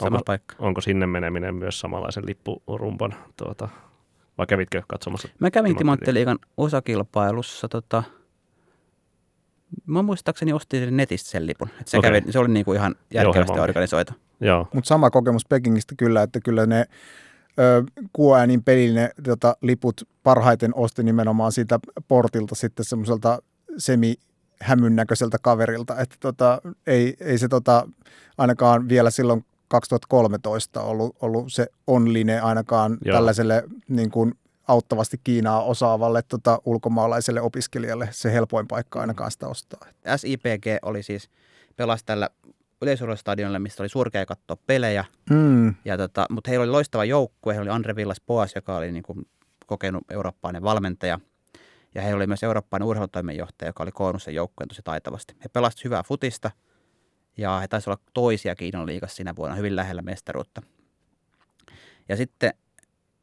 sama 0.00 0.16
onko, 0.16 0.22
paikka. 0.26 0.56
Onko 0.58 0.80
sinne 0.80 1.06
meneminen 1.06 1.54
myös 1.54 1.80
samanlaisen 1.80 2.26
lippurumpan, 2.26 3.14
tuota, 3.36 3.68
vai 4.38 4.46
kävitkö 4.46 4.82
katsomassa? 4.88 5.28
Mä 5.38 5.50
kävin 5.50 5.76
Timanttiliigan 5.76 6.38
osakilpailussa, 6.56 7.68
tota, 7.68 8.02
mä 9.86 10.02
muistaakseni 10.02 10.52
ostin 10.52 10.96
netistä 10.96 11.30
sen 11.30 11.46
lipun. 11.46 11.68
Et 11.80 11.88
se, 11.88 11.98
okay. 11.98 12.10
kävi, 12.10 12.32
se 12.32 12.38
oli 12.38 12.48
niinku 12.48 12.72
ihan 12.72 12.94
järkevästi 13.14 13.60
organisoitu. 13.60 14.12
Mutta 14.74 14.88
sama 14.88 15.10
kokemus 15.10 15.46
Pekingistä 15.48 15.94
kyllä, 15.98 16.22
että 16.22 16.40
kyllä 16.40 16.66
ne 16.66 16.86
kuuäänin 18.12 18.62
pelin 18.62 18.94
ne 18.94 19.10
tota, 19.24 19.56
liput 19.62 20.08
parhaiten 20.22 20.74
osti 20.74 21.02
nimenomaan 21.02 21.52
siitä 21.52 21.78
portilta 22.08 22.54
sitten 22.54 22.84
semmoiselta 22.84 23.42
semi 23.78 24.14
hämyn 24.60 24.96
näköiseltä 24.96 25.38
kaverilta, 25.42 26.00
että 26.00 26.16
tota, 26.20 26.60
ei, 26.86 27.16
ei 27.20 27.38
se 27.38 27.48
tota, 27.48 27.88
ainakaan 28.38 28.88
vielä 28.88 29.10
silloin 29.10 29.44
2013 29.68 30.82
ollut, 30.82 31.16
ollut 31.20 31.52
se 31.52 31.66
online 31.86 32.40
ainakaan 32.40 32.98
Joo. 33.04 33.16
tällaiselle 33.16 33.64
niin 33.88 34.10
kuin 34.10 34.34
auttavasti 34.68 35.20
Kiinaa 35.24 35.62
osaavalle 35.62 36.22
tota, 36.22 36.58
ulkomaalaiselle 36.64 37.40
opiskelijalle 37.40 38.08
se 38.10 38.32
helpoin 38.32 38.68
paikka 38.68 39.00
ainakaan 39.00 39.30
sitä 39.30 39.48
ostaa. 39.48 39.86
SIPG 40.16 40.66
oli 40.82 41.02
siis 41.02 41.30
pelasi 41.76 42.04
tällä 42.04 42.30
yleisurheilustadionille, 42.84 43.58
mistä 43.58 43.82
oli 43.82 43.88
surkea 43.88 44.26
katsoa 44.26 44.56
pelejä. 44.66 45.04
Mm. 45.30 45.74
Ja 45.84 45.96
tota, 45.96 46.26
mutta 46.30 46.50
heillä 46.50 46.62
oli 46.62 46.70
loistava 46.70 47.04
joukkue. 47.04 47.54
Heillä 47.54 47.70
oli 47.70 47.76
Andre 47.76 47.96
Villas 47.96 48.20
Poas, 48.26 48.54
joka 48.54 48.76
oli 48.76 48.92
niin 48.92 49.02
kuin 49.02 49.26
kokenut 49.66 50.04
eurooppainen 50.10 50.62
valmentaja. 50.62 51.20
Ja 51.94 52.02
heillä 52.02 52.16
oli 52.16 52.26
myös 52.26 52.42
eurooppainen 52.42 52.88
urheilutoimenjohtaja, 52.88 53.68
joka 53.68 53.82
oli 53.82 53.92
koonnut 53.92 54.22
sen 54.22 54.34
joukkueen 54.34 54.68
tosi 54.68 54.82
taitavasti. 54.84 55.34
He 55.44 55.48
pelasivat 55.52 55.84
hyvää 55.84 56.02
futista 56.02 56.50
ja 57.36 57.58
he 57.58 57.68
taisivat 57.68 57.98
olla 57.98 58.10
toisia 58.14 58.54
Kiinan 58.54 58.86
liigassa 58.86 59.16
siinä 59.16 59.36
vuonna 59.36 59.56
hyvin 59.56 59.76
lähellä 59.76 60.02
mestaruutta. 60.02 60.62
Ja 62.08 62.16
sitten 62.16 62.54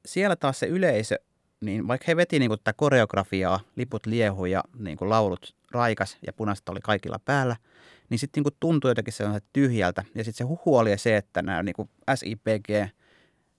siellä 0.05 0.35
taas 0.35 0.59
se 0.59 0.65
yleisö, 0.65 1.15
niin 1.61 1.87
vaikka 1.87 2.05
he 2.07 2.15
veti 2.15 2.39
niin 2.39 2.51
tätä 2.51 2.73
koreografiaa, 2.73 3.59
liput 3.75 4.05
liehu 4.05 4.45
ja 4.45 4.63
niin 4.79 4.97
kuin 4.97 5.09
laulut 5.09 5.55
raikas 5.71 6.17
ja 6.27 6.33
punaista 6.33 6.71
oli 6.71 6.79
kaikilla 6.81 7.19
päällä– 7.25 7.55
niin 8.11 8.19
sitten 8.19 8.43
niin 8.43 8.53
tuntui 8.59 8.91
jotenkin 8.91 9.13
sellaiset 9.13 9.43
tyhjältä. 9.53 10.03
Ja 10.15 10.23
sitten 10.23 10.37
se 10.37 10.43
huhu 10.43 10.77
oli 10.77 10.97
se, 10.97 11.17
että 11.17 11.41
nämä 11.41 11.63
niin 11.63 11.89
SIPG 12.15 12.93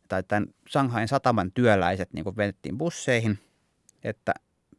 tai 0.09 0.23
tämän 0.23 0.49
Shanghain 0.71 1.09
sataman 1.09 1.53
työläiset 1.53 2.13
niin 2.13 2.37
vedettiin 2.37 2.79
busseihin, 2.79 3.39
että 4.05 4.35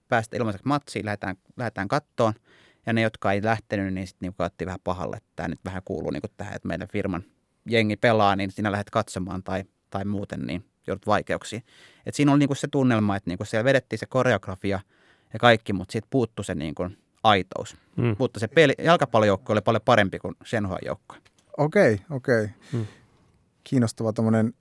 päästä 0.08 0.38
ilmaiseksi 0.38 0.68
matsiin, 0.68 1.06
lähdetään, 1.06 1.36
lähdetään 1.58 1.88
kattoon. 1.88 2.34
Ja 2.86 2.94
ne, 2.94 3.02
jotka 3.02 3.32
ei 3.32 3.44
lähtenyt, 3.44 3.94
niin 3.94 4.08
sitten 4.08 4.28
niin 4.28 4.46
otti 4.46 4.66
vähän 4.66 4.80
pahalle, 4.84 5.18
että 5.18 5.30
tämä 5.36 5.48
nyt 5.48 5.60
vähän 5.66 5.82
kuuluu 5.86 6.12
niin 6.12 6.22
tähän, 6.38 6.56
että 6.56 6.68
meidän 6.68 6.88
firman 6.88 7.24
jengi 7.66 7.96
pelaa, 7.96 8.36
niin 8.36 8.52
sinä 8.52 8.72
lähdet 8.72 8.90
katsomaan 8.90 9.44
tai, 9.44 9.64
tai 9.90 10.06
muuten, 10.06 10.42
niin 10.42 10.66
joudut 10.88 11.08
vaikeuksiin. 11.08 11.64
Et 12.06 12.16
siinä 12.16 12.32
oli 12.32 12.40
niin 12.40 12.56
se 12.56 12.68
tunnelma, 12.68 13.16
että 13.16 13.30
niin 13.30 13.38
siellä 13.44 13.64
vedettiin 13.64 14.00
se 14.00 14.06
koreografia 14.06 14.80
ja 15.34 15.40
kaikki, 15.40 15.74
mutta 15.74 15.92
siitä 15.92 16.08
puuttui 16.12 16.46
se 16.46 16.56
niin 16.56 16.76
kuin 16.76 16.98
aitous. 17.24 17.78
Mm. 17.96 18.16
Mutta 18.20 18.40
se 18.40 18.48
peli, 18.48 18.74
jalkapallojoukko 18.78 19.54
oli 19.54 19.62
paljon 19.62 19.82
parempi 19.86 20.20
kuin 20.20 20.36
Shenhuan 20.46 20.80
joukko. 20.86 21.16
Okei, 21.58 21.94
okay, 21.94 22.06
okei. 22.10 22.44
Okay. 22.44 22.50
Mm. 22.74 22.86
Kiinnostava 23.64 24.14
tämmöinen 24.14 24.54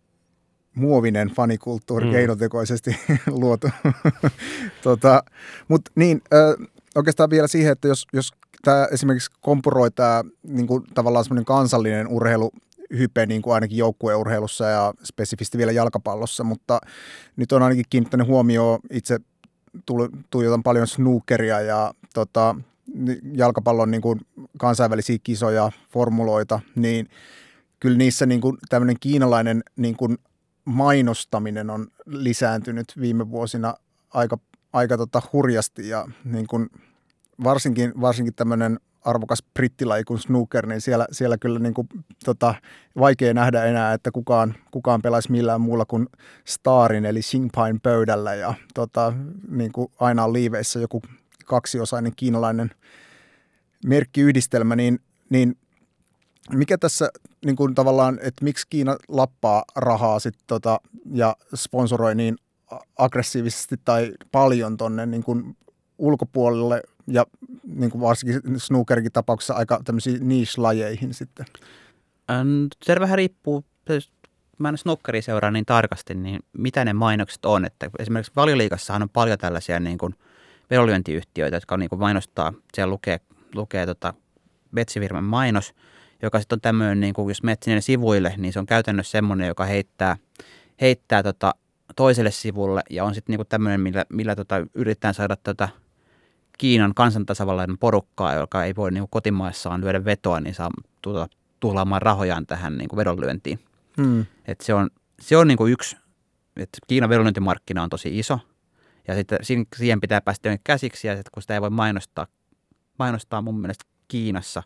muovinen 0.75 1.29
fanikulttuuri 1.29 2.07
mm. 2.07 2.13
keinotekoisesti 2.13 2.97
luotu. 3.27 3.69
tota, 4.83 5.23
Mutta 5.69 5.91
niin, 5.95 6.23
äh, 6.35 6.69
oikeastaan 6.95 7.31
vielä 7.31 7.47
siihen, 7.47 7.73
että 7.73 7.89
jos, 7.89 8.07
jos 8.13 8.33
tämä 8.63 8.89
esimerkiksi 8.93 9.31
kompuroi 9.41 9.91
tämä 9.91 10.25
niin 10.43 10.67
kuin, 10.67 10.85
tavallaan 10.95 11.25
semmoinen 11.25 11.45
kansallinen 11.45 12.09
urheilu 12.09 12.51
hype 12.99 13.27
niin 13.27 13.43
kuin 13.43 13.55
ainakin 13.55 13.79
joukkueurheilussa 13.79 14.65
ja 14.65 14.95
spesifisti 15.05 15.59
vielä 15.59 15.73
jalkapallossa, 15.73 16.45
mutta 16.45 16.81
nyt 17.37 17.53
on 17.53 17.63
ainakin 17.63 17.85
kiinnittänyt 17.91 18.27
huomioon 18.27 18.81
itse 18.91 19.19
tuijotan 20.31 20.63
paljon 20.63 20.87
snookeria 20.87 21.61
ja 21.61 21.93
tota, 22.13 22.57
jalkapallon 23.35 23.91
niin 23.91 24.03
kuin 24.03 24.21
kansainvälisiä 24.59 25.19
kisoja, 25.25 25.73
formuloita, 25.91 26.61
niin 26.77 27.09
kyllä 27.81 27.99
niissä 27.99 28.27
niin 28.27 28.41
kuin 28.41 28.59
tämmöinen 28.69 28.97
kiinalainen 29.01 29.63
niin 29.77 29.97
kuin 29.97 30.19
mainostaminen 30.65 31.71
on 31.71 31.87
lisääntynyt 32.07 32.93
viime 33.01 33.31
vuosina 33.31 33.75
aika, 34.11 34.39
aika 34.73 34.97
tota 34.97 35.23
hurjasti 35.33 35.89
ja 35.89 36.09
niin 36.25 36.47
kuin 36.47 36.71
varsinkin, 37.45 37.93
varsinkin 38.01 38.35
tämmöinen 38.35 38.79
arvokas 39.05 39.43
brittilaji 39.55 40.05
kuin 40.05 40.19
snooker, 40.19 40.67
niin 40.67 40.81
siellä, 40.81 41.07
siellä 41.13 41.39
kyllä 41.39 41.59
niin 41.59 41.75
kuin, 41.75 41.89
tota, 42.25 42.55
vaikea 42.99 43.35
nähdä 43.35 43.65
enää, 43.65 43.93
että 43.93 44.11
kukaan, 44.11 44.55
kukaan 44.71 45.03
pelaisi 45.03 45.33
millään 45.33 45.61
muulla 45.61 45.85
kuin 45.85 46.07
Starin 46.45 47.05
eli 47.05 47.23
Singpain 47.23 47.81
pöydällä 47.81 48.35
ja 48.35 48.55
tota, 48.75 49.13
niin 49.49 49.73
kuin 49.73 49.93
aina 50.01 50.25
on 50.25 50.33
liiveissä 50.33 50.81
joku 50.81 51.03
kaksiosainen 51.53 52.13
kiinalainen 52.17 52.71
merkkiyhdistelmä, 53.87 54.77
niin, 54.77 55.01
niin 55.31 55.57
mikä 56.51 56.79
tässä 56.79 57.11
niin 57.45 57.57
kuin 57.57 57.75
tavallaan, 57.75 58.19
että 58.23 58.45
miksi 58.45 58.67
Kiina 58.71 58.97
lappaa 59.09 59.65
rahaa 59.77 60.19
sit 60.19 60.35
tota, 60.47 60.81
ja 61.13 61.37
sponsoroi 61.55 62.15
niin 62.15 62.37
aggressiivisesti 62.99 63.77
tai 63.85 64.13
paljon 64.33 64.77
tuonne 64.77 65.07
niin 65.07 65.23
kuin 65.23 65.57
ulkopuolelle 65.99 66.83
ja 67.07 67.27
niin 67.65 67.91
kuin 67.91 68.01
varsinkin 68.01 68.61
snookerkin 68.61 69.13
tapauksessa 69.13 69.55
aika 69.55 69.81
tämmöisiin 69.85 70.29
niche-lajeihin 70.29 71.15
sitten? 71.15 71.47
Se 72.85 73.01
vähän 73.01 73.19
riippuu, 73.19 73.65
mä 74.59 74.69
en 74.69 74.79
snookeria 74.79 75.23
seuraa 75.23 75.51
niin 75.51 75.67
tarkasti, 75.67 76.15
niin 76.15 76.41
mitä 76.53 76.85
ne 76.85 76.93
mainokset 76.93 77.45
on. 77.45 77.65
Että 77.65 77.91
esimerkiksi 77.99 78.33
valioliikassahan 78.37 79.03
on 79.03 79.09
paljon 79.09 79.39
tällaisia 79.39 79.81
niin 79.81 79.99
kuin 79.99 80.15
vedonlyöntiyhtiöitä, 80.73 81.57
jotka 81.57 81.77
niin 81.77 81.89
kuin 81.89 82.01
mainostaa, 82.01 82.53
siellä 82.75 82.91
lukee, 82.93 83.21
lukee 83.55 83.87
tota 83.87 84.15
Betsifirman 84.75 85.25
mainos, 85.25 85.75
joka 86.23 86.41
sitten 86.41 86.57
on 86.57 86.61
tämmöinen, 86.61 87.01
niin 87.01 87.15
kuin 87.15 87.29
jos 87.29 87.43
menet 87.43 87.63
sinne 87.63 87.81
sivuille, 87.81 88.35
niin 88.37 88.53
se 88.53 88.59
on 88.59 88.67
käytännössä 88.67 89.11
semmoinen, 89.11 89.49
joka 89.49 89.65
heittää, 89.65 90.17
heittää 90.81 91.23
tota 91.23 91.55
toiselle 91.97 92.31
sivulle 92.31 92.83
ja 92.91 93.05
on 93.05 93.15
sitten 93.15 93.37
niin 93.37 93.47
tämmöinen, 93.49 93.81
millä, 93.81 94.05
millä 94.09 94.37
tota, 94.37 94.67
yritetään 94.75 95.15
saada 95.15 95.37
tota 95.37 95.69
Kiinan 96.59 96.95
kansantasavallainen 96.95 97.79
porukkaa, 97.79 98.35
joka 98.35 98.65
ei 98.65 98.77
voi 98.77 98.91
niin 98.91 99.03
kuin 99.03 99.11
kotimaissaan 99.11 99.81
lyödä 99.81 100.05
vetoa, 100.05 100.41
niin 100.41 100.55
saa 100.55 100.71
tuota, 101.03 101.29
tuhlaamaan 101.61 102.03
rahojaan 102.03 102.47
tähän 102.47 102.79
niin 102.79 102.89
kuin 102.89 102.97
vedonlyöntiin. 102.97 103.59
Hmm. 103.97 104.27
Et 104.47 104.61
se 104.61 104.75
on, 104.75 104.91
se 105.21 105.37
on 105.37 105.49
niin 105.49 105.59
kuin 105.59 105.73
yksi, 105.73 105.97
että 106.57 106.79
Kiinan 106.87 107.11
vedonlyöntimarkkina 107.11 107.83
on 107.83 107.91
tosi 107.91 108.19
iso, 108.19 108.39
ja 109.09 109.15
sitten 109.43 109.67
siihen 109.77 110.01
pitää 110.01 110.21
päästä 110.21 110.59
käsiksi, 110.65 111.09
ja 111.09 111.15
kun 111.33 111.43
sitä 111.43 111.55
ei 111.55 111.61
voi 111.61 111.71
mainostaa, 111.71 112.27
mainostaa 112.99 113.43
mun 113.43 113.61
mielestä 113.61 113.85
Kiinassa, 114.09 114.63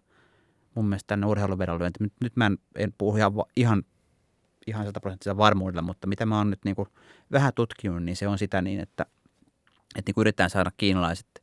mun 0.75 0.89
mielestä 0.89 1.07
tänne 1.07 1.27
urheiluvedonlyönti, 1.27 2.03
nyt, 2.03 2.13
nyt 2.21 2.37
mä 2.37 2.47
en, 2.47 2.59
en 2.77 2.95
puhu 2.99 3.17
ihan, 3.17 3.33
ihan 3.57 3.83
ihan 4.67 4.87
varmuudella, 5.37 5.83
mutta 5.83 6.07
mitä 6.07 6.27
mä 6.27 6.39
oon 6.39 6.51
nyt 6.51 6.65
niin 6.65 6.77
kuin 6.77 6.89
vähän 7.33 7.53
tutkinut, 7.55 8.03
niin 8.03 8.17
se 8.17 8.29
on 8.29 8.39
sitä 8.39 8.63
niin, 8.63 8.81
että, 8.81 9.07
että 9.97 10.09
niin 10.09 10.15
kuin 10.15 10.23
yritetään 10.23 10.51
saada 10.51 10.71
kiinalaiset 10.77 11.43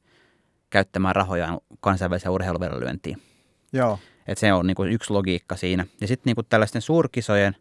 käyttämään 0.69 1.15
rahojaan 1.15 1.59
kansainväliseen 1.79 2.31
urheiluvedonlyöntiin. 2.31 3.21
Joo. 3.73 3.99
Et 4.27 4.37
se 4.37 4.53
on 4.53 4.67
niin 4.67 4.75
kuin 4.75 4.91
yksi 4.91 5.13
logiikka 5.13 5.55
siinä. 5.55 5.85
Ja 6.01 6.07
sitten 6.07 6.25
niin 6.25 6.35
kuin 6.35 6.47
tällaisten 6.49 6.81
suurkisojen, 6.81 7.55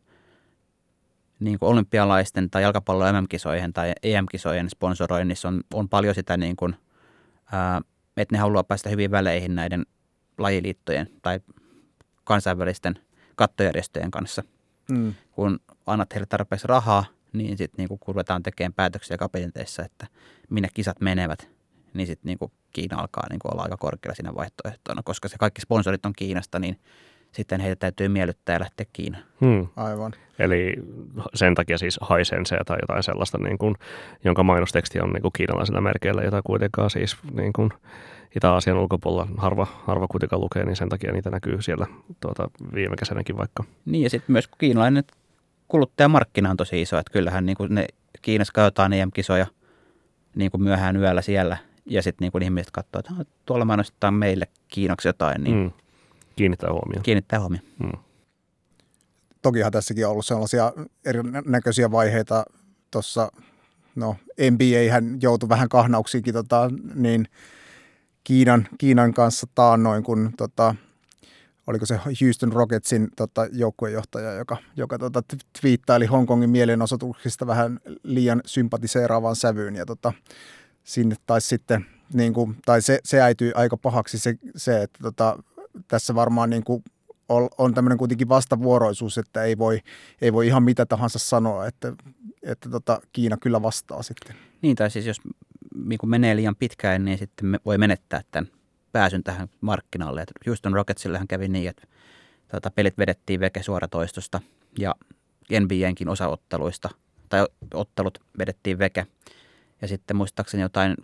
niin 1.44 1.58
kuin 1.58 1.70
olympialaisten 1.70 2.50
tai 2.50 2.62
jalkapallo 2.62 3.12
MM-kisojen 3.12 3.72
tai 3.72 3.92
EM-kisojen 4.02 4.70
sponsoroinnissa 4.70 5.48
on, 5.48 5.60
on 5.74 5.88
paljon 5.88 6.14
sitä, 6.14 6.36
niin 6.36 6.56
kuin, 6.56 6.76
ää, 7.52 7.80
että 8.16 8.34
ne 8.34 8.38
haluaa 8.38 8.64
päästä 8.64 8.90
hyvin 8.90 9.10
väleihin 9.10 9.54
näiden 9.54 9.86
lajiliittojen 10.38 11.10
tai 11.22 11.40
kansainvälisten 12.24 12.98
kattojärjestöjen 13.36 14.10
kanssa. 14.10 14.42
Mm. 14.90 15.14
Kun 15.32 15.60
annat 15.86 16.14
heille 16.14 16.26
tarpeeksi 16.26 16.66
rahaa, 16.66 17.04
niin 17.32 17.58
sitten 17.58 17.76
niin 17.78 17.88
kun 17.88 17.98
ruvetaan 18.06 18.42
tekemään 18.42 18.72
päätöksiä 18.72 19.16
kabineteissa, 19.16 19.82
että 19.84 20.06
minne 20.50 20.68
kisat 20.74 21.00
menevät, 21.00 21.48
niin 21.94 22.06
sitten 22.06 22.28
niin 22.40 22.52
Kiina 22.72 22.98
alkaa 23.00 23.26
niin 23.30 23.40
olla 23.44 23.62
aika 23.62 23.76
korkealla 23.76 24.14
siinä 24.14 24.34
vaihtoehtona, 24.34 25.02
koska 25.02 25.28
se 25.28 25.38
kaikki 25.38 25.60
sponsorit 25.60 26.06
on 26.06 26.12
Kiinasta, 26.16 26.58
niin 26.58 26.78
sitten 27.32 27.60
heitä 27.60 27.76
täytyy 27.76 28.08
miellyttää 28.08 28.54
ja 28.54 28.60
lähteä 28.60 28.86
Kiinaan. 28.92 29.24
Hmm. 29.40 29.68
Aivan. 29.76 30.12
Eli 30.38 30.74
sen 31.34 31.54
takia 31.54 31.78
siis 31.78 31.98
haisense 32.00 32.58
tai 32.66 32.78
jotain 32.82 33.02
sellaista, 33.02 33.38
niin 33.38 33.58
kuin, 33.58 33.74
jonka 34.24 34.42
mainosteksti 34.42 35.00
on 35.00 35.10
niin 35.10 35.22
kuin 35.22 35.32
kiinalaisilla 35.32 35.80
merkeillä, 35.80 36.22
jota 36.22 36.42
kuitenkaan 36.42 36.90
siis 36.90 37.16
niin 37.32 37.52
kuin 37.52 37.70
Itä-Aasian 38.36 38.78
ulkopuolella 38.78 39.28
harva, 39.36 39.66
harva 39.84 40.06
kuitenkaan 40.08 40.40
lukee, 40.40 40.64
niin 40.64 40.76
sen 40.76 40.88
takia 40.88 41.12
niitä 41.12 41.30
näkyy 41.30 41.62
siellä 41.62 41.86
tuota, 42.20 42.50
viime 42.74 42.96
kesänäkin 42.96 43.36
vaikka. 43.36 43.64
Niin 43.84 44.02
ja 44.02 44.10
sitten 44.10 44.32
myös 44.32 44.48
kiinalainen 44.58 45.04
kuluttajamarkkina 45.68 46.50
on 46.50 46.56
tosi 46.56 46.82
iso, 46.82 46.98
että 46.98 47.12
kyllähän 47.12 47.46
niin 47.46 47.56
kuin 47.56 47.74
ne 47.74 47.86
Kiinassa 48.22 48.52
katsotaan 48.52 48.92
EM-kisoja 48.92 49.46
niin 50.34 50.50
kuin 50.50 50.62
myöhään 50.62 50.96
yöllä 50.96 51.22
siellä– 51.22 51.56
ja 51.86 52.02
sitten 52.02 52.30
niin 52.34 52.42
ihmiset 52.42 52.70
katsoo, 52.70 52.98
että 52.98 53.12
tuolla 53.46 53.64
mainostetaan 53.64 54.14
meille 54.14 54.46
Kiinaksi 54.68 55.08
jotain, 55.08 55.44
niin 55.44 55.56
mm. 55.56 55.70
Kiinnittää 56.36 56.72
huomioon. 56.72 57.02
Kiinnittää 57.02 57.40
huomioon. 57.40 57.66
Mm. 57.78 57.92
Tokihan 59.42 59.72
tässäkin 59.72 60.06
on 60.06 60.12
ollut 60.12 60.26
sellaisia 60.26 60.72
erinäköisiä 61.04 61.90
vaiheita 61.90 62.44
tuossa, 62.90 63.32
no 63.94 64.16
NBA 64.50 64.92
hän 64.92 65.18
joutui 65.22 65.48
vähän 65.48 65.68
kahnauksiinkin 65.68 66.34
tota, 66.34 66.70
niin 66.94 67.28
Kiinan, 68.24 68.68
Kiinan 68.78 69.14
kanssa 69.14 69.46
taannoin, 69.54 70.02
kun 70.02 70.30
tota, 70.36 70.74
oliko 71.66 71.86
se 71.86 71.96
Houston 71.96 72.52
Rocketsin 72.52 73.08
tota, 73.16 73.46
joukkuejohtaja, 73.52 74.32
joka, 74.32 74.56
joka 74.76 74.98
tota, 74.98 75.22
twiittaili 75.60 76.06
Hongkongin 76.06 76.50
mielenosoituksista 76.50 77.46
vähän 77.46 77.80
liian 78.02 78.40
sympatiseeraavaan 78.46 79.36
sävyyn 79.36 79.74
ja 79.74 79.86
tota, 79.86 80.12
sinne 80.84 81.16
tai 81.26 81.40
sitten, 81.40 81.86
niin 82.12 82.32
kuin, 82.32 82.56
tai 82.66 82.82
se, 82.82 82.98
se 83.04 83.20
äityi 83.20 83.52
aika 83.54 83.76
pahaksi 83.76 84.18
se, 84.18 84.34
se 84.56 84.82
että 84.82 84.98
tota, 85.02 85.38
tässä 85.88 86.14
varmaan 86.14 86.50
niin 86.50 86.64
kuin 86.64 86.84
on, 87.58 87.74
tämmöinen 87.74 87.98
kuitenkin 87.98 88.28
vastavuoroisuus, 88.28 89.18
että 89.18 89.44
ei 89.44 89.58
voi, 89.58 89.80
ei 90.20 90.32
voi 90.32 90.46
ihan 90.46 90.62
mitä 90.62 90.86
tahansa 90.86 91.18
sanoa, 91.18 91.66
että, 91.66 91.92
että 92.42 92.70
tota, 92.70 93.00
Kiina 93.12 93.36
kyllä 93.36 93.62
vastaa 93.62 94.02
sitten. 94.02 94.36
Niin, 94.62 94.76
tai 94.76 94.90
siis 94.90 95.06
jos 95.06 95.20
niin 95.84 95.98
kuin 95.98 96.10
menee 96.10 96.36
liian 96.36 96.56
pitkään, 96.56 97.04
niin 97.04 97.18
sitten 97.18 97.46
me 97.46 97.58
voi 97.64 97.78
menettää 97.78 98.22
tämän 98.30 98.50
pääsyn 98.92 99.22
tähän 99.22 99.48
markkinalle. 99.60 100.22
Että 100.22 100.32
Houston 100.46 100.72
Rocketsillähän 100.72 101.28
kävi 101.28 101.48
niin, 101.48 101.70
että 101.70 101.86
tota, 102.50 102.70
pelit 102.70 102.98
vedettiin 102.98 103.40
veke 103.40 103.62
suoratoistosta 103.62 104.40
ja 104.78 104.94
NBAnkin 105.60 106.08
osaotteluista, 106.08 106.88
tai 107.28 107.46
ottelut 107.74 108.18
vedettiin 108.38 108.78
veke. 108.78 109.06
Ja 109.82 109.88
sitten 109.88 110.16
muistaakseni 110.16 110.62
jotain, 110.62 110.94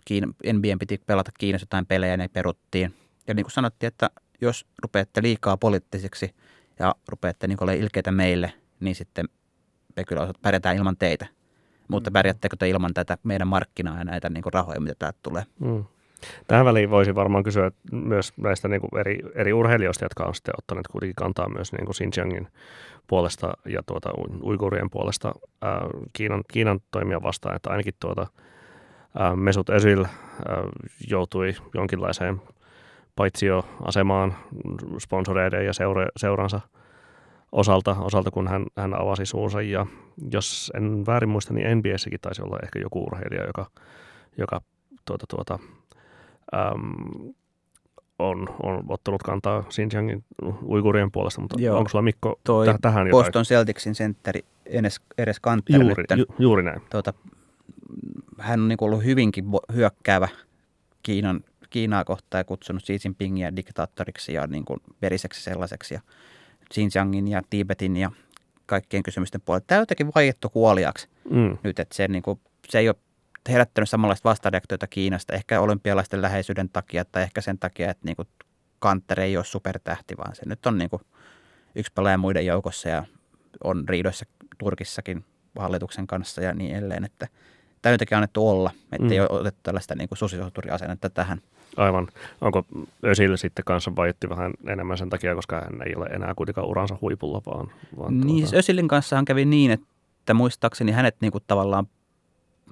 NBA 0.53 0.77
piti 0.79 1.01
pelata 1.05 1.31
Kiinassa 1.39 1.63
jotain 1.63 1.85
pelejä 1.85 2.17
ne 2.17 2.27
peruttiin. 2.27 2.93
Ja 3.27 3.33
niin 3.33 3.43
kuin 3.43 3.51
sanottiin, 3.51 3.87
että 3.87 4.09
jos 4.41 4.65
rupeatte 4.83 5.21
liikaa 5.21 5.57
poliittiseksi 5.57 6.35
ja 6.79 6.95
rupeatte 7.07 7.47
niin 7.47 7.63
olemaan 7.63 7.83
ilkeitä 7.83 8.11
meille, 8.11 8.53
niin 8.79 8.95
sitten 8.95 9.25
me 9.95 10.03
kyllä 10.03 10.33
pärjätään 10.41 10.77
ilman 10.77 10.97
teitä. 10.97 11.27
Mutta 11.87 12.09
mm. 12.09 12.13
pärjättekö 12.13 12.55
te 12.59 12.69
ilman 12.69 12.93
tätä 12.93 13.17
meidän 13.23 13.47
markkinaa 13.47 13.97
ja 13.97 14.03
näitä 14.03 14.29
niin 14.29 14.43
rahoja, 14.53 14.81
mitä 14.81 14.95
täältä 14.99 15.19
tulee? 15.23 15.43
Mm. 15.59 15.83
Tähän 16.47 16.65
väliin 16.65 16.89
voisi 16.89 17.15
varmaan 17.15 17.43
kysyä 17.43 17.71
myös 17.91 18.33
näistä 18.37 18.67
niin 18.67 18.81
kuin 18.81 18.99
eri, 18.99 19.19
eri 19.35 19.53
urheilijoista, 19.53 20.05
jotka 20.05 20.23
on 20.23 20.35
sitten 20.35 20.53
ottaneet 20.57 20.87
kuitenkin 20.87 21.15
kantaa 21.15 21.49
myös 21.49 21.71
niin 21.73 21.85
kuin 21.85 21.95
Xinjiangin 21.95 22.47
puolesta 23.07 23.53
ja 23.65 23.83
tuota, 23.85 24.09
uigurien 24.43 24.89
puolesta 24.89 25.33
ää, 25.61 25.81
Kiinan, 26.13 26.43
Kiinan 26.51 26.79
toimia 26.91 27.23
vastaan, 27.23 27.55
että 27.55 27.69
ainakin 27.69 27.93
tuota, 27.99 28.27
Mesut 29.35 29.69
Özil 29.69 30.05
joutui 31.09 31.53
jonkinlaiseen 31.73 32.41
paitsioasemaan 33.15 34.35
sponsoreiden 34.99 35.65
ja 35.65 35.73
seura, 35.73 36.07
seuransa 36.17 36.59
osalta, 37.51 37.95
osalta, 37.99 38.31
kun 38.31 38.47
hän, 38.47 38.65
hän 38.77 39.01
avasi 39.01 39.25
suunsa. 39.25 39.61
Ja 39.61 39.85
jos 40.31 40.71
en 40.75 41.05
väärin 41.05 41.29
muista, 41.29 41.53
niin 41.53 41.77
NBSsäkin 41.77 42.19
taisi 42.21 42.41
olla 42.41 42.59
ehkä 42.63 42.79
joku 42.79 43.03
urheilija, 43.03 43.45
joka, 43.45 43.65
joka 44.37 44.61
tuota, 45.05 45.25
tuota, 45.29 45.59
äm, 46.55 47.33
on, 48.19 48.49
on 48.63 48.83
ottanut 48.89 49.23
kantaa 49.23 49.63
Xinjiangin 49.69 50.23
uigurien 50.63 51.11
puolesta, 51.11 51.41
mutta 51.41 51.61
Joo, 51.61 51.77
onko 51.77 51.89
sulla 51.89 52.01
Mikko 52.01 52.39
toi 52.43 52.67
täh- 52.67 52.77
tähän 52.81 53.07
jotain? 53.07 53.23
Boston 53.23 53.43
Celticsin 53.43 53.95
sentteri 53.95 54.45
Enes, 54.65 55.01
Eres 55.17 55.39
Kanter 55.39 55.81
juuri, 55.81 56.03
ju, 56.17 56.25
juuri 56.39 56.63
näin. 56.63 56.81
Tuota, 56.91 57.13
hän 58.39 58.59
on 58.59 58.67
niin 58.67 58.77
ollut 58.81 59.03
hyvinkin 59.03 59.45
hyökkäävä 59.73 60.27
Kiinan, 61.03 61.43
Kiinaa 61.69 62.05
kohtaan 62.05 62.39
ja 62.39 62.43
kutsunut 62.43 62.83
Xi 62.83 62.99
Jinpingia 63.03 63.55
diktaattoriksi 63.55 64.33
ja 64.33 64.47
niin 64.47 64.65
kuin 64.65 64.79
veriseksi 65.01 65.43
sellaiseksi 65.43 65.93
ja 65.93 66.01
Xinjiangin 66.73 67.27
ja 67.27 67.41
Tibetin 67.49 67.97
ja 67.97 68.11
kaikkien 68.65 69.03
kysymysten 69.03 69.41
puolella. 69.41 69.65
Tämä 69.67 69.79
on 69.79 69.81
jotenkin 69.81 70.11
vaiettu 70.15 70.49
kuoliaksi 70.49 71.07
mm. 71.29 71.57
nyt, 71.63 71.79
että 71.79 71.95
se, 71.95 72.07
niin 72.07 72.23
kuin, 72.23 72.39
se 72.69 72.79
ei 72.79 72.89
ole 72.89 72.95
herättänyt 73.49 73.89
samanlaista 73.89 74.29
vastareaktiota 74.29 74.87
Kiinasta, 74.87 75.33
ehkä 75.33 75.61
olympialaisten 75.61 76.21
läheisyyden 76.21 76.69
takia 76.69 77.05
tai 77.05 77.23
ehkä 77.23 77.41
sen 77.41 77.59
takia, 77.59 77.91
että 77.91 78.05
niin 78.05 78.15
kuin 78.15 78.27
Kanter 78.79 79.19
ei 79.19 79.37
ole 79.37 79.45
supertähti, 79.45 80.17
vaan 80.17 80.35
se 80.35 80.41
nyt 80.45 80.65
on 80.65 80.77
niin 80.77 80.89
kuin 80.89 81.01
yksi 81.75 81.91
pelaaja 81.95 82.17
muiden 82.17 82.45
joukossa 82.45 82.89
ja 82.89 83.03
on 83.63 83.89
riidoissa 83.89 84.25
Turkissakin 84.57 85.25
hallituksen 85.59 86.07
kanssa 86.07 86.41
ja 86.41 86.53
niin 86.53 86.75
edelleen, 86.75 87.05
että 87.05 87.27
tämä 87.81 87.93
jotenkin 87.93 88.17
annettu 88.17 88.49
olla, 88.49 88.71
että 88.91 89.07
Mm. 89.07 89.11
ei 89.11 89.19
ole 89.19 89.29
otettu 89.29 89.59
tällaista 89.63 89.95
niin 89.95 90.09
susisoturiasennetta 90.13 91.09
tähän. 91.09 91.41
Aivan. 91.77 92.07
Onko 92.41 92.65
Ösillä 93.05 93.37
sitten 93.37 93.65
kanssa 93.65 93.95
vaietti 93.95 94.29
vähän 94.29 94.53
enemmän 94.67 94.97
sen 94.97 95.09
takia, 95.09 95.35
koska 95.35 95.61
hän 95.61 95.87
ei 95.87 95.95
ole 95.95 96.05
enää 96.05 96.33
kuitenkaan 96.35 96.67
uransa 96.67 96.97
huipulla, 97.01 97.41
vaan, 97.45 97.71
vaan 97.97 98.21
Niin, 98.21 98.47
siis 98.47 98.53
Ösilin 98.53 98.87
kanssahan 98.87 99.25
kävi 99.25 99.45
niin, 99.45 99.71
että 99.71 100.33
muistaakseni 100.33 100.91
hänet 100.91 101.15
niin 101.21 101.31
kuin 101.31 101.43
tavallaan, 101.47 101.87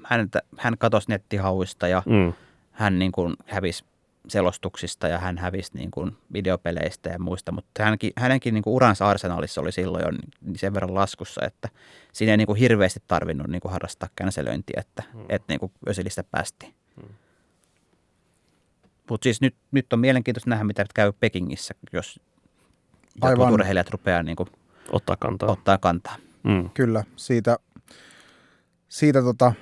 hän, 0.04 0.30
hän 0.58 0.78
katosi 0.78 1.10
nettihauista 1.10 1.88
ja 1.88 2.04
mm, 2.06 2.34
hän 2.72 3.00
niin 3.00 3.12
kuin 3.12 3.34
hävisi 3.45 3.84
selostuksista 4.28 5.08
ja 5.08 5.18
hän 5.18 5.38
hävisi 5.38 5.72
niin 5.74 5.91
kuin 5.91 6.18
videopeleistä 6.34 7.10
ja 7.10 7.20
muista, 7.20 7.52
mutta 7.52 7.84
hänkin, 7.84 8.12
hänenkin 8.18 8.54
niin 8.54 8.64
kuin 8.64 8.74
uransa 8.74 9.08
arsenaalissa 9.10 9.62
oli 9.62 9.72
silloin 9.72 10.04
jo 10.06 10.12
sen 10.56 10.74
verran 10.74 10.95
laskussa, 10.95 11.41
että 11.45 11.70
siinä 12.14 12.32
ei 12.34 12.38
niin 12.38 12.48
kuin 12.48 12.60
hirveästi 12.60 13.00
tarvinnut 13.08 13.48
niin 13.48 13.62
kuin 13.62 13.72
harrastaa 13.72 14.10
känselöintiä, 14.16 14.82
että, 14.82 15.04
hmm. 15.14 15.26
että 15.30 15.45
niin 15.54 15.60
kuin 15.60 15.72
Ösilistä 15.89 16.24
päästiin. 16.32 16.74
Mutta 19.10 19.24
siis 19.24 19.41
nyt, 19.41 19.55
nyt 19.72 19.93
on 19.93 19.99
mielenkiintoista 19.99 20.49
nähdä, 20.49 20.64
mitä 20.64 20.86
käy 20.95 21.12
Pekingissä, 21.20 21.74
jos 21.93 22.20
Aivan. 23.22 23.53
urheilijat 23.53 23.89
rupeaa 23.89 24.24
niin 24.24 24.36
kuin 24.36 24.49
ottaa 24.91 25.16
kantaa. 25.16 25.51
ottaa 25.51 25.78
kantaa. 25.78 26.16
Mm. 26.43 26.70
Kyllä, 26.74 27.03
siitä, 27.16 27.58
siitä 28.89 29.22
tota, 29.22 29.53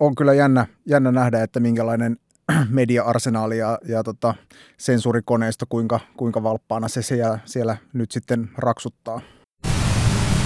on 0.00 0.14
kyllä 0.14 0.34
jännä, 0.34 0.66
jännä 0.86 1.12
nähdä, 1.12 1.42
että 1.42 1.60
minkälainen 1.60 2.16
media-arsenaali 2.68 3.58
ja, 3.58 3.78
ja 3.88 4.02
tota, 4.02 4.34
sensuurikoneisto, 4.76 5.66
kuinka, 5.68 6.00
kuinka 6.16 6.42
valppaana 6.42 6.88
se 6.88 7.02
siellä, 7.02 7.38
siellä 7.44 7.76
nyt 7.92 8.10
sitten 8.10 8.50
raksuttaa. 8.58 9.20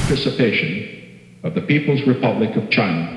Participation 0.09 0.71
of 1.43 1.53
the 1.53 1.61
People's 1.61 2.07
Republic 2.07 2.57
of 2.57 2.65
China 2.65 3.09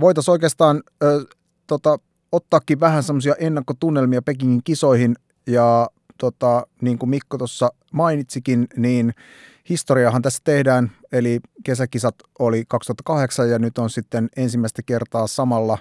Voitaisiin 0.00 0.32
oikeastaan 0.32 0.82
ö, 1.02 1.24
tota, 1.66 1.98
ottaakin 2.32 2.80
vähän 2.80 3.02
semmoisia 3.02 3.34
ennakkotunnelmia 3.38 4.22
Pekingin 4.22 4.60
kisoihin 4.64 5.14
ja 5.46 5.88
tota, 6.18 6.66
niin 6.80 6.98
kuin 6.98 7.10
Mikko 7.10 7.38
tuossa 7.38 7.72
mainitsikin, 7.92 8.66
niin 8.76 9.14
historiahan 9.68 10.22
tässä 10.22 10.40
tehdään, 10.44 10.90
eli 11.12 11.40
kesäkisat 11.64 12.14
oli 12.38 12.64
2008 12.68 13.50
ja 13.50 13.58
nyt 13.58 13.78
on 13.78 13.90
sitten 13.90 14.28
ensimmäistä 14.36 14.82
kertaa 14.86 15.26
samalla, 15.26 15.78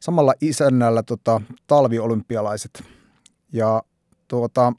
samalla 0.00 0.34
isännällä 0.40 1.02
tota, 1.02 1.40
talviolympialaiset. 1.66 2.84
Ja 3.52 3.82
tuota, 4.28 4.72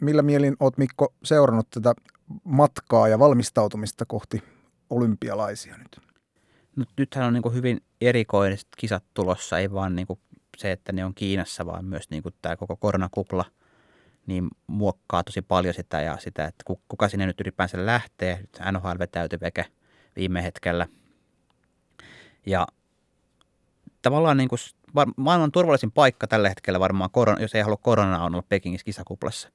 millä 0.00 0.22
mielin 0.22 0.56
oot 0.60 0.78
Mikko 0.78 1.14
seurannut 1.24 1.70
tätä 1.70 1.94
matkaa 2.44 3.08
ja 3.08 3.18
valmistautumista 3.18 4.04
kohti 4.06 4.42
olympialaisia 4.90 5.76
nyt? 5.76 6.00
No, 6.76 6.84
nythän 6.98 7.26
on 7.26 7.32
niin 7.32 7.54
hyvin 7.54 7.80
erikoiset 8.00 8.68
kisat 8.76 9.04
tulossa, 9.14 9.58
ei 9.58 9.72
vaan 9.72 9.96
niin 9.96 10.06
se, 10.56 10.72
että 10.72 10.92
ne 10.92 11.04
on 11.04 11.14
Kiinassa, 11.14 11.66
vaan 11.66 11.84
myös 11.84 12.10
niin 12.10 12.22
kuin 12.22 12.34
tämä 12.42 12.56
koko 12.56 12.76
koronakupla 12.76 13.44
niin 14.26 14.48
muokkaa 14.66 15.24
tosi 15.24 15.42
paljon 15.42 15.74
sitä 15.74 16.00
ja 16.00 16.16
sitä, 16.18 16.44
että 16.44 16.62
ku- 16.66 16.82
kuka 16.88 17.08
sinne 17.08 17.26
nyt 17.26 17.40
ylipäänsä 17.40 17.86
lähtee. 17.86 18.38
Nyt 18.40 18.58
NHL 18.72 18.98
vetäytyi 18.98 19.40
veke 19.40 19.64
viime 20.16 20.42
hetkellä. 20.42 20.86
Ja 22.46 22.66
tavallaan 24.02 24.36
niin 24.36 24.48
kuin 24.48 24.58
maailman 25.16 25.52
turvallisin 25.52 25.92
paikka 25.92 26.26
tällä 26.26 26.48
hetkellä 26.48 26.80
varmaan, 26.80 27.10
korona, 27.10 27.40
jos 27.40 27.54
ei 27.54 27.62
halua 27.62 27.76
koronaa, 27.76 28.24
on 28.24 28.34
olla 28.34 28.44
Pekingissä 28.48 28.84
kisakuplassa. 28.84 29.48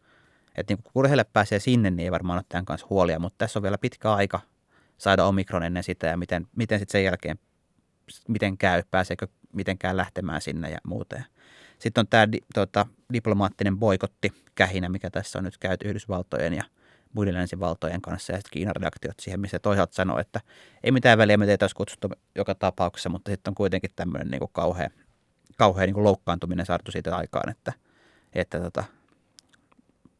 Että 0.55 0.73
niin 0.73 0.83
kun 0.83 0.91
urheilijat 0.95 1.33
pääsee 1.33 1.59
sinne, 1.59 1.89
niin 1.89 2.05
ei 2.05 2.11
varmaan 2.11 2.37
ole 2.37 2.45
tämän 2.49 2.65
kanssa 2.65 2.87
huolia, 2.89 3.19
mutta 3.19 3.37
tässä 3.37 3.59
on 3.59 3.63
vielä 3.63 3.77
pitkä 3.77 4.13
aika 4.13 4.39
saada 4.97 5.25
omikron 5.25 5.63
ennen 5.63 5.83
sitä 5.83 6.07
ja 6.07 6.17
miten, 6.17 6.47
miten 6.55 6.79
sitten 6.79 6.91
sen 6.91 7.03
jälkeen, 7.03 7.39
miten 8.27 8.57
käy, 8.57 8.83
pääseekö 8.91 9.27
mitenkään 9.53 9.97
lähtemään 9.97 10.41
sinne 10.41 10.69
ja 10.69 10.77
muuten. 10.83 11.25
Sitten 11.79 12.01
on 12.01 12.07
tämä 12.07 12.27
tota, 12.53 12.85
diplomaattinen 13.13 13.77
boikotti 13.77 14.33
kähinä, 14.55 14.89
mikä 14.89 15.09
tässä 15.09 15.39
on 15.39 15.43
nyt 15.43 15.57
käyty 15.57 15.87
Yhdysvaltojen 15.87 16.53
ja 16.53 16.63
muiden 17.13 17.33
länsivaltojen 17.33 18.01
kanssa 18.01 18.33
ja 18.33 18.37
sitten 18.37 18.51
Kiinan 18.51 18.75
reaktiot 18.75 19.19
siihen, 19.19 19.39
missä 19.39 19.59
toisaalta 19.59 19.95
sanoo, 19.95 20.19
että 20.19 20.41
ei 20.83 20.91
mitään 20.91 21.17
väliä, 21.17 21.37
me 21.37 21.45
teitä 21.45 21.63
olisi 21.63 21.75
kutsuttu 21.75 22.09
joka 22.35 22.55
tapauksessa, 22.55 23.09
mutta 23.09 23.31
sitten 23.31 23.51
on 23.51 23.55
kuitenkin 23.55 23.91
tämmöinen 23.95 24.27
niin 24.27 24.41
kauhea, 24.51 24.89
kauhea 25.57 25.85
niin 25.85 26.03
loukkaantuminen 26.03 26.65
saatu 26.65 26.91
siitä 26.91 27.15
aikaan, 27.15 27.49
että, 27.49 27.73
että 28.33 28.59
tota, 28.59 28.83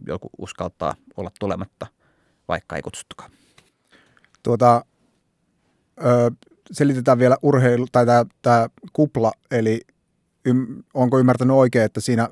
joku 0.07 0.29
uskaltaa 0.38 0.95
olla 1.17 1.31
tulematta, 1.39 1.88
vaikka 2.47 2.75
ei 2.75 2.81
kutsuttukaan. 2.81 3.31
Tuota, 4.43 4.85
selitetään 6.72 7.20
vielä 7.20 7.38
urheilu, 7.41 7.86
tai 7.91 8.05
tämä 8.41 8.68
kupla, 8.93 9.32
eli 9.51 9.82
ym, 10.47 10.84
onko 10.93 11.20
ymmärtänyt 11.20 11.55
oikein, 11.55 11.86
että 11.86 12.01
siinä 12.01 12.30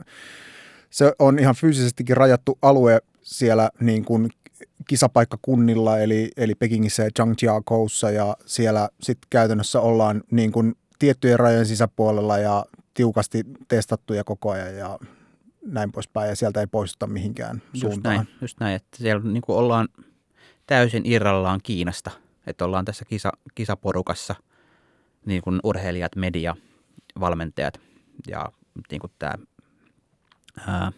se 0.90 1.14
on 1.20 1.40
ihan 1.40 1.56
fyysisestikin 1.56 2.18
rajattu 2.18 2.58
alue 2.62 3.00
siellä 3.22 3.70
niin 3.80 4.06
kuin 4.06 4.30
kisapaikkakunnilla, 4.88 6.00
eli, 6.00 6.32
eli 6.38 6.56
Pekingissä 6.56 7.04
ja 7.04 7.10
Zhangjiakoussa, 7.16 8.12
ja 8.12 8.38
siellä 8.46 8.90
sitten 9.02 9.28
käytännössä 9.30 9.82
ollaan 9.82 10.24
niin 10.32 10.52
kuin 10.52 10.76
tiettyjen 11.00 11.40
rajojen 11.40 11.66
sisäpuolella 11.66 12.38
ja 12.38 12.66
tiukasti 12.94 13.44
testattuja 13.68 14.24
koko 14.24 14.52
ajan 14.52 14.76
ja 14.76 15.00
näin 15.66 15.92
poispäin, 15.92 16.30
ja 16.30 16.36
sieltä 16.36 16.60
ei 16.60 16.68
poistuta 16.68 17.08
mihinkään 17.08 17.62
Just 17.74 17.82
suuntaan. 17.82 18.16
näin, 18.16 18.28
just 18.42 18.60
näin, 18.60 18.76
että 18.76 18.98
siellä 18.98 19.24
niin 19.24 19.42
kuin 19.42 19.58
ollaan 19.58 19.88
täysin 20.68 21.06
irrallaan 21.06 21.60
Kiinasta, 21.64 22.12
että 22.48 22.66
ollaan 22.66 22.86
tässä 22.86 23.06
kisa, 23.06 23.32
kisaporukassa, 23.56 24.36
niin 25.26 25.42
kuin 25.42 25.60
urheilijat, 25.64 26.16
media, 26.16 26.56
valmentajat 27.20 27.80
ja 28.28 28.52
niin 28.92 29.02
kuin 29.02 29.14
tämä, 29.20 29.34
ää, 30.68 30.92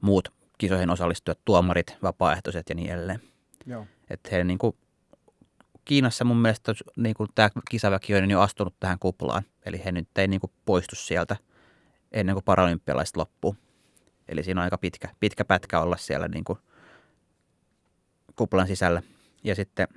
muut 0.00 0.28
kisoihin 0.58 0.90
osallistujat, 0.90 1.38
tuomarit, 1.44 1.96
vapaaehtoiset 2.02 2.68
ja 2.68 2.74
niin 2.74 2.90
edelleen. 2.90 3.20
Joo. 3.66 3.86
Että 4.10 4.28
he 4.32 4.44
niin 4.44 4.58
kuin, 4.58 4.76
Kiinassa 5.84 6.24
mun 6.24 6.36
mielestä 6.36 6.72
niin 6.96 7.14
kuin 7.14 7.28
tämä 7.34 7.50
kisaväki 7.70 8.14
on 8.14 8.30
jo 8.30 8.40
astunut 8.40 8.74
tähän 8.80 8.98
kuplaan, 8.98 9.42
eli 9.66 9.84
he 9.84 9.92
nyt 9.92 10.08
ei 10.18 10.28
niin 10.28 10.40
kuin 10.40 10.52
poistu 10.66 10.96
sieltä 10.96 11.36
ennen 12.12 12.34
kuin 12.34 12.44
paralympialaiset 12.44 13.16
loppuu. 13.16 13.56
Eli 14.28 14.42
siinä 14.42 14.60
on 14.60 14.64
aika 14.64 14.78
pitkä, 14.78 15.08
pitkä 15.20 15.44
pätkä 15.44 15.80
olla 15.80 15.96
siellä 15.96 16.28
niin 16.28 16.44
kuin 16.44 16.58
kuplan 18.36 18.66
sisällä. 18.66 19.02
Ja 19.44 19.54
sitten, 19.54 19.88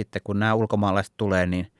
sitten 0.00 0.22
kun 0.24 0.38
nämä 0.38 0.54
ulkomaalaiset 0.54 1.14
tulee, 1.16 1.46
niin 1.46 1.72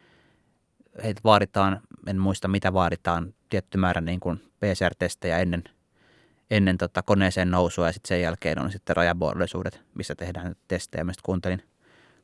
heitä 1.03 1.21
vaaditaan, 1.25 1.81
en 2.07 2.19
muista 2.19 2.49
mitä 2.49 2.73
vaaditaan, 2.73 3.35
tietty 3.49 3.79
määrä 3.79 4.01
niin 4.01 4.21
kuin 4.21 4.39
PCR-testejä 4.61 5.39
ennen, 5.39 5.65
ennen 6.51 6.79
tota 6.79 7.03
koneeseen 7.03 7.51
nousua 7.51 7.87
ja 7.87 7.93
sitten 7.93 8.09
sen 8.09 8.21
jälkeen 8.21 8.59
on 8.59 8.73
sitten 8.73 8.97
rajavuoroisuudet, 8.97 9.81
missä 9.95 10.15
tehdään 10.15 10.57
testejä. 10.69 11.05
Mä 11.05 11.13
kuuntelin, 11.23 11.63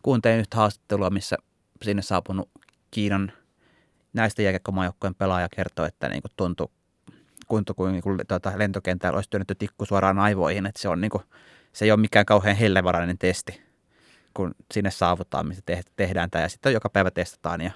kuuntelin 0.02 0.38
yhtä 0.38 0.56
haastattelua, 0.56 1.10
missä 1.10 1.36
sinne 1.82 2.02
saapunut 2.02 2.50
Kiinan 2.90 3.32
näistä 4.12 4.42
jääkiekkomaajoukkojen 4.42 5.14
pelaaja 5.14 5.48
kertoi, 5.56 5.88
että 5.88 6.08
niin 6.08 6.22
kuin 6.22 6.32
tuntui, 6.36 6.68
kuinka 7.48 7.74
kuin, 7.74 7.92
niin 7.92 8.02
kuin 8.02 8.20
tuota, 8.28 8.52
lentokentällä 8.56 9.16
olisi 9.16 9.30
työnnetty 9.30 9.54
tikku 9.54 9.84
suoraan 9.86 10.18
aivoihin, 10.18 10.66
että 10.66 10.80
se, 10.80 10.88
on, 10.88 11.00
niin 11.00 11.10
kuin, 11.10 11.22
se 11.72 11.84
ei 11.84 11.90
ole 11.90 12.00
mikään 12.00 12.26
kauhean 12.26 12.56
hellevarainen 12.56 13.18
testi, 13.18 13.62
kun 14.34 14.54
sinne 14.74 14.90
saavutaan, 14.90 15.48
missä 15.48 15.62
te- 15.66 15.82
tehdään 15.96 16.30
tämä 16.30 16.42
ja 16.42 16.48
sitten 16.48 16.72
joka 16.72 16.88
päivä 16.88 17.10
testataan 17.10 17.60
ja 17.60 17.70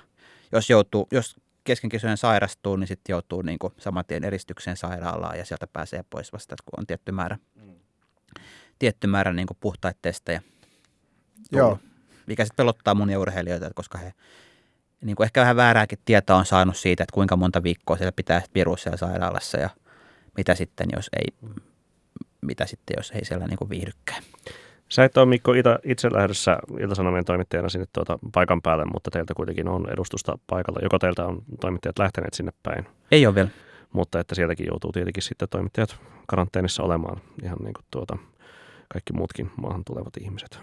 jos, 0.52 0.70
joutuu, 0.70 1.08
jos 1.12 1.36
keskenkisojen 1.64 2.16
sairastuu, 2.16 2.76
niin 2.76 2.88
sitten 2.88 3.12
joutuu 3.12 3.42
niin 3.42 3.58
kuin 3.58 3.72
saman 3.78 4.04
tien 4.04 4.24
eristykseen 4.24 4.76
sairaalaan 4.76 5.38
ja 5.38 5.44
sieltä 5.44 5.66
pääsee 5.66 6.04
pois 6.10 6.32
vasta, 6.32 6.54
että 6.54 6.64
kun 6.64 6.80
on 6.80 6.86
tietty 6.86 7.12
määrä, 7.12 7.38
tietty 8.78 9.06
määrä 9.06 9.32
niin 9.32 9.46
kuin 9.46 9.58
puhtaita 9.60 9.98
testejä. 10.02 10.42
Joo. 11.52 11.78
Mikä 12.26 12.44
sitten 12.44 12.56
pelottaa 12.56 12.94
monia 12.94 13.18
urheilijoita, 13.18 13.70
koska 13.74 13.98
he 13.98 14.12
niin 15.00 15.16
kuin 15.16 15.24
ehkä 15.24 15.40
vähän 15.40 15.56
väärääkin 15.56 15.98
tietoa 16.04 16.36
on 16.36 16.46
saanut 16.46 16.76
siitä, 16.76 17.02
että 17.02 17.14
kuinka 17.14 17.36
monta 17.36 17.62
viikkoa 17.62 17.96
siellä 17.96 18.12
pitää 18.12 18.42
piru 18.52 18.76
siellä 18.76 18.96
sairaalassa 18.96 19.58
ja 19.58 19.70
mitä 20.36 20.54
sitten, 20.54 20.88
jos 20.96 21.10
ei, 21.12 21.50
mitä 22.40 22.66
sitten, 22.66 22.94
jos 22.96 23.10
ei 23.10 23.24
siellä 23.24 23.46
niin 23.46 23.58
kuin 23.58 23.70
viihdykään. 23.70 24.22
Sä 24.88 25.04
et 25.04 25.16
ole 25.16 25.26
Mikko 25.26 25.52
itse 25.84 26.08
lähdössä 26.12 26.58
Ilta-Sanomien 26.80 27.24
toimittajana 27.24 27.68
sinne 27.68 27.86
tuota 27.92 28.18
paikan 28.32 28.62
päälle, 28.62 28.84
mutta 28.84 29.10
teiltä 29.10 29.34
kuitenkin 29.34 29.68
on 29.68 29.90
edustusta 29.92 30.38
paikalla. 30.46 30.80
Joko 30.82 30.98
teiltä 30.98 31.24
on 31.26 31.42
toimittajat 31.60 31.98
lähteneet 31.98 32.34
sinne 32.34 32.52
päin, 32.62 32.86
Ei 33.10 33.26
ole 33.26 33.34
vielä. 33.34 33.48
mutta 33.92 34.20
että 34.20 34.34
sieltäkin 34.34 34.66
joutuu 34.66 34.92
tietenkin 34.92 35.22
sitten 35.22 35.48
toimittajat 35.48 35.96
karanteenissa 36.26 36.82
olemaan 36.82 37.20
ihan 37.42 37.58
niin 37.58 37.74
kuin 37.74 37.84
tuota, 37.90 38.16
kaikki 38.88 39.12
muutkin 39.12 39.50
maahan 39.56 39.84
tulevat 39.84 40.16
ihmiset. 40.20 40.58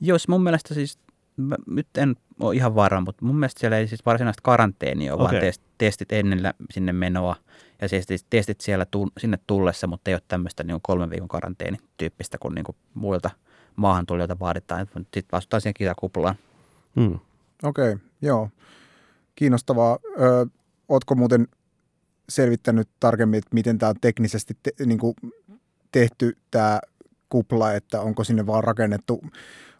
Jos 0.00 0.28
mun 0.28 0.42
mielestä 0.42 0.74
siis, 0.74 0.98
mä 1.36 1.56
nyt 1.66 1.86
en 1.98 2.16
ole 2.40 2.54
ihan 2.54 2.74
varma, 2.74 3.00
mutta 3.00 3.24
mun 3.24 3.36
mielestä 3.36 3.60
siellä 3.60 3.78
ei 3.78 3.86
siis 3.86 4.06
varsinaista 4.06 4.40
karanteenia 4.42 5.14
ole, 5.14 5.22
Okei. 5.22 5.32
vaan 5.32 5.40
test, 5.40 5.62
testit 5.78 6.12
ennen 6.12 6.40
sinne 6.70 6.92
menoa 6.92 7.36
ja 7.80 7.88
siis 7.88 8.26
testit, 8.30 8.60
siellä 8.60 8.84
tu, 8.84 9.08
sinne 9.18 9.38
tullessa, 9.46 9.86
mutta 9.86 10.10
ei 10.10 10.14
ole 10.14 10.22
tämmöistä 10.28 10.64
niin 10.64 10.78
kolmen 10.82 11.10
viikon 11.10 11.28
karanteenityyppistä, 11.28 12.38
kun 12.38 12.54
niin 12.54 12.64
muilta 12.94 13.30
maahantulijoilta 13.76 14.38
vaaditaan. 14.38 14.86
Sitten 14.86 15.24
vastutaan 15.32 15.60
siihen 15.60 15.74
kisakuplaan. 15.74 16.34
Hmm. 16.96 17.18
Okei, 17.62 17.96
joo. 18.22 18.50
Kiinnostavaa. 19.34 19.98
Ö, 20.20 20.46
ootko 20.88 21.14
muuten 21.14 21.48
selvittänyt 22.28 22.88
tarkemmin, 23.00 23.38
että 23.38 23.54
miten 23.54 23.78
tämä 23.78 23.90
on 23.90 23.96
teknisesti 24.00 24.56
te, 24.62 24.70
niin 24.86 24.98
kuin 24.98 25.14
tehty 25.92 26.36
tämä 26.50 26.80
kupla, 27.28 27.72
että 27.72 28.00
onko 28.00 28.24
sinne 28.24 28.46
vaan 28.46 28.64
rakennettu 28.64 29.22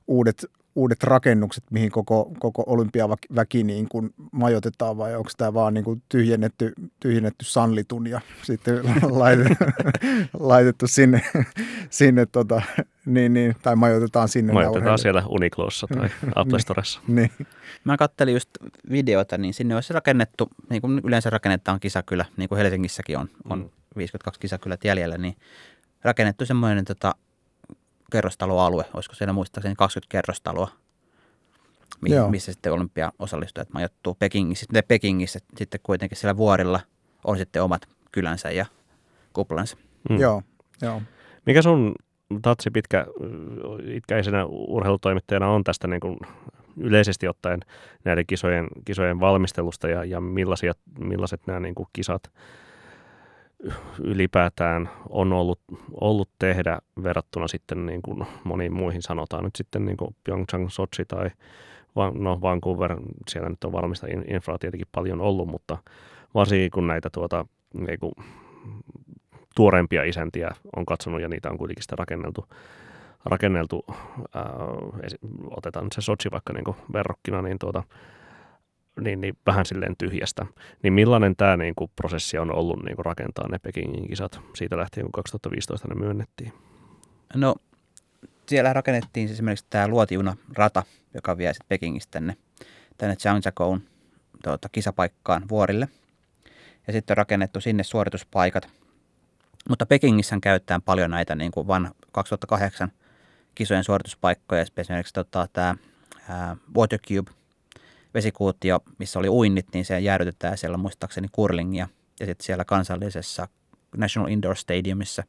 uudet, 0.08 0.46
uudet 0.74 1.02
rakennukset, 1.02 1.64
mihin 1.70 1.90
koko, 1.90 2.32
koko 2.38 2.64
olympiaväki 2.66 3.64
niin 3.64 3.88
kuin 3.88 4.10
majoitetaan 4.32 4.96
vai 4.96 5.16
onko 5.16 5.30
tämä 5.36 5.54
vaan 5.54 5.74
niin 5.74 5.84
kuin 5.84 6.02
tyhjennetty, 6.08 6.72
tyhjennetty 7.00 7.44
sanlitun 7.44 8.06
ja 8.06 8.20
sitten 8.42 8.80
laitettu, 9.10 9.64
laitettu 10.38 10.86
sinne, 10.86 11.22
sinne 11.90 12.26
tota, 12.26 12.62
niin, 13.06 13.34
niin, 13.34 13.56
tai 13.62 13.76
majoitetaan 13.76 14.28
sinne. 14.28 14.52
Majoitetaan 14.52 14.98
siellä 14.98 15.22
Uniqlossa 15.28 15.86
tai 15.86 16.08
Apple 16.34 16.58
Storessa. 16.58 17.00
niin. 17.06 17.30
Mä 17.84 17.96
kattelin 17.96 18.34
just 18.34 18.50
videota, 18.90 19.38
niin 19.38 19.54
sinne 19.54 19.74
olisi 19.74 19.92
rakennettu, 19.92 20.48
niin 20.70 20.82
kuin 20.82 21.00
yleensä 21.04 21.30
rakennetaan 21.30 21.80
kisakylä, 21.80 22.24
niin 22.36 22.48
kuin 22.48 22.58
Helsingissäkin 22.58 23.18
on, 23.18 23.28
on 23.50 23.60
Mm. 23.60 23.70
52 23.96 24.40
kisakylät 24.40 24.84
jäljellä, 24.84 25.18
niin 25.18 25.36
rakennettu 26.02 26.46
semmoinen 26.46 26.84
tota, 26.84 27.14
kerrostaloalue, 28.10 28.84
olisiko 28.94 29.14
siellä 29.14 29.32
muistaakseni 29.32 29.74
20 29.74 30.12
kerrostaloa, 30.12 30.68
mi- 32.00 32.10
Joo. 32.10 32.30
missä 32.30 32.52
sitten 32.52 32.72
olympiaosallistujat 32.72 33.72
majoittuu 33.72 34.14
Pekingissä. 34.14 34.62
Sitten 34.62 34.82
Pekingissä 34.88 35.38
sitten 35.56 35.80
kuitenkin 35.82 36.18
siellä 36.18 36.36
vuorilla 36.36 36.80
on 37.24 37.38
sitten 37.38 37.62
omat 37.62 37.82
kylänsä 38.12 38.50
ja 38.50 38.66
kuplansa. 39.32 39.76
Mm. 40.10 40.20
Joo, 40.20 40.42
joo. 40.82 41.02
Mikä 41.46 41.62
sun 41.62 41.94
tatsi 42.42 42.70
pitkä, 42.70 43.06
itkäisenä 43.94 44.44
urheilutoimittajana 44.46 45.48
on 45.48 45.64
tästä 45.64 45.88
niin 45.88 46.00
kuin 46.00 46.16
yleisesti 46.76 47.28
ottaen 47.28 47.60
näiden 48.04 48.26
kisojen, 48.26 48.66
kisojen 48.84 49.20
valmistelusta 49.20 49.88
ja, 49.88 50.04
ja 50.04 50.20
millaisia, 50.20 50.72
millaiset 50.98 51.40
nämä 51.46 51.60
niin 51.60 51.74
kuin 51.74 51.88
kisat 51.92 52.22
ylipäätään 53.98 54.90
on 55.08 55.32
ollut, 55.32 55.60
ollut 56.00 56.28
tehdä 56.38 56.78
verrattuna 57.02 57.48
sitten 57.48 57.86
niin 57.86 58.02
kuin 58.02 58.26
moniin 58.44 58.72
muihin, 58.72 59.02
sanotaan 59.02 59.44
nyt 59.44 59.56
sitten 59.56 59.84
niin 59.84 59.96
kuin 59.96 60.16
Pyeongchang, 60.24 60.68
Sochi 60.68 61.04
tai 61.04 61.30
no 62.14 62.40
Vancouver, 62.40 62.96
siellä 63.28 63.48
nyt 63.48 63.64
on 63.64 63.72
valmista 63.72 64.06
in- 64.06 64.34
infraa 64.34 64.58
tietenkin 64.58 64.88
paljon 64.92 65.20
ollut, 65.20 65.48
mutta 65.48 65.78
varsinkin 66.34 66.70
kun 66.70 66.86
näitä 66.86 67.10
tuota, 67.10 67.46
niin 67.74 67.98
kuin 67.98 68.12
tuoreempia 69.54 70.04
isäntiä 70.04 70.50
on 70.76 70.86
katsonut 70.86 71.20
ja 71.20 71.28
niitä 71.28 71.50
on 71.50 71.58
kuitenkin 71.58 71.82
sitä 71.82 71.96
rakenneltu, 71.96 72.46
rakenneltu 73.24 73.84
ää, 74.34 74.44
otetaan 75.56 75.84
nyt 75.84 75.92
se 75.92 76.00
Sochi 76.00 76.30
vaikka 76.30 76.52
niin 76.52 76.76
verrokkina, 76.92 77.42
niin, 77.42 77.58
tuota, 77.58 77.82
niin, 79.00 79.20
niin 79.20 79.36
vähän 79.46 79.66
silleen 79.66 79.96
tyhjästä. 79.96 80.46
Niin 80.82 80.92
millainen 80.92 81.36
tämä 81.36 81.56
niin 81.56 81.74
kuin 81.74 81.90
prosessi 81.96 82.38
on 82.38 82.54
ollut 82.54 82.84
niin 82.84 82.96
kuin 82.96 83.06
rakentaa 83.06 83.48
ne 83.48 83.58
Pekingin 83.58 84.08
kisat 84.08 84.40
siitä 84.54 84.76
lähtien, 84.76 85.04
kun 85.04 85.12
2015 85.12 85.88
ne 85.88 85.94
myönnettiin? 85.94 86.52
No, 87.34 87.54
siellä 88.48 88.72
rakennettiin 88.72 89.28
siis 89.28 89.36
esimerkiksi 89.36 89.66
tämä 89.70 89.88
luotijuna 89.88 90.36
rata, 90.56 90.82
joka 91.14 91.38
vie 91.38 91.52
sitten 91.52 91.68
Pekingistä 91.68 92.10
tänne, 92.10 92.36
tänne 92.98 93.16
Zhangjiakoun 93.16 93.82
tuota, 94.42 94.68
kisapaikkaan 94.68 95.48
vuorille. 95.48 95.88
Ja 96.86 96.92
sitten 96.92 97.12
on 97.12 97.16
rakennettu 97.16 97.60
sinne 97.60 97.82
suorituspaikat. 97.82 98.68
Mutta 99.68 99.86
Pekingissä 99.86 100.38
käytetään 100.42 100.82
paljon 100.82 101.10
näitä 101.10 101.34
niin 101.34 101.50
kuin 101.52 101.66
van 101.66 101.90
2008 102.12 102.92
kisojen 103.54 103.84
suorituspaikkoja. 103.84 104.64
Esimerkiksi 104.76 105.14
tota, 105.14 105.48
tämä 105.52 105.74
Water 106.76 106.98
Cube 107.08 107.30
vesikuutio, 108.14 108.80
missä 108.98 109.18
oli 109.18 109.28
uinnit, 109.28 109.66
niin 109.74 109.84
se 109.84 110.00
jäädytetään 110.00 110.58
siellä 110.58 110.76
muistaakseni 110.76 111.28
curlingia. 111.28 111.88
Ja 112.20 112.26
sitten 112.26 112.44
siellä 112.44 112.64
kansallisessa 112.64 113.48
National 113.96 114.30
Indoor 114.30 114.56
Stadiumissa 114.56 115.22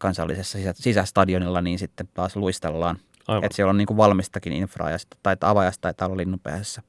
kansallisessa 0.00 0.58
sisä, 0.58 0.72
sisästadionilla, 0.76 1.60
niin 1.60 1.78
sitten 1.78 2.08
taas 2.14 2.36
luistellaan. 2.36 2.96
Aivan. 3.28 3.44
Että 3.44 3.56
siellä 3.56 3.70
on 3.70 3.76
niin 3.76 3.86
kuin 3.86 3.96
valmistakin 3.96 4.52
infraa 4.52 4.90
ja 4.90 4.98
sitten 4.98 5.18
taitaa 5.22 5.50
avajasta 5.50 5.80
taitaa 5.80 6.06
olla 6.06 6.16
linnunpäässä, 6.16 6.82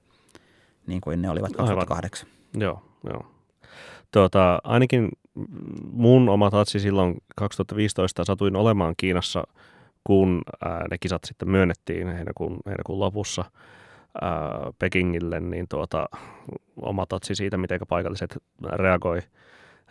niin 0.88 1.02
kuin 1.02 1.22
ne 1.22 1.30
olivat 1.30 1.56
2008. 1.56 2.30
Joo, 2.54 2.84
joo. 3.04 3.26
Tuota, 4.12 4.60
ainakin 4.64 5.10
mun 5.92 6.30
oma 6.30 6.52
tatsi 6.52 6.80
silloin 6.80 7.16
2015 7.36 8.26
satuin 8.26 8.56
olemaan 8.56 8.94
Kiinassa, 8.98 9.44
kun 10.04 10.42
ää, 10.66 10.86
ne 10.92 10.98
kisat 10.98 11.24
sitten 11.24 11.50
myönnettiin 11.50 12.08
heinäkuun, 12.08 12.58
heinäkuun 12.66 13.00
lopussa 13.00 13.46
ää, 14.22 14.72
Pekingille, 14.80 15.40
niin 15.40 15.66
tuota, 15.70 16.06
oma 16.82 17.06
tatsi 17.06 17.36
siitä, 17.36 17.58
miten 17.58 17.80
paikalliset 17.88 18.38
reagoi, 18.64 19.20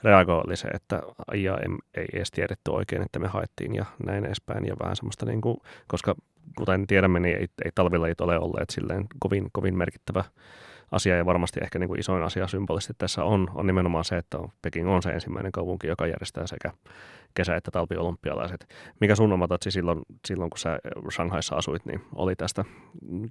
reagoi 0.04 0.42
oli 0.46 0.56
se, 0.56 0.68
että 0.68 1.02
ja 1.34 1.58
ei, 1.58 1.68
ei 1.96 2.06
edes 2.12 2.30
tiedetty 2.30 2.70
oikein, 2.70 3.02
että 3.02 3.18
me 3.18 3.28
haettiin 3.28 3.74
ja 3.74 3.84
näin 4.06 4.24
edespäin. 4.24 4.66
Ja 4.66 4.76
vähän 4.82 4.96
semmoista, 4.96 5.26
niin 5.26 5.40
kuin, 5.40 5.56
koska 5.86 6.14
kuten 6.56 6.86
tiedämme, 6.86 7.20
niin 7.20 7.36
ei, 7.36 7.46
ei 7.64 7.70
talvilajit 7.74 8.20
ole 8.20 8.38
olleet 8.38 8.70
silleen 8.70 9.06
kovin, 9.18 9.48
kovin 9.52 9.78
merkittävä 9.78 10.24
asia 10.90 11.16
ja 11.16 11.26
varmasti 11.26 11.60
ehkä 11.62 11.78
niin 11.78 11.88
kuin 11.88 12.00
isoin 12.00 12.22
asia 12.22 12.48
symbolisesti 12.48 12.94
tässä 12.98 13.24
on, 13.24 13.50
on 13.54 13.66
nimenomaan 13.66 14.04
se, 14.04 14.16
että 14.16 14.38
Peking 14.62 14.88
on 14.88 15.02
se 15.02 15.10
ensimmäinen 15.10 15.52
kaupunki, 15.52 15.86
joka 15.86 16.06
järjestää 16.06 16.46
sekä 16.46 16.72
kesä- 17.34 17.56
että 17.56 17.70
talviolympialaiset. 17.70 18.68
Mikä 19.00 19.14
sun 19.14 19.32
oma 19.32 19.48
silloin, 19.68 20.00
silloin, 20.26 20.50
kun 20.50 20.58
sä 20.58 20.78
Shanghaissa 21.14 21.56
asuit, 21.56 21.86
niin 21.86 22.00
oli 22.14 22.36
tästä 22.36 22.64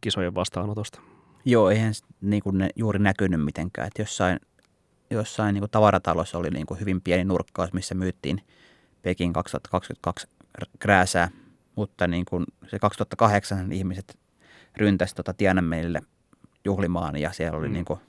kisojen 0.02 0.36
vastaanotosta? 0.36 1.02
Joo, 1.46 1.70
eihän 1.70 1.94
niin 2.22 2.44
kuin 2.44 2.58
ne 2.58 2.70
juuri 2.76 3.00
näkynyt 3.00 3.46
mitenkään. 3.46 3.88
Että 3.88 4.02
jossain 4.02 4.40
jossain 5.10 5.54
niin 5.54 5.62
kuin 5.62 5.72
tavaratalossa 5.72 6.38
oli 6.38 6.50
niin 6.50 6.66
kuin 6.66 6.80
hyvin 6.80 7.02
pieni 7.02 7.24
nurkkaus, 7.24 7.74
missä 7.74 7.96
myyttiin 7.96 8.42
Peking 9.02 9.34
2022 9.34 10.28
krääsää, 10.80 11.30
mutta 11.76 12.08
niin 12.08 12.26
kuin 12.26 12.46
se 12.68 12.80
2008 12.80 13.72
ihmiset 13.72 14.20
ryntäsi 14.78 15.16
tota 15.16 15.34
Tiananmenille 15.34 16.02
juhlimaan 16.66 17.16
ja 17.18 17.32
siellä 17.32 17.58
oli 17.58 17.68
Mm. 17.68 17.72
mm. 17.72 17.74
niin 17.74 17.86
kuin 17.86 18.00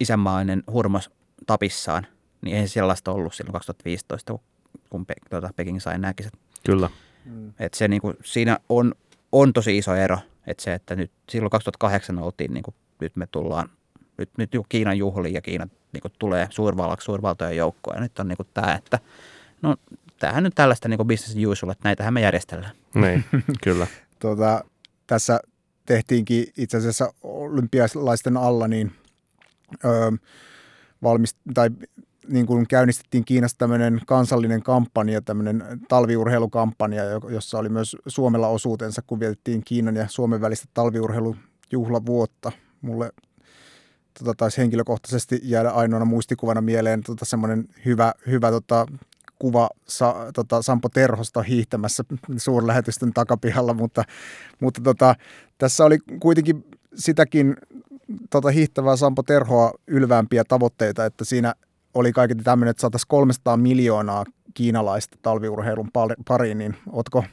isänmaallinen 0.00 0.62
hurmos 0.72 1.10
tapissaan, 1.46 2.06
niin 2.42 2.54
eihän 2.54 2.68
sellaista 2.68 3.12
ollut 3.12 3.34
silloin 3.34 3.52
2015, 3.52 4.38
kun 4.90 5.06
Pe- 5.06 5.14
tuota, 5.30 5.50
Peking 5.56 5.80
sai 5.80 5.98
nämä 5.98 6.14
kisat. 6.14 6.32
Kyllä. 6.66 6.90
Et 7.58 7.74
se 7.74 7.88
niinku, 7.88 8.14
siinä 8.24 8.58
on, 8.68 8.94
on 9.32 9.52
tosi 9.52 9.78
iso 9.78 9.94
ero, 9.94 10.18
että 10.46 10.62
se, 10.62 10.74
että 10.74 10.94
nyt 10.96 11.10
silloin 11.28 11.50
2008 11.50 12.18
oltiin, 12.18 12.54
niinku, 12.54 12.74
nyt 13.00 13.16
me 13.16 13.26
tullaan, 13.26 13.68
nyt, 14.18 14.30
nyt 14.38 14.50
Kiinan 14.68 14.98
juhliin 14.98 15.34
ja 15.34 15.40
Kiina 15.42 15.68
niinku, 15.92 16.08
tulee 16.18 16.46
suurvallaksi 16.50 17.04
suurvaltojen 17.04 17.56
joukkoon. 17.56 17.96
Ja 17.96 18.00
nyt 18.02 18.18
on 18.18 18.28
niinku 18.28 18.44
tämä, 18.54 18.74
että 18.74 18.98
no 19.62 19.76
tämähän 20.18 20.42
nyt 20.42 20.54
tällaista 20.54 20.88
niinku 20.88 21.04
business 21.04 21.36
as 21.36 21.44
usual, 21.46 21.70
että 21.70 21.88
näitähän 21.88 22.14
me 22.14 22.20
järjestellään. 22.20 22.74
Niin, 22.94 23.24
kyllä. 23.64 23.86
Tuota, 24.20 24.64
tässä 25.06 25.40
tehtiinkin 25.86 26.46
itse 26.56 26.76
asiassa 26.76 27.12
olympialaisten 27.22 28.36
alla 28.36 28.68
niin, 28.68 28.92
öö, 29.84 30.10
valmist, 31.02 31.36
tai 31.54 31.70
niin 32.28 32.46
kuin 32.46 32.68
käynnistettiin 32.68 33.24
Kiinassa 33.24 33.58
tämmöinen 33.58 34.00
kansallinen 34.06 34.62
kampanja, 34.62 35.22
tämmöinen 35.22 35.64
talviurheilukampanja, 35.88 37.04
jo- 37.04 37.28
jossa 37.28 37.58
oli 37.58 37.68
myös 37.68 37.96
Suomella 38.06 38.48
osuutensa, 38.48 39.02
kun 39.06 39.20
vietettiin 39.20 39.62
Kiinan 39.64 39.96
ja 39.96 40.08
Suomen 40.08 40.40
välistä 40.40 40.68
talviurheilujuhlavuotta. 40.74 42.52
Mulle 42.80 43.12
tota, 44.18 44.34
taisi 44.36 44.58
henkilökohtaisesti 44.58 45.40
jäädä 45.42 45.70
ainoana 45.70 46.04
muistikuvana 46.04 46.60
mieleen 46.60 47.02
tota, 47.02 47.24
semmoinen 47.24 47.68
hyvä, 47.84 48.12
hyvä 48.26 48.50
tota, 48.50 48.86
kuva 49.42 49.68
sa, 49.88 50.14
tota, 50.34 50.62
Sampo 50.62 50.88
Terhosta 50.88 51.42
hiihtämässä 51.42 52.04
suurlähetystön 52.36 53.12
takapihalla, 53.12 53.74
mutta, 53.74 54.04
mutta 54.60 54.80
tota, 54.80 55.14
tässä 55.58 55.84
oli 55.84 55.98
kuitenkin 56.20 56.64
sitäkin 56.94 57.56
tota, 58.30 58.50
hiihtävää 58.50 58.96
Sampo 58.96 59.22
Terhoa 59.22 59.72
ylväämpiä 59.86 60.44
tavoitteita, 60.44 61.04
että 61.04 61.24
siinä 61.24 61.54
oli 61.94 62.12
kaiketi 62.12 62.42
tämmöinen, 62.42 62.70
että 62.70 62.80
saataisiin 62.80 63.08
300 63.08 63.56
miljoonaa 63.56 64.24
kiinalaista 64.54 65.18
talviurheilun 65.22 65.90
pariin, 66.28 66.58
niin 66.58 66.76
ootko 66.92 67.24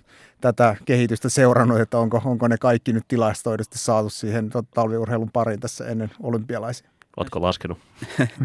tätä 0.42 0.76
kehitystä 0.86 1.30
seurannut, 1.30 1.80
että 1.80 1.98
onko, 1.98 2.22
onko 2.26 2.48
ne 2.48 2.58
kaikki 2.58 2.94
nyt 2.94 3.08
tilastoidusti 3.08 3.78
saatu 3.78 4.10
siihen 4.10 4.50
tota, 4.50 4.70
talviurheilun 4.74 5.32
pariin 5.32 5.60
tässä 5.60 5.86
ennen 5.86 6.12
olympialaisia? 6.24 6.90
Ootko 7.18 7.42
laskenut? 7.42 7.78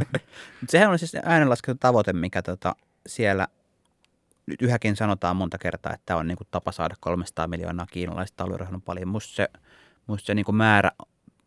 Sehän 0.69 0.91
on 0.91 0.99
siis 0.99 1.17
äänenlaskettu 1.25 1.79
tavoite, 1.81 2.13
mikä 2.13 2.43
tota, 2.43 2.77
siellä 3.09 3.49
nyt 4.47 4.63
yhäkin 4.63 4.97
sanotaan 4.97 5.37
monta 5.37 5.59
kertaa, 5.59 5.93
että 5.93 6.07
tämä 6.07 6.21
on 6.21 6.29
niinku 6.29 6.45
tapa 6.51 6.73
saada 6.73 6.95
300 7.01 7.49
miljoonaa 7.49 7.87
kiinalaista 7.87 8.37
talviurheilun 8.37 8.83
paljon. 8.83 9.09
Musta 9.09 9.35
se, 9.35 9.49
musta 10.07 10.27
se 10.27 10.35
niinku 10.35 10.53
määrä 10.53 10.91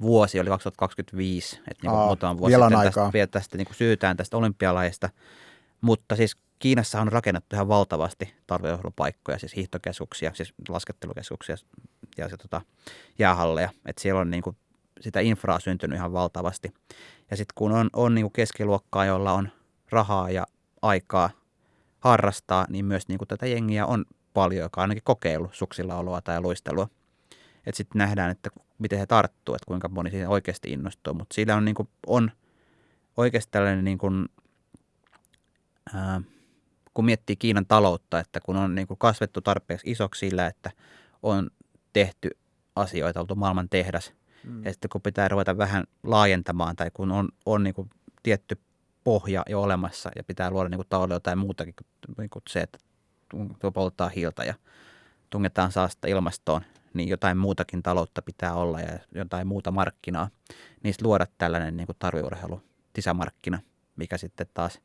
vuosi 0.01 0.39
oli 0.39 0.49
2025, 0.49 1.55
että 1.55 1.84
niinku 1.84 1.97
Aa, 1.97 2.05
muutama 2.05 2.38
vuosi 2.38 2.55
sitten 2.55 2.80
tästä, 2.84 3.10
vielä 3.14 3.28
tästä 3.28 3.58
niinku 3.58 3.74
syytään 3.74 4.18
tästä 4.18 4.38
olympialaista. 4.38 5.10
Mutta 5.82 6.16
siis 6.16 6.38
Kiinassa 6.60 7.01
on 7.01 7.12
rakennettu 7.12 7.55
ihan 7.55 7.68
valtavasti 7.68 8.34
talviurheilupaikkoja, 8.47 9.39
siis 9.39 9.55
hiihtokeskuksia, 9.55 10.32
siis 10.34 10.53
laskettelukeskuksia 10.70 11.55
ja 12.18 12.30
se, 12.30 12.38
tota, 12.38 12.62
jäähalleja. 13.20 13.70
Että 13.86 14.01
siellä 14.01 14.22
on 14.22 14.32
niin 14.32 14.43
kuin, 14.43 14.55
sitä 15.01 15.20
infraa 15.20 15.60
syntynyt 15.60 15.97
ihan 15.97 16.14
valtavasti. 16.14 16.74
Ja 17.32 17.38
sitten 17.38 17.53
kun 17.55 17.72
on, 17.72 17.89
on 17.93 18.16
niin 18.16 18.24
kuin 18.24 18.34
keskiluokkaa, 18.34 19.05
jolla 19.05 19.34
on 19.34 19.49
rahaa 19.89 20.30
ja 20.30 20.47
aikaa 20.82 21.30
harrastaa, 22.00 22.66
niin 22.70 22.86
myös 22.86 23.08
niin 23.08 23.18
kuin 23.18 23.28
tätä 23.28 23.45
jengiä 23.45 23.86
on 23.86 24.06
paljon, 24.34 24.62
joka 24.62 24.82
ainakin 24.82 25.04
kokeillut 25.04 25.56
suksillaoloa 25.56 26.22
tai 26.22 26.41
luistelua. 26.41 26.89
Että 27.66 27.78
sitten 27.78 28.00
nähdään, 28.00 28.32
että 28.32 28.50
miten 28.80 29.00
he 29.00 29.06
tarttuu, 29.06 29.56
että 29.56 29.66
kuinka 29.68 29.89
moni 29.89 30.10
siihen 30.10 30.30
oikeasti 30.30 30.72
innostuu. 30.72 31.14
Mutta 31.14 31.34
siinä 31.34 31.56
on, 31.56 31.66
niin 31.66 31.76
kuin, 31.76 31.89
on 32.08 32.32
oikeasti 33.18 33.52
tällainen, 33.52 33.86
niin 33.86 33.98
kuin, 33.98 34.26
ää, 35.93 36.22
kun 36.93 37.06
miettii 37.06 37.36
Kiinan 37.36 37.66
taloutta, 37.66 38.20
että 38.20 38.39
kun 38.39 38.58
on 38.58 38.76
niin 38.76 38.88
kuin 38.88 38.98
kasvettu 38.98 39.41
tarpeeksi 39.41 39.91
isoksi 39.91 40.20
sillä, 40.20 40.48
että 40.48 40.72
on 41.24 41.50
tehty 41.93 42.30
asioita, 42.76 43.20
oltu 43.20 43.36
maailman 43.36 43.70
tehdas, 43.70 44.14
mm. 44.43 44.66
ja 44.66 44.72
sitten 44.72 44.89
kun 44.89 45.02
pitää 45.02 45.28
ruveta 45.28 45.58
vähän 45.58 45.84
laajentamaan 46.04 46.76
tai 46.76 46.91
kun 46.93 47.12
on, 47.12 47.30
on 47.45 47.64
niin 47.64 47.74
kuin 47.74 47.89
tietty 48.24 48.58
pohja 49.08 49.43
jo 49.49 49.62
olemassa 49.62 50.12
ja 50.16 50.24
pitää 50.24 50.51
luoda 50.51 50.70
niin 50.70 50.78
kuin 50.78 50.88
taloudelle 50.89 51.16
jotain 51.16 51.38
muutakin 51.38 51.74
kuin, 51.76 52.16
niin 52.18 52.30
kuin 52.30 52.43
se, 52.49 52.60
että 52.60 52.80
polttaa 53.74 54.10
hiiltä 54.10 54.43
ja 54.43 54.53
tungetaan 55.30 55.72
saasta 55.72 56.08
ilmastoon, 56.08 56.62
niin 56.93 57.10
jotain 57.10 57.38
muutakin 57.38 57.84
taloutta 57.84 58.22
pitää 58.22 58.53
olla 58.53 58.82
ja 58.82 58.99
jotain 59.16 59.47
muuta 59.47 59.72
markkinaa, 59.72 60.30
niin 60.84 60.95
luoda 61.01 61.28
tällainen 61.38 61.78
niin 61.78 61.88
tarviurheilu 61.99 62.62
sisämarkkina, 62.95 63.60
mikä 63.95 64.18
sitten 64.18 64.47
taas, 64.53 64.82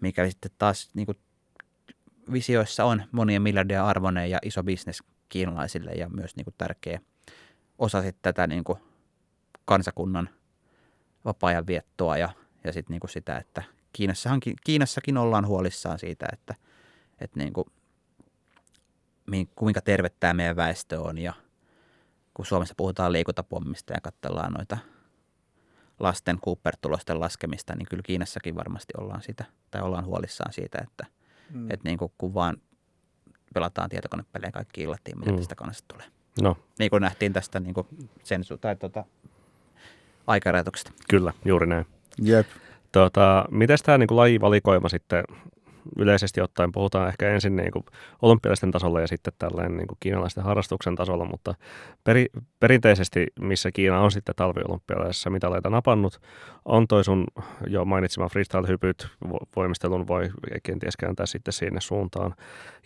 mikä 0.00 0.30
sitten 0.30 0.50
taas 0.58 0.90
niin 0.94 1.06
kuin 1.06 1.18
visioissa 2.32 2.84
on 2.84 3.02
monien 3.12 3.42
miljardia 3.42 3.86
arvoinen 3.86 4.30
ja 4.30 4.38
iso 4.42 4.62
bisnes 4.62 5.02
kiinalaisille 5.28 5.92
ja 5.92 6.08
myös 6.08 6.36
niin 6.36 6.44
kuin 6.44 6.54
tärkeä 6.58 7.00
osa 7.78 8.02
sitten 8.02 8.22
tätä 8.22 8.46
niin 8.46 8.64
kuin 8.64 8.78
kansakunnan 9.64 10.28
vapaa-ajan 11.24 11.66
viettoa 11.66 12.16
ja, 12.16 12.28
ja 12.64 12.72
sitten 12.72 12.94
niin 12.94 13.10
sitä, 13.10 13.36
että 13.36 13.62
Kiinassahan, 13.92 14.40
Kiinassakin 14.64 15.16
ollaan 15.16 15.46
huolissaan 15.46 15.98
siitä, 15.98 16.26
että, 16.32 16.54
että 17.20 17.38
niin 17.38 17.52
kuin, 17.52 17.66
kuinka 19.54 19.80
terve 19.80 20.08
tämä 20.20 20.34
meidän 20.34 20.56
väestö 20.56 21.00
on 21.00 21.18
ja 21.18 21.32
kun 22.34 22.46
Suomessa 22.46 22.74
puhutaan 22.76 23.12
liikuntapommista 23.12 23.92
ja 23.92 24.00
katsellaan 24.00 24.52
noita 24.52 24.78
lasten 26.00 26.38
Cooper-tulosten 26.40 27.20
laskemista, 27.20 27.74
niin 27.76 27.86
kyllä 27.90 28.02
Kiinassakin 28.02 28.56
varmasti 28.56 28.92
ollaan 28.98 29.22
sitä, 29.22 29.44
tai 29.70 29.82
ollaan 29.82 30.04
huolissaan 30.04 30.52
siitä, 30.52 30.78
että, 30.82 31.06
mm. 31.50 31.70
että 31.70 31.88
niin 31.88 31.98
kuin, 31.98 32.12
kun 32.18 32.34
vaan 32.34 32.56
pelataan 33.54 33.90
tietokonepelejä 33.90 34.52
kaikki 34.52 34.82
illattiin, 34.82 35.18
mitä 35.18 35.30
mm. 35.30 35.36
tästä 35.36 35.54
kannasta 35.54 35.84
tulee. 35.88 36.06
No. 36.42 36.56
Niin 36.78 36.90
kuin 36.90 37.00
nähtiin 37.00 37.32
tästä 37.32 37.60
niin 37.60 37.74
kuin 37.74 37.86
sensu- 38.22 38.58
tai 38.58 38.76
tuota, 38.76 39.04
aikarajoituksesta. 40.26 40.92
Kyllä, 41.08 41.32
juuri 41.44 41.66
näin. 41.66 41.86
Jep. 42.22 42.46
Tota, 42.92 43.44
miten 43.50 43.78
tämä 43.84 43.98
niin 43.98 44.16
lajivalikoima 44.16 44.88
sitten 44.88 45.24
yleisesti 45.98 46.40
ottaen 46.40 46.72
puhutaan 46.72 47.08
ehkä 47.08 47.30
ensin 47.30 47.56
niin 47.56 47.72
olympialaisten 48.22 48.70
tasolla 48.70 49.00
ja 49.00 49.08
sitten 49.08 49.32
tällainen 49.38 49.76
niin 49.76 49.86
kiinalaisten 50.00 50.44
harrastuksen 50.44 50.94
tasolla, 50.94 51.24
mutta 51.24 51.54
peri, 52.04 52.26
perinteisesti, 52.60 53.26
missä 53.40 53.72
Kiina 53.72 54.00
on 54.00 54.12
sitten 54.12 54.34
talviolympialaisissa 54.34 55.30
mitaleita 55.30 55.70
napannut, 55.70 56.20
on 56.64 56.88
toi 56.88 57.04
sun 57.04 57.26
jo 57.66 57.84
mainitsema 57.84 58.28
freestyle-hypyt, 58.28 59.08
voimistelun 59.56 60.06
voi 60.06 60.30
kenties 60.62 60.96
kääntää 60.96 61.26
sitten 61.26 61.52
sinne 61.52 61.80
suuntaan, 61.80 62.34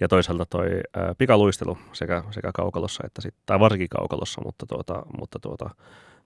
ja 0.01 0.09
toisaalta 0.09 0.47
toi 0.47 0.69
ää, 0.97 1.15
pikaluistelu 1.19 1.79
sekä, 1.93 2.23
sekä 2.31 2.51
kaukalossa, 2.55 3.03
että 3.07 3.23
sit, 3.23 3.35
tai 3.47 3.61
varsinkin 3.61 3.89
kaukalossa, 3.89 4.41
mutta, 4.45 4.67
tuota, 4.67 5.03
mutta 5.19 5.39
tuota, 5.39 5.71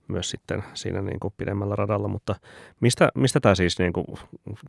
myös 0.07 0.29
sitten 0.29 0.63
siinä 0.73 1.01
niin 1.01 1.19
kuin 1.19 1.33
pidemmällä 1.37 1.75
radalla, 1.75 2.07
mutta 2.07 2.35
mistä, 2.79 3.09
mistä 3.15 3.39
tämä 3.39 3.55
siis 3.55 3.79
niin 3.79 3.93
kuin 3.93 4.05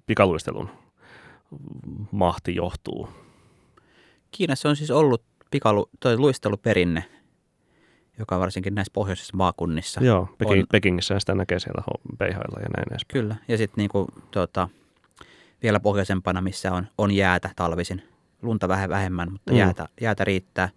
pikaluistelun 0.06 0.70
mahti 2.10 2.54
johtuu? 2.54 3.08
Kiinassa 4.30 4.68
on 4.68 4.76
siis 4.76 4.90
ollut 4.90 5.22
pikalu, 5.50 5.90
toi 6.00 6.16
luisteluperinne, 6.16 7.04
joka 8.18 8.38
varsinkin 8.38 8.74
näissä 8.74 8.92
pohjoisissa 8.92 9.36
maakunnissa. 9.36 10.04
Joo, 10.04 10.28
Peking, 10.38 10.60
on, 10.60 10.66
Pekingissä 10.72 11.18
sitä 11.18 11.34
näkee 11.34 11.58
siellä 11.58 11.82
Beihailla 12.18 12.60
ja 12.60 12.68
näin 12.76 12.88
edespäin. 12.90 13.22
Kyllä, 13.22 13.36
ja 13.48 13.56
sitten 13.56 13.82
niinku, 13.82 14.06
tuota, 14.30 14.68
vielä 15.62 15.80
pohjoisempana, 15.80 16.40
missä 16.40 16.72
on, 16.72 16.86
on 16.98 17.10
jäätä 17.10 17.50
talvisin, 17.56 18.02
lunta 18.42 18.68
vähän 18.68 18.90
vähemmän, 18.90 19.32
mutta 19.32 19.52
mm. 19.52 19.58
jäätä, 19.58 19.88
jäätä 20.00 20.24
riittää, 20.24 20.68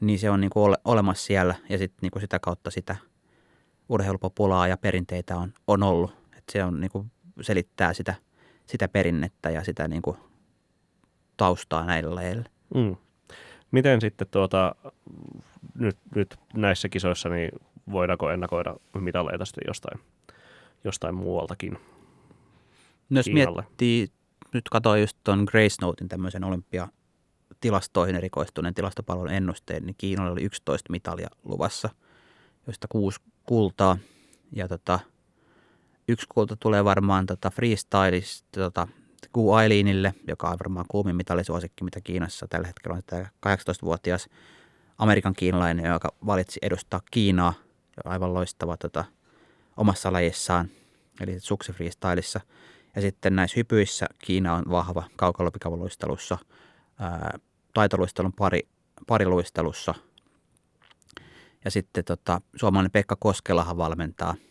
niin 0.00 0.18
se 0.18 0.30
on 0.30 0.40
niinku 0.40 0.64
ole, 0.64 0.76
olemassa 0.84 1.26
siellä 1.26 1.54
ja 1.68 1.78
sitten 1.78 1.98
niinku 2.02 2.20
sitä 2.20 2.38
kautta 2.38 2.70
sitä 2.70 2.96
urheilupopulaa 3.90 4.68
ja 4.68 4.76
perinteitä 4.76 5.36
on, 5.36 5.52
on 5.66 5.82
ollut. 5.82 6.10
Et 6.38 6.44
se 6.52 6.64
on 6.64 6.80
niinku, 6.80 7.06
selittää 7.40 7.94
sitä– 7.94 8.14
sitä 8.70 8.88
perinnettä 8.88 9.50
ja 9.50 9.64
sitä 9.64 9.88
niin 9.88 10.02
kuin 10.02 10.16
taustaa 11.36 11.86
näillä 11.86 12.14
lajeilla. 12.14 12.44
Mm. 12.74 12.96
Miten 13.70 14.00
sitten 14.00 14.26
tuota, 14.30 14.74
nyt, 15.74 15.96
nyt 16.14 16.36
näissä 16.54 16.88
kisoissa, 16.88 17.28
niin 17.28 17.50
voidaanko 17.92 18.30
ennakoida 18.30 18.76
mitaleita 19.00 19.44
sitten 19.44 19.64
jostain, 19.66 20.00
jostain 20.84 21.14
muualtakin? 21.14 21.72
No 23.10 23.18
jos 23.18 23.24
Kiinalle? 23.24 23.62
miettii, 23.62 24.08
nyt 24.54 24.68
katsoin 24.68 25.00
just 25.00 25.16
tuon 25.24 25.44
Grace 25.50 25.76
Notein 25.80 26.08
tämmöisen 26.08 26.44
olympiatilastoihin 26.44 28.16
erikoistuneen 28.16 28.74
tilastopalvelun 28.74 29.32
ennusteen, 29.32 29.86
niin 29.86 29.94
Kiinalle 29.98 30.30
oli 30.30 30.42
11 30.44 30.92
mitalia 30.92 31.28
luvassa, 31.44 31.88
joista 32.66 32.88
kuusi 32.88 33.20
kultaa. 33.46 33.98
Ja 34.52 34.68
tota, 34.68 35.00
Yksi 36.10 36.26
kulta 36.28 36.56
tulee 36.56 36.84
varmaan 36.84 37.26
tota 37.26 37.50
freestylista 37.50 38.60
tota, 38.60 38.88
Gu 39.34 39.52
Aileenille, 39.52 40.14
joka 40.28 40.48
on 40.48 40.58
varmaan 40.58 40.86
kuumin 40.88 41.16
mitalisuosikki, 41.16 41.84
mitä 41.84 42.00
Kiinassa 42.00 42.48
tällä 42.48 42.66
hetkellä 42.66 42.96
on 42.96 43.02
tämä 43.06 43.22
18-vuotias 43.46 44.28
Amerikan 44.98 45.34
kiinalainen, 45.34 45.84
joka 45.84 46.08
valitsi 46.26 46.58
edustaa 46.62 47.00
Kiinaa. 47.10 47.52
Aivan 48.04 48.34
loistava 48.34 48.76
tota, 48.76 49.04
omassa 49.76 50.12
lajissaan, 50.12 50.68
eli 51.20 51.40
suksi 51.40 51.72
freestylissa. 51.72 52.40
Ja 52.96 53.00
sitten 53.00 53.36
näissä 53.36 53.54
hypyissä 53.56 54.06
Kiina 54.18 54.54
on 54.54 54.64
vahva 54.70 55.04
kaukalopikavaluistelussa, 55.16 56.38
taitoluistelun 57.74 58.32
pari, 58.32 58.60
pariluistelussa. 59.06 59.94
Ja 61.64 61.70
sitten 61.70 62.04
tota, 62.04 62.40
suomalainen 62.56 62.90
Pekka 62.90 63.16
Koskelahan 63.16 63.76
valmentaa– 63.76 64.34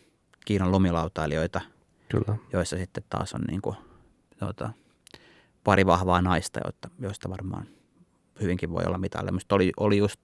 Kiinan 0.44 0.72
lumilautailijoita, 0.72 1.60
Kyllä. 2.08 2.36
joissa 2.52 2.76
sitten 2.76 3.04
taas 3.08 3.34
on 3.34 3.40
niin 3.40 3.62
kuin, 3.62 3.76
tuota, 4.38 4.70
pari 5.64 5.86
vahvaa 5.86 6.22
naista, 6.22 6.60
joista, 6.64 6.90
joista 6.98 7.30
varmaan 7.30 7.66
hyvinkin 8.40 8.70
voi 8.70 8.84
olla 8.86 8.98
mitalle. 8.98 9.30
Musta 9.30 9.54
oli, 9.54 9.72
oli 9.76 9.98
just, 9.98 10.20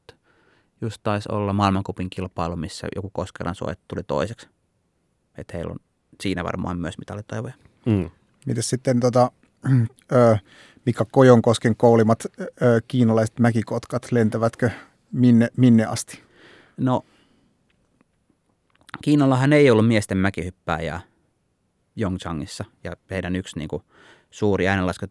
just 0.81 1.01
taisi 1.03 1.29
olla 1.33 1.53
maailmankupin 1.53 2.11
kilpailu, 2.11 2.57
missä 2.57 2.87
joku 2.97 3.11
Koskelan 3.11 3.55
suojat 3.55 3.79
tuli 3.89 4.03
toiseksi. 4.03 4.49
Että 5.39 5.57
heillä 5.57 5.73
on 5.73 5.79
siinä 6.21 6.45
varmaan 6.45 6.79
myös 6.79 6.99
mitallitoivoja. 6.99 7.55
Mm. 7.87 8.11
Miten 8.47 8.63
sitten 8.63 9.01
tota, 9.01 9.31
ö, 10.13 10.39
Mika 10.87 11.05
Kojonkosken 11.13 11.77
koulimat 11.77 12.25
ö, 12.41 12.81
kiinalaiset 12.89 13.39
mäkikotkat, 13.39 14.13
lentävätkö 14.13 14.71
minne, 15.13 15.49
minne 15.57 15.85
asti? 15.85 16.26
No 16.77 17.05
Kiinallahan 19.03 19.53
ei 19.53 19.71
ollut 19.71 19.89
miesten 19.89 20.19
mäkihyppääjää 20.19 21.01
Yongchangissa 22.01 22.65
ja 22.85 22.93
heidän 23.11 23.37
yksi 23.37 23.59
niin 23.59 23.69
kuin, 23.69 23.83
suuri 24.31 24.65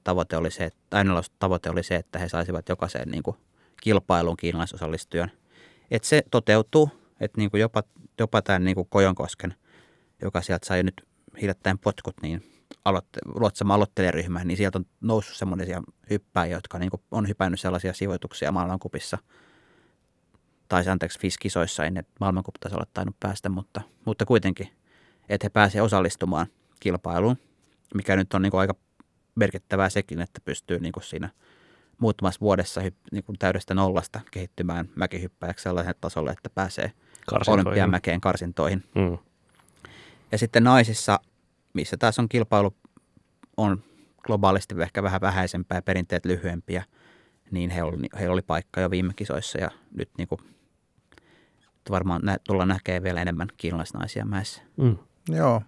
tavoite 0.04 0.38
oli, 0.38 0.52
se, 0.52 0.66
että, 0.66 1.06
tavoite 1.40 1.70
oli 1.70 1.84
se, 1.84 1.96
että 1.96 2.20
he 2.20 2.30
saisivat 2.30 2.70
jokaiseen 2.70 3.10
niin 3.10 3.24
kuin, 3.24 3.38
kilpailuun 3.82 4.38
kiinalaisosallistujan. 4.38 5.32
Et 5.92 6.04
se 6.04 6.24
toteutuu, 6.32 6.90
että 7.20 7.38
niin 7.38 7.52
kuin 7.52 7.62
jopa, 7.62 7.84
jopa 8.20 8.42
tämän 8.42 8.64
niin 8.64 8.76
kuin 8.76 8.88
Kojonkosken, 8.90 9.56
joka 10.22 10.42
sieltä 10.42 10.66
sai 10.66 10.84
nyt 10.84 11.08
hiljattain 11.42 11.80
potkut, 11.80 12.16
niin 12.22 12.44
aloitte, 12.86 13.20
luotsama 13.26 13.74
aloittelijaryhmä, 13.76 14.44
niin 14.44 14.58
sieltä 14.58 14.78
on 14.78 14.86
noussut 15.02 15.38
semmoisia 15.38 15.84
hyppääjiä, 16.10 16.58
jotka 16.58 16.80
niin 16.80 16.90
kuin, 16.90 17.02
on 17.12 17.28
hypännyt 17.28 17.60
sellaisia 17.60 17.94
sijoituksia 17.94 18.52
maailmankupissa– 18.52 19.18
tai 20.68 20.88
anteeksi 20.88 21.20
FIS-kisoissa 21.20 21.84
ei 21.84 21.92
ne 21.92 22.06
maailmankupitasolla 22.20 22.86
tainnut 22.94 23.16
päästä, 23.20 23.50
mutta, 23.50 23.82
mutta 24.06 24.26
kuitenkin, 24.26 24.70
että 25.30 25.46
he 25.46 25.50
pääsevät 25.50 25.86
osallistumaan 25.86 26.48
kilpailuun, 26.80 27.38
mikä 27.94 28.16
nyt 28.16 28.34
on 28.34 28.42
niin 28.42 28.52
kuin 28.52 28.62
aika 28.62 28.76
merkittävää 29.36 29.90
sekin, 29.90 30.22
että 30.22 30.42
pystyy 30.46 30.80
niin 30.80 30.92
kuin 30.92 31.04
siinä 31.04 31.30
muutamassa 31.98 32.42
vuodessa 32.42 32.82
niin 33.12 33.24
kuin 33.24 33.40
täydestä 33.40 33.74
nollasta 33.74 34.22
kehittymään 34.32 34.90
mäkihyppäjäksi 34.96 35.64
sellaiselle 35.64 35.96
tasolle, 36.02 36.32
että 36.32 36.50
pääsee 36.50 36.92
olympiamäkeen 37.48 38.22
karsintoihin. 38.22 38.84
Mm. 38.96 39.18
Ja 40.32 40.38
sitten 40.38 40.64
naisissa, 40.64 41.20
missä 41.74 41.98
taas 41.98 42.20
on 42.20 42.30
kilpailu, 42.30 42.76
on 43.58 43.84
globaalisti 44.24 44.76
ehkä 44.82 45.04
vähän 45.04 45.22
vähäisempää 45.22 45.78
ja 45.78 45.82
perinteet 45.82 46.26
lyhyempiä, 46.26 46.84
niin 47.52 47.70
heillä 47.70 47.90
oli, 47.90 47.98
heillä 48.20 48.34
oli 48.34 48.42
paikka 48.42 48.82
jo 48.82 48.92
viime 48.92 49.14
kisoissa 49.16 49.58
ja 49.58 49.72
nyt 49.98 50.10
niin 50.18 50.28
kuin 50.28 50.42
varmaan 51.90 52.22
nä- 52.24 52.38
tullaan 52.48 52.68
näkee 52.68 53.04
vielä 53.04 53.22
enemmän 53.22 53.48
kiinalaisnaisia 53.58 54.26
mäessä. 54.26 54.62
Mm. 54.78 54.98
Joo. 55.30 55.62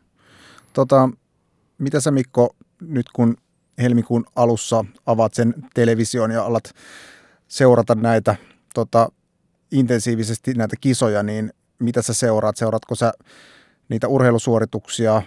Tota, 0.74 1.10
mitä 1.78 2.00
sä 2.00 2.12
Mikko, 2.12 2.56
nyt 2.82 3.06
kun 3.14 3.38
helmikuun 3.82 4.26
alussa 4.36 4.86
avaat 5.06 5.34
sen 5.34 5.54
television 5.74 6.32
ja 6.32 6.44
alat 6.44 6.74
seurata 7.48 7.96
näitä 7.96 8.36
tota, 8.74 9.10
intensiivisesti 9.72 10.54
näitä 10.54 10.76
kisoja, 10.82 11.24
niin 11.24 11.54
mitä 11.80 12.02
sä 12.02 12.14
seuraat? 12.14 12.58
Seuraatko 12.58 12.96
sä 12.96 13.14
niitä 13.90 14.08
urheilusuorituksia 14.08 15.22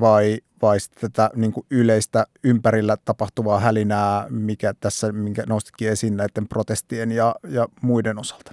vai, 0.00 0.38
vai 0.62 0.80
sitten 0.80 1.10
tätä 1.10 1.30
niin 1.34 1.52
yleistä 1.70 2.26
ympärillä 2.44 2.96
tapahtuvaa 3.04 3.60
hälinää, 3.60 4.26
mikä 4.28 4.74
tässä, 4.80 5.12
minkä 5.12 5.44
nostitkin 5.48 5.88
esiin 5.88 6.16
näiden 6.16 6.48
protestien 6.48 7.12
ja, 7.12 7.34
ja 7.48 7.68
muiden 7.82 8.18
osalta? 8.18 8.52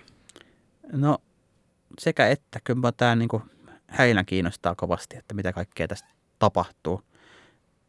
No 0.92 1.18
sekä 2.00 2.28
että, 2.28 2.60
kyllä 2.64 2.92
tämä 2.92 3.16
niin 3.16 3.30
häinä 3.88 4.24
kiinnostaa 4.24 4.76
kovasti, 4.76 5.18
että 5.18 5.34
mitä 5.34 5.54
kaikkea 5.54 5.88
tästä 5.88 6.08
tapahtuu. 6.40 7.02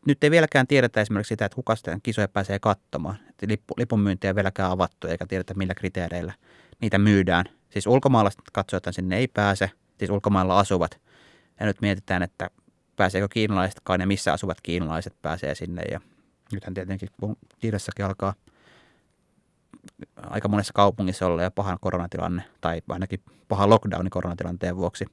Nyt 0.07 0.25
ei 0.25 0.31
vieläkään 0.31 0.67
tiedetä 0.67 1.01
esimerkiksi 1.01 1.29
sitä, 1.29 1.45
että 1.45 1.57
kuka 1.57 1.77
sitä 1.77 1.99
kisoja 2.03 2.29
pääsee 2.29 2.59
katsomaan. 2.59 3.17
Että 3.29 3.47
lippu, 3.49 3.75
lipun 3.77 4.01
myynti 4.01 4.27
ei 4.27 4.35
vieläkään 4.35 4.71
avattu 4.71 5.07
eikä 5.07 5.27
tiedetä 5.27 5.55
millä 5.55 5.75
kriteereillä 5.75 6.33
niitä 6.81 6.99
myydään. 6.99 7.45
Siis 7.71 7.87
ulkomaalaiset 7.87 8.41
katsojat 8.53 8.85
sinne 8.91 9.17
ei 9.17 9.29
pääse, 9.29 9.71
siis 9.99 10.11
ulkomailla 10.11 10.59
asuvat. 10.59 11.01
Ja 11.61 11.67
nyt 11.67 11.81
mietitään, 11.81 12.23
että 12.23 12.51
pääseekö 12.97 13.29
kiinalaisetkaan 13.29 14.01
ja 14.01 14.07
missä 14.07 14.33
asuvat 14.33 14.61
kiinalaiset 14.61 15.15
pääsee 15.23 15.55
sinne. 15.55 15.83
Ja 15.91 16.01
nythän 16.53 16.75
tietenkin, 16.75 17.09
kun 17.21 17.37
Kiinassakin 17.59 18.05
alkaa 18.05 18.35
aika 20.17 20.49
monessa 20.49 20.73
kaupungissa 20.73 21.27
olla 21.27 21.43
ja 21.43 21.51
pahan 21.51 21.79
koronatilanne, 21.81 22.43
tai 22.61 22.83
ainakin 22.89 23.21
paha 23.49 23.69
lockdowni 23.69 24.11
koronatilanteen 24.11 24.77
vuoksi, 24.77 25.05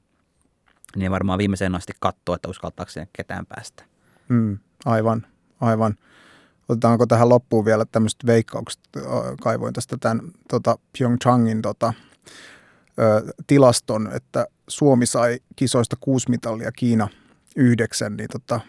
niin 0.96 1.10
varmaan 1.10 1.38
viimeiseen 1.38 1.74
asti 1.74 1.92
katsoa, 2.00 2.34
että 2.36 2.48
uskaltaako 2.48 2.90
sinne 2.90 3.08
ketään 3.12 3.46
päästä. 3.46 3.84
Mm, 4.28 4.58
aivan, 4.84 5.26
aivan. 5.60 5.94
Otetaanko 6.68 7.06
tähän 7.06 7.28
loppuun 7.28 7.64
vielä 7.64 7.84
tämmöiset 7.84 8.26
veikkaukset? 8.26 8.80
Kaivoin 9.42 9.74
tästä 9.74 9.96
tämän 10.00 10.20
tota 10.48 10.78
Pyeongchangin 10.98 11.62
tota, 11.62 11.92
ö, 12.98 13.32
tilaston, 13.46 14.10
että 14.12 14.46
Suomi 14.68 15.06
sai 15.06 15.38
kisoista 15.56 15.96
kuusi 16.00 16.30
mitallia, 16.30 16.72
Kiina 16.72 17.08
yhdeksän, 17.56 18.16
niin 18.16 18.28
tota, 18.32 18.60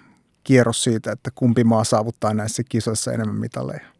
kierros 0.43 0.83
siitä, 0.83 1.11
että 1.11 1.31
kumpi 1.35 1.63
maa 1.63 1.83
saavuttaa 1.83 2.33
näissä 2.33 2.63
kisoissa 2.69 3.11
enemmän 3.11 3.35
mitaleja. 3.35 3.96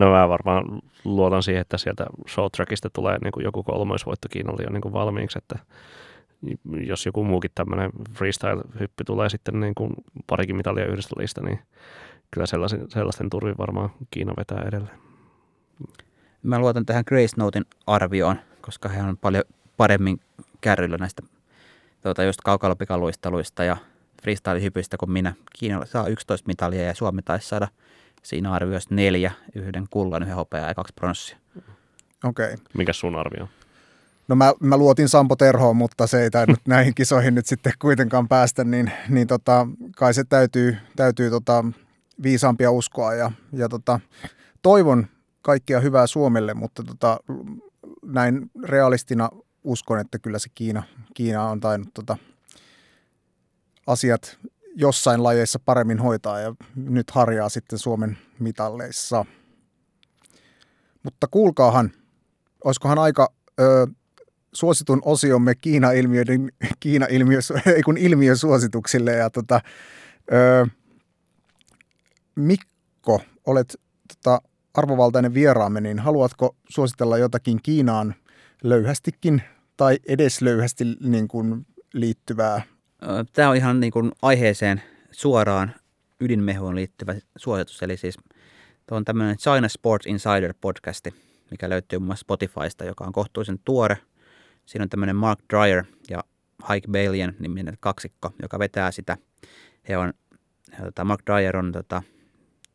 No 0.00 0.10
mä 0.10 0.28
varmaan 0.28 0.64
luotan 1.04 1.42
siihen, 1.42 1.60
että 1.60 1.78
sieltä 1.78 2.06
showtrackista 2.28 2.90
tulee 2.90 3.18
niin 3.18 3.32
kuin 3.32 3.44
joku 3.44 3.62
kolmoisvoitto 3.62 4.28
Kiinalle 4.30 4.62
jo 4.62 4.70
niin 4.70 4.80
kuin 4.80 4.92
valmiiksi, 4.92 5.38
että 5.38 5.58
jos 6.86 7.06
joku 7.06 7.24
muukin 7.24 7.50
tämmöinen 7.54 7.90
freestyle-hyppy 8.14 9.04
tulee 9.06 9.28
sitten 9.28 9.60
niin 9.60 9.74
kuin 9.74 9.90
parikin 10.26 10.56
mitalia 10.56 10.86
yhdestä 10.86 11.14
lista, 11.18 11.42
niin 11.42 11.58
kyllä 12.30 12.46
sellaisen, 12.46 12.90
sellaisten 12.90 13.30
turvin 13.30 13.58
varmaan 13.58 13.90
Kiina 14.10 14.34
vetää 14.36 14.64
edelleen. 14.68 14.98
Mä 16.42 16.58
luotan 16.58 16.86
tähän 16.86 17.04
Grace 17.06 17.36
Notein 17.36 17.64
arvioon, 17.86 18.36
koska 18.60 18.88
hän 18.88 19.08
on 19.08 19.16
paljon 19.16 19.44
paremmin 19.76 20.20
kärryllä 20.60 20.96
näistä 20.96 21.22
tuota, 22.02 22.24
just 22.24 22.40
kaukalopikaluisteluista 22.40 23.64
ja 23.64 23.76
freestyle-hypyistä 24.22 24.96
kuin 24.96 25.10
minä. 25.10 25.34
Kiina 25.58 25.86
saa 25.86 26.06
11 26.06 26.46
mitalia 26.46 26.82
ja 26.82 26.94
Suomi 26.94 27.22
taisi 27.22 27.48
saada 27.48 27.68
siinä 28.24 28.52
arvioissa 28.52 28.94
neljä, 28.94 29.32
yhden 29.54 29.86
kullan, 29.90 30.22
yhden 30.22 30.36
hopeaa 30.36 30.68
ja 30.68 30.74
kaksi 30.74 30.92
pronssia. 30.94 31.36
Okei. 32.24 32.54
Okay. 32.54 32.56
Mikä 32.74 32.92
sun 32.92 33.16
arvio? 33.16 33.48
No 34.28 34.36
mä, 34.36 34.52
mä 34.60 34.76
luotin 34.76 35.08
Sampo 35.08 35.36
Terhoon, 35.36 35.76
mutta 35.76 36.06
se 36.06 36.22
ei 36.22 36.30
tainnut 36.30 36.60
näihin 36.68 36.94
kisoihin 36.94 37.34
nyt 37.34 37.46
sitten 37.46 37.72
kuitenkaan 37.78 38.28
päästä, 38.28 38.64
niin, 38.64 38.92
niin 39.08 39.26
tota, 39.26 39.66
kai 39.96 40.14
se 40.14 40.24
täytyy, 40.24 40.76
täytyy 40.96 41.30
tota, 41.30 41.64
viisaampia 42.22 42.70
uskoa 42.70 43.14
ja, 43.14 43.32
ja 43.52 43.68
tota, 43.68 44.00
toivon 44.62 45.06
kaikkia 45.42 45.80
hyvää 45.80 46.06
Suomelle, 46.06 46.54
mutta 46.54 46.82
tota, 46.82 47.18
näin 48.04 48.50
realistina 48.64 49.30
uskon, 49.64 50.00
että 50.00 50.18
kyllä 50.18 50.38
se 50.38 50.48
Kiina, 50.54 50.82
Kiina 51.14 51.50
on 51.50 51.60
tainnut 51.60 51.94
tota, 51.94 52.16
asiat 53.86 54.38
jossain 54.76 55.22
lajeissa 55.22 55.58
paremmin 55.64 55.98
hoitaa 55.98 56.40
ja 56.40 56.54
nyt 56.76 57.10
harjaa 57.10 57.48
sitten 57.48 57.78
Suomen 57.78 58.18
mitalleissa. 58.38 59.24
Mutta 61.02 61.26
kuulkaahan, 61.30 61.92
olisikohan 62.64 62.98
aika 62.98 63.32
ö, 63.60 63.86
suositun 64.52 65.02
osiomme 65.04 65.54
Kiina-ilmiöiden, 65.54 66.52
Kiina-ilmiö, 66.80 67.38
ei 67.76 67.82
kun 67.82 67.98
ilmiösuosituksille. 67.98 69.12
Ja 69.12 69.30
tota, 69.30 69.60
ö, 70.32 70.66
Mikko, 72.34 73.20
olet 73.46 73.80
tota, 74.08 74.42
arvovaltainen 74.74 75.34
vieraamme, 75.34 75.80
niin 75.80 75.98
haluatko 75.98 76.56
suositella 76.68 77.18
jotakin 77.18 77.60
Kiinaan 77.62 78.14
löyhästikin 78.62 79.42
tai 79.76 79.98
edes 80.08 80.42
löyhästi 80.42 80.84
niin 81.00 81.28
kuin 81.28 81.66
liittyvää? 81.94 82.73
Tämä 83.32 83.48
on 83.48 83.56
ihan 83.56 83.80
niin 83.80 83.92
kuin 83.92 84.12
aiheeseen 84.22 84.82
suoraan 85.10 85.74
ydinmehuun 86.20 86.74
liittyvä 86.74 87.14
suositus, 87.36 87.82
eli 87.82 87.96
siis 87.96 88.18
tuo 88.86 88.98
on 88.98 89.04
tämmöinen 89.04 89.36
China 89.36 89.68
Sports 89.68 90.06
Insider 90.06 90.54
podcasti, 90.60 91.14
mikä 91.50 91.68
löytyy 91.68 91.98
muun 91.98 92.06
muassa 92.06 92.20
Spotifysta, 92.20 92.84
joka 92.84 93.04
on 93.04 93.12
kohtuullisen 93.12 93.58
tuore– 93.64 93.98
Siinä 94.66 94.82
on 94.82 94.88
tämmöinen 94.88 95.16
Mark 95.16 95.38
Dreyer 95.50 95.84
ja 96.10 96.24
Hike 96.72 96.88
Balian 96.88 97.32
niminen 97.38 97.76
kaksikko, 97.80 98.32
joka 98.42 98.58
vetää 98.58 98.90
sitä. 98.90 99.16
He 99.88 99.96
on, 99.96 100.12
tota, 100.84 101.04
Mark 101.04 101.20
Dreyer 101.26 101.56
on, 101.56 101.72
tota, 101.72 102.02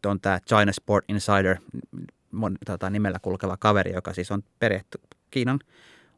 on 0.05 0.21
tämä 0.21 0.39
China 0.47 0.71
Sport 0.71 1.05
Insider 1.07 1.57
mon, 2.32 2.57
tota, 2.65 2.89
nimellä 2.89 3.19
kulkeva 3.21 3.57
kaveri, 3.57 3.93
joka 3.93 4.13
siis 4.13 4.32
on 4.32 4.43
perehty, 4.59 5.01
Kiinan 5.32 5.59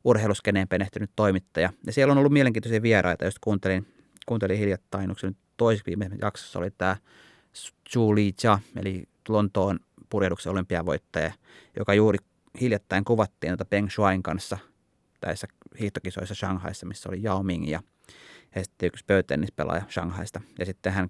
urheiluskeneen 0.04 0.68
penehtynyt 0.68 1.12
toimittaja. 1.16 1.74
Ja 1.86 1.94
siellä 1.94 2.12
on 2.12 2.18
ollut 2.18 2.34
mielenkiintoisia 2.34 2.82
vieraita, 2.82 3.26
jos 3.26 3.40
kuuntelin, 3.40 3.88
kuuntelin 4.32 4.58
hiljattain, 4.58 5.10
onko 5.10 5.20
se 5.20 5.28
nyt 5.28 5.38
toiseksi 5.58 5.86
viime 5.86 6.10
jaksossa 6.22 6.60
oli 6.60 6.72
tämä 6.72 6.98
Zhu 7.92 8.16
Li 8.16 8.34
Jia, 8.44 8.60
eli 8.76 9.04
Lontoon 9.30 9.80
purjehduksen 10.10 10.52
olympiavoittaja, 10.52 11.32
joka 11.80 11.94
juuri 11.94 12.18
hiljattain 12.62 13.06
kuvattiin 13.06 13.52
tuota 13.52 13.66
Peng 13.66 13.90
Shuain 13.90 14.24
kanssa– 14.24 14.58
näissä 15.26 15.48
hiihtokisoissa 15.80 16.36
Shanghaissa, 16.36 16.86
missä 16.86 17.10
oli 17.10 17.24
Yao 17.24 17.44
Ming 17.44 17.70
ja, 17.70 17.82
ja 18.56 18.64
sitten 18.64 18.88
yksi 18.88 19.04
pöytennispelaaja 19.08 19.84
Shanghaista. 19.90 20.42
Ja 20.60 20.66
sitten 20.66 20.94
hän 20.94 21.10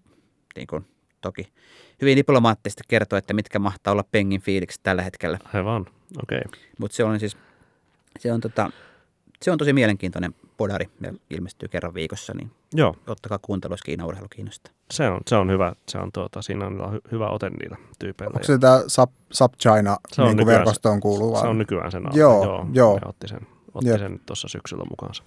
niin 0.55 0.67
kuin, 0.67 0.85
toki 1.21 1.53
hyvin 2.01 2.17
diplomaattisesti 2.17 2.83
kertoi, 2.87 3.19
että 3.19 3.33
mitkä 3.33 3.59
mahtaa 3.59 3.91
olla 3.91 4.05
Pengin 4.11 4.41
fiiliksi 4.41 4.79
tällä 4.83 5.01
hetkellä. 5.01 5.39
Aivan, 5.53 5.81
okei. 6.23 6.41
Okay. 6.45 6.61
Mutta 6.79 6.95
se 6.95 7.03
on 7.03 7.19
siis, 7.19 7.37
se 8.19 8.33
on, 8.33 8.41
tota, 8.41 8.71
se 9.41 9.51
on 9.51 9.57
tosi 9.57 9.73
mielenkiintoinen 9.73 10.35
podari 10.57 10.89
ja 11.01 11.13
ilmestyy 11.29 11.69
kerran 11.69 11.93
viikossa, 11.93 12.33
niin 12.33 12.51
Joo. 12.73 12.95
ottakaa 13.07 13.39
kuuntelu, 13.41 13.73
jos 13.73 13.81
Kiinan 13.81 14.07
urheilu 14.07 14.27
kiinnostaa. 14.29 14.73
Se 14.91 15.09
on, 15.09 15.19
se 15.27 15.35
on 15.35 15.51
hyvä, 15.51 15.73
se 15.89 15.97
on 15.97 16.11
tuota, 16.11 16.41
siinä 16.41 16.65
on 16.65 16.93
hy, 16.93 16.99
hyvä 17.11 17.29
ote 17.29 17.49
niillä 17.49 17.77
tyypeillä. 17.99 18.33
Onko 18.35 18.43
se 18.43 18.57
tämä 18.57 18.83
Sub, 18.87 19.11
Sub 19.31 19.53
China 19.61 19.97
se 20.11 20.21
niin 20.21 20.45
verkostoon 20.45 20.99
kuuluva? 20.99 21.41
Se 21.41 21.47
on 21.47 21.57
nykyään 21.57 21.91
sen 21.91 22.03
Joo, 22.13 22.43
joo. 22.43 22.67
joo. 22.73 22.99
otti 23.05 23.27
sen 23.27 23.47
otti 23.73 23.89
Jep. 23.89 23.99
sen 23.99 24.19
tuossa 24.25 24.47
syksyllä 24.47 24.83
mukaansa. 24.89 25.23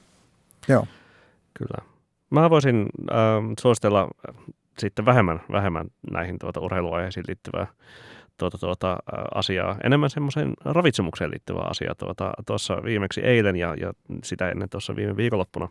Joo. 0.69 0.87
Kyllä. 1.55 1.91
Mä 2.31 2.51
voisin 2.51 2.87
äh, 3.11 3.17
suositella 3.61 4.09
sitten 4.79 5.05
vähemmän, 5.05 5.41
vähemmän 5.53 5.87
näihin 6.11 6.39
tuota, 6.39 6.61
urheiluaiheisiin 6.61 7.25
liittyvää 7.29 7.67
tuota, 8.39 8.59
tuota, 8.59 8.97
asiaa, 9.35 9.77
enemmän 9.85 10.11
semmoiseen 10.11 10.53
ravitsemukseen 10.65 11.31
liittyvää 11.31 11.65
asiaa. 11.65 11.95
Tuota, 11.95 12.33
tuossa 12.47 12.83
viimeksi 12.85 13.21
eilen 13.21 13.57
ja, 13.57 13.75
ja 13.81 13.93
sitä 14.25 14.51
ennen 14.51 14.69
tuossa 14.69 14.97
viime 14.97 15.17
viikonloppuna 15.17 15.69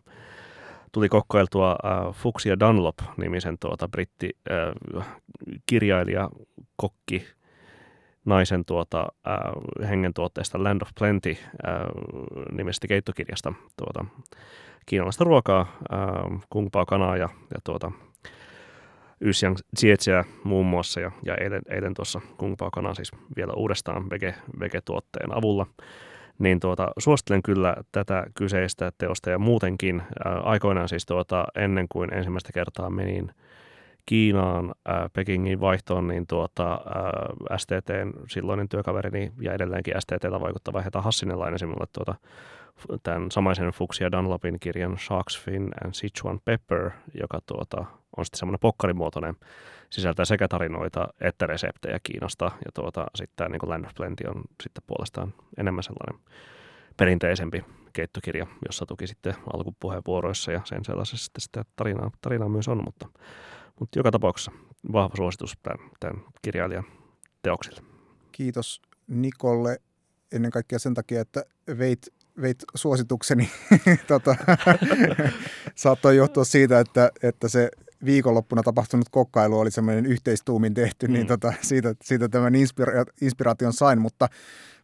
tuli 0.94 1.10
kokkoiltua 1.10 1.72
äh, 1.72 2.14
Fuxia 2.14 2.60
Dunlop-nimisen 2.60 3.58
tuota, 3.60 3.88
britti 3.88 4.30
äh, 4.98 5.08
kirjailija, 5.66 6.30
kokki, 6.76 7.28
naisen 8.26 8.66
tuota, 8.66 9.08
äh, 9.28 9.90
hengen 9.90 10.14
tuotteesta 10.14 10.64
Land 10.64 10.82
of 10.82 10.90
Plenty 11.00 11.30
äh, 11.30 11.38
nimestä 12.52 12.88
keittokirjasta 12.88 13.54
tuota, 13.78 14.06
kiinalaista 14.86 15.24
ruokaa, 15.24 15.62
äh, 15.94 16.42
kung 16.50 16.70
pao 16.72 16.86
kanaa 16.86 17.18
ja, 17.18 17.30
ja 17.54 17.60
tuota, 17.64 17.92
Ysiang 19.24 19.56
Tsietseä 19.76 20.24
muun 20.44 20.66
muassa 20.66 21.00
ja, 21.00 21.12
ja 21.26 21.36
eilen, 21.36 21.62
eilen 21.70 21.94
tuossa 21.94 22.22
kung 22.38 22.56
pao 22.60 22.72
kanaa 22.72 22.94
siis 22.94 23.12
vielä 23.36 23.54
uudestaan 23.54 24.10
vege, 24.10 24.36
vege-tuotteen 24.60 25.38
avulla. 25.38 25.66
Niin 26.40 26.60
tuota, 26.60 26.92
suosittelen 26.98 27.44
kyllä 27.44 27.76
tätä 27.92 28.26
kyseistä 28.36 28.92
teosta 28.98 29.30
ja 29.30 29.40
muutenkin 29.40 30.02
äh, 30.02 30.34
aikoinaan 30.44 30.90
siis 30.90 31.06
tuota, 31.06 31.46
ennen 31.56 31.86
kuin 31.90 32.14
ensimmäistä 32.14 32.50
kertaa 32.54 32.90
menin 32.90 33.32
Kiinaan 34.06 34.74
ää, 34.86 35.10
Pekingin 35.14 35.60
vaihtoon, 35.60 36.08
niin 36.08 36.28
tuota, 36.28 36.72
ää, 36.72 37.58
STTn 37.58 38.14
silloinen 38.30 38.70
työkaverini 38.70 39.32
ja 39.42 39.54
edelleenkin 39.54 39.94
STTllä 40.00 40.40
vaikuttava 40.40 40.82
Heta 40.82 41.02
Hassinelainen 41.02 41.60
sinulle 41.60 41.86
tuota, 41.94 42.16
tämän 43.04 43.32
samaisen 43.32 43.72
Fuchsia 43.72 44.12
Dunlopin 44.12 44.60
kirjan 44.60 44.98
Sharks 44.98 45.42
Fin 45.42 45.70
and 45.84 45.94
Sichuan 45.94 46.40
Pepper, 46.46 46.92
joka 47.22 47.40
tuota, 47.46 47.86
on 48.18 48.26
sitten 48.26 48.40
semmoinen 48.40 48.60
pokkarimuotoinen, 48.60 49.36
sisältää 49.90 50.26
sekä 50.26 50.48
tarinoita 50.48 51.08
että 51.22 51.48
reseptejä 51.48 52.00
Kiinasta. 52.04 52.46
Ja 52.46 52.72
tuota, 52.74 53.06
sitten 53.16 53.36
tämä 53.36 53.50
niin 53.50 53.70
Land 53.70 53.86
of 53.86 53.92
Plenty 53.96 54.28
on 54.28 54.44
sitten 54.64 54.84
puolestaan 54.88 55.34
enemmän 55.58 55.84
sellainen 55.84 56.20
perinteisempi 56.98 57.66
keittokirja, 57.94 58.48
jossa 58.66 58.86
tuki 58.86 59.08
sitten 59.08 59.34
alkupuheenvuoroissa 59.54 60.52
ja 60.52 60.62
sen 60.66 60.86
sellaisessa 60.86 61.26
sitten 61.26 61.42
sitä 61.42 61.66
tarinaa, 61.76 62.12
tarinaa 62.22 62.50
myös 62.50 62.68
on, 62.68 62.84
mutta, 62.86 63.10
mutta 63.80 64.00
joka 64.00 64.12
tapauksessa 64.12 64.52
vahva 64.94 65.16
suositus 65.16 65.54
tämän, 65.64 65.90
tämän 66.00 66.24
kirjailijan 66.42 66.84
teoksille. 67.42 67.82
Kiitos 68.32 68.82
Nikolle 69.08 69.78
ennen 70.32 70.52
kaikkea 70.52 70.80
sen 70.80 70.94
takia, 70.94 71.22
että 71.22 71.44
veit, 71.78 72.14
veit 72.42 72.64
suositukseni. 72.76 73.50
tota, 74.08 74.36
saattoi 75.76 76.16
johtua 76.16 76.44
siitä, 76.44 76.80
että, 76.80 77.12
että 77.24 77.48
se 77.48 77.72
viikonloppuna 78.06 78.64
tapahtunut 78.64 79.10
kokkailu 79.12 79.60
oli 79.60 79.72
semmoinen 79.72 80.06
yhteistuumin 80.06 80.74
tehty, 80.74 81.08
niin 81.08 81.14
mm. 81.14 81.18
niin 81.18 81.28
tota, 81.28 81.54
siitä, 81.62 81.96
siitä 82.04 82.30
tämän 82.30 82.54
inspira- 82.54 83.14
inspiraation 83.22 83.74
sain, 83.74 84.02
mutta 84.02 84.28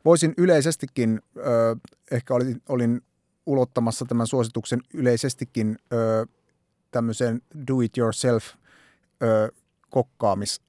voisin 0.06 0.34
yleisestikin, 0.38 1.22
ö, 1.38 1.42
ehkä 2.12 2.34
olin, 2.34 2.62
olin 2.70 3.02
ulottamassa 3.46 4.06
tämän 4.06 4.28
suosituksen 4.28 4.80
yleisestikin 4.94 5.78
ö, 5.94 6.26
tämmöiseen 6.92 7.42
do-it-yourself 7.68 8.46
ö, 9.24 9.52
kokkaamis 9.90 10.62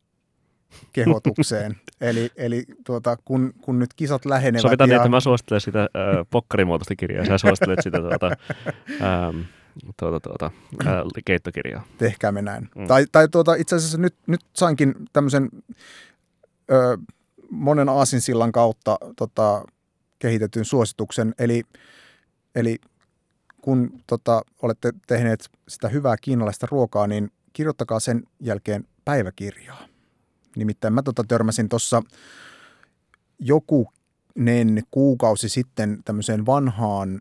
kehotukseen. 0.92 1.76
eli 2.00 2.30
eli 2.36 2.64
tuota, 2.84 3.16
kun, 3.24 3.54
kun 3.60 3.78
nyt 3.78 3.94
kisat 3.94 4.24
lähenevät... 4.24 4.62
Sovitaan 4.62 4.90
ja... 4.90 4.94
niin, 4.94 5.00
että 5.00 5.08
mä 5.08 5.20
suosittelen 5.20 5.60
sitä 5.60 5.82
äh, 5.82 6.26
pokkarimuotoista 6.30 6.96
kirjaa, 6.96 7.24
sä 7.24 7.38
suosittelet 7.38 7.82
sitä 7.82 7.98
tuota, 7.98 8.30
ähm, 9.02 9.40
tuota, 9.96 10.20
tuota, 10.20 10.50
äh, 10.86 10.92
keittokirjaa. 11.24 11.84
Tehkäämme 11.98 12.42
näin. 12.42 12.68
Mm. 12.76 12.86
Tai, 12.86 13.04
tai 13.12 13.28
tuota, 13.28 13.54
itse 13.54 13.76
asiassa 13.76 13.98
nyt, 13.98 14.14
nyt 14.26 14.40
sainkin 14.52 14.94
tämmöisen 15.12 15.48
ö, 16.70 16.98
monen 17.50 17.88
aasinsillan 17.88 18.52
kautta 18.52 18.98
tota, 19.16 19.64
kehitetyn 20.18 20.64
suosituksen, 20.64 21.34
eli, 21.38 21.62
eli 22.54 22.78
kun 23.60 24.00
tota, 24.06 24.42
olette 24.62 24.92
tehneet 25.06 25.50
sitä 25.68 25.88
hyvää 25.88 26.16
kiinalaista 26.20 26.66
ruokaa, 26.70 27.06
niin 27.06 27.30
kirjoittakaa 27.52 28.00
sen 28.00 28.22
jälkeen 28.40 28.84
päiväkirjaa. 29.04 29.89
Nimittäin 30.56 30.94
mä 30.94 31.02
tota 31.02 31.24
törmäsin 31.28 31.68
tuossa 31.68 32.02
jokunen 33.38 34.82
kuukausi 34.90 35.48
sitten 35.48 36.02
tämmöiseen 36.04 36.46
vanhaan 36.46 37.20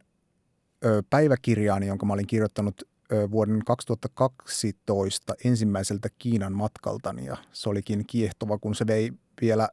ö, 0.85 1.03
päiväkirjaan, 1.09 1.83
jonka 1.83 2.05
mä 2.05 2.13
olin 2.13 2.27
kirjoittanut 2.27 2.81
ö, 3.11 3.31
vuoden 3.31 3.61
2012 3.65 5.35
ensimmäiseltä 5.43 6.09
Kiinan 6.17 6.53
matkaltani. 6.53 7.25
Ja 7.25 7.37
se 7.51 7.69
olikin 7.69 8.03
kiehtova, 8.07 8.57
kun 8.57 8.75
se 8.75 8.87
vei 8.87 9.11
vielä 9.41 9.69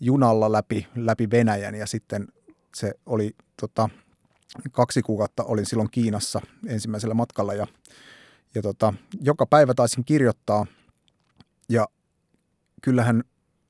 junalla 0.00 0.52
läpi, 0.52 0.86
läpi 0.96 1.30
Venäjän. 1.30 1.74
Ja 1.74 1.86
sitten 1.86 2.28
se 2.74 2.92
oli 3.06 3.34
tota, 3.60 3.88
kaksi 4.72 5.02
kuukautta 5.02 5.44
olin 5.44 5.66
silloin 5.66 5.90
Kiinassa 5.90 6.40
ensimmäisellä 6.66 7.14
matkalla. 7.14 7.54
Ja, 7.54 7.66
ja 8.54 8.62
tota, 8.62 8.94
joka 9.20 9.46
päivä 9.46 9.74
taisin 9.74 10.04
kirjoittaa. 10.04 10.66
Ja 11.68 11.88
kyllähän 12.86 13.24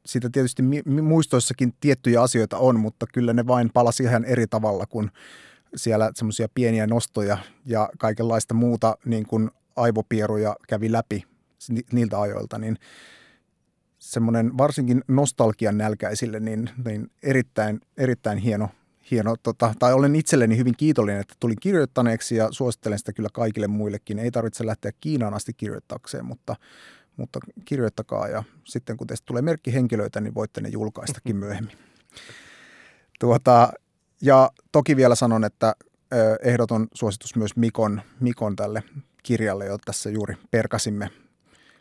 siitä 0.07 0.31
tietysti 0.33 0.63
muistoissakin 1.03 1.75
tiettyjä 1.81 2.23
asioita 2.23 2.59
on, 2.59 2.81
mutta 2.81 3.07
kyllä 3.15 3.33
ne 3.33 3.47
vain 3.47 3.71
palasi 3.75 4.03
ihan 4.03 4.25
eri 4.25 4.47
tavalla 4.47 4.87
kuin 4.87 5.11
siellä 5.77 6.11
semmoisia 6.15 6.49
pieniä 6.55 6.87
nostoja 6.87 7.39
ja 7.67 7.89
kaikenlaista 7.99 8.55
muuta 8.55 8.97
niin 9.05 9.27
kuin 9.27 9.51
aivopieruja 9.77 10.57
kävi 10.69 10.93
läpi 10.93 11.25
niiltä 11.93 12.21
ajoilta, 12.21 12.59
niin 12.59 12.77
semmoinen 13.99 14.59
varsinkin 14.59 15.05
nostalgian 15.09 15.79
nälkäisille, 15.79 16.41
niin, 16.41 16.71
niin 16.85 17.11
erittäin, 17.23 17.81
erittäin 17.97 18.39
hieno, 18.39 18.69
hieno 19.11 19.37
tota, 19.43 19.75
tai 19.79 19.93
olen 19.93 20.17
itselleni 20.17 20.57
hyvin 20.57 20.77
kiitollinen, 20.77 21.21
että 21.21 21.35
tulin 21.41 21.61
kirjoittaneeksi 21.61 22.37
ja 22.37 22.49
suosittelen 22.51 22.99
sitä 22.99 23.13
kyllä 23.13 23.29
kaikille 23.33 23.67
muillekin. 23.67 24.19
Ei 24.19 24.31
tarvitse 24.31 24.67
lähteä 24.67 24.93
Kiinaan 25.01 25.35
asti 25.35 25.53
kirjoittakseen, 25.53 26.25
mutta, 26.25 26.57
mutta 27.17 27.41
kirjoittakaa 27.65 28.29
ja 28.29 28.45
sitten 28.65 28.97
kun 28.97 29.07
teistä 29.07 29.27
tulee 29.27 29.43
merkkihenkilöitä, 29.43 30.21
niin 30.21 30.35
voitte 30.35 30.61
ne 30.61 30.69
julkaistakin 30.69 31.37
myöhemmin. 31.45 31.79
Tuota, 33.21 33.73
ja 34.23 34.51
toki 34.73 34.97
vielä 34.97 35.15
sanon, 35.15 35.45
että 35.45 35.75
ehdoton 36.43 36.87
suositus 36.95 37.37
myös 37.37 37.57
Mikon, 37.57 38.03
Mikon 38.21 38.57
tälle 38.57 38.83
kirjalle, 39.23 39.67
jo 39.67 39.79
tässä 39.85 40.11
juuri 40.11 40.35
perkasimme 40.51 41.11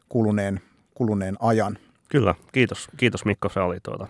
kuluneen, 0.10 0.62
kuluneen 0.94 1.36
ajan. 1.40 1.78
Kyllä, 2.10 2.36
kiitos, 2.52 2.88
kiitos 2.98 3.26
Mikko, 3.26 3.50
se 3.50 3.60
oli 3.60 3.78
tuota, 3.84 4.08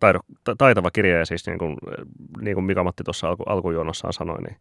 taido, 0.00 0.20
taitava 0.58 0.90
kirja 0.90 1.18
ja 1.18 1.26
siis 1.26 1.46
niin 1.46 1.58
kuin, 1.58 1.76
niin 2.40 2.54
kuin 2.54 2.64
Mika-Matti 2.64 3.04
tuossa 3.04 3.28
alku, 3.28 3.42
alkujuonossaan 3.46 4.12
sanoi, 4.12 4.42
niin 4.42 4.56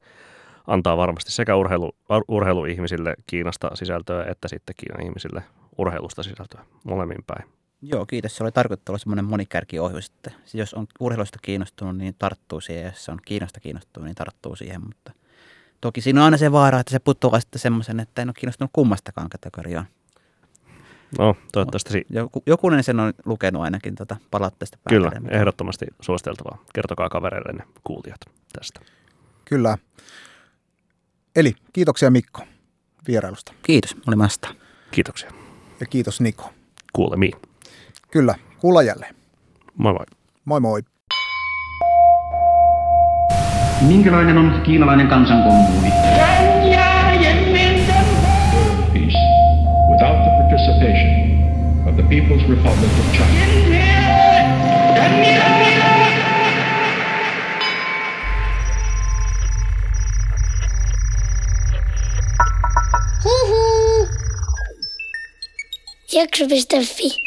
antaa 0.68 0.98
varmasti 0.98 1.32
sekä 1.32 1.56
urheilu, 1.56 1.92
urheiluihmisille 2.28 3.16
Kiinasta 3.28 3.72
sisältöä 3.74 4.26
että 4.32 4.48
sitten 4.48 4.76
Kiinan 4.78 5.04
ihmisille 5.04 5.44
urheilusta 5.78 6.24
sisältöä 6.24 6.66
molemmin 6.84 7.24
päin. 7.28 7.50
Joo, 7.82 8.06
kiitos. 8.06 8.36
Se 8.36 8.44
oli 8.44 8.52
tarkoittaa 8.52 8.98
semmoinen 8.98 9.26
monikärkiohjelma, 9.26 10.06
että 10.16 10.32
jos 10.54 10.74
on 10.74 10.88
urheilusta 11.00 11.40
kiinnostunut, 11.42 11.98
niin 11.98 12.16
tarttuu 12.20 12.62
siihen. 12.62 12.84
Ja 12.84 12.90
jos 12.90 13.10
on 13.10 13.20
Kiinasta 13.26 13.60
kiinnostunut, 13.60 14.06
niin 14.06 14.16
tarttuu 14.16 14.56
siihen. 14.56 14.82
Mutta 14.82 15.12
toki 15.82 16.02
siinä 16.02 16.22
on 16.22 16.26
aina 16.26 16.38
se 16.38 16.52
vaara, 16.52 16.80
että 16.80 16.92
se 16.92 17.00
putoaa 17.00 17.40
sitten 17.40 17.60
semmoisen, 17.60 18.00
että 18.00 18.22
en 18.22 18.30
ole 18.30 18.34
kiinnostunut 18.40 18.72
kummastakaan 18.74 19.30
kategoriaan. 19.30 19.86
No, 21.20 21.36
toivottavasti. 21.52 22.06
Joku, 22.10 22.44
jokunen 22.46 22.84
sen 22.84 23.00
on 23.00 23.14
lukenut 23.26 23.62
ainakin 23.62 23.96
tuota 23.96 24.18
palautteesta 24.32 24.78
Kyllä, 24.90 25.12
ehdottomasti 25.30 25.86
suositeltavaa. 26.02 26.64
Kertokaa 26.74 27.10
kavereille 27.10 27.64
kuulijat 27.84 28.20
tästä. 28.54 28.80
Kyllä. 29.46 29.78
Eli 31.36 31.56
kiitoksia 31.74 32.12
Mikko 32.12 32.44
vierailusta. 33.08 33.54
Kiitos, 33.64 33.96
oli 34.08 34.16
masta. 34.16 34.56
Kiitoksia. 34.92 35.43
Ja 35.84 35.88
kiitos 35.88 36.22
Niko. 36.22 36.50
Kuulemiin. 36.94 37.34
Kyllä, 38.12 38.36
kuulla 38.60 38.82
jälleen. 38.84 39.16
Moi 39.78 39.94
moi. 39.94 40.06
Moi 40.46 40.60
moi. 40.60 40.82
Minkälainen 43.88 44.38
on 44.38 44.62
kiinalainen 44.64 45.08
kansankommuuni? 45.08 45.90
Peace 48.94 49.18
without 49.92 50.24
the 50.24 50.32
participation 50.40 51.10
of 51.90 51.96
the 51.96 52.04
People's 52.04 52.50
Republic 52.50 52.92
of 53.00 53.12
China. 53.12 53.73
Jakso.fi 66.14 67.23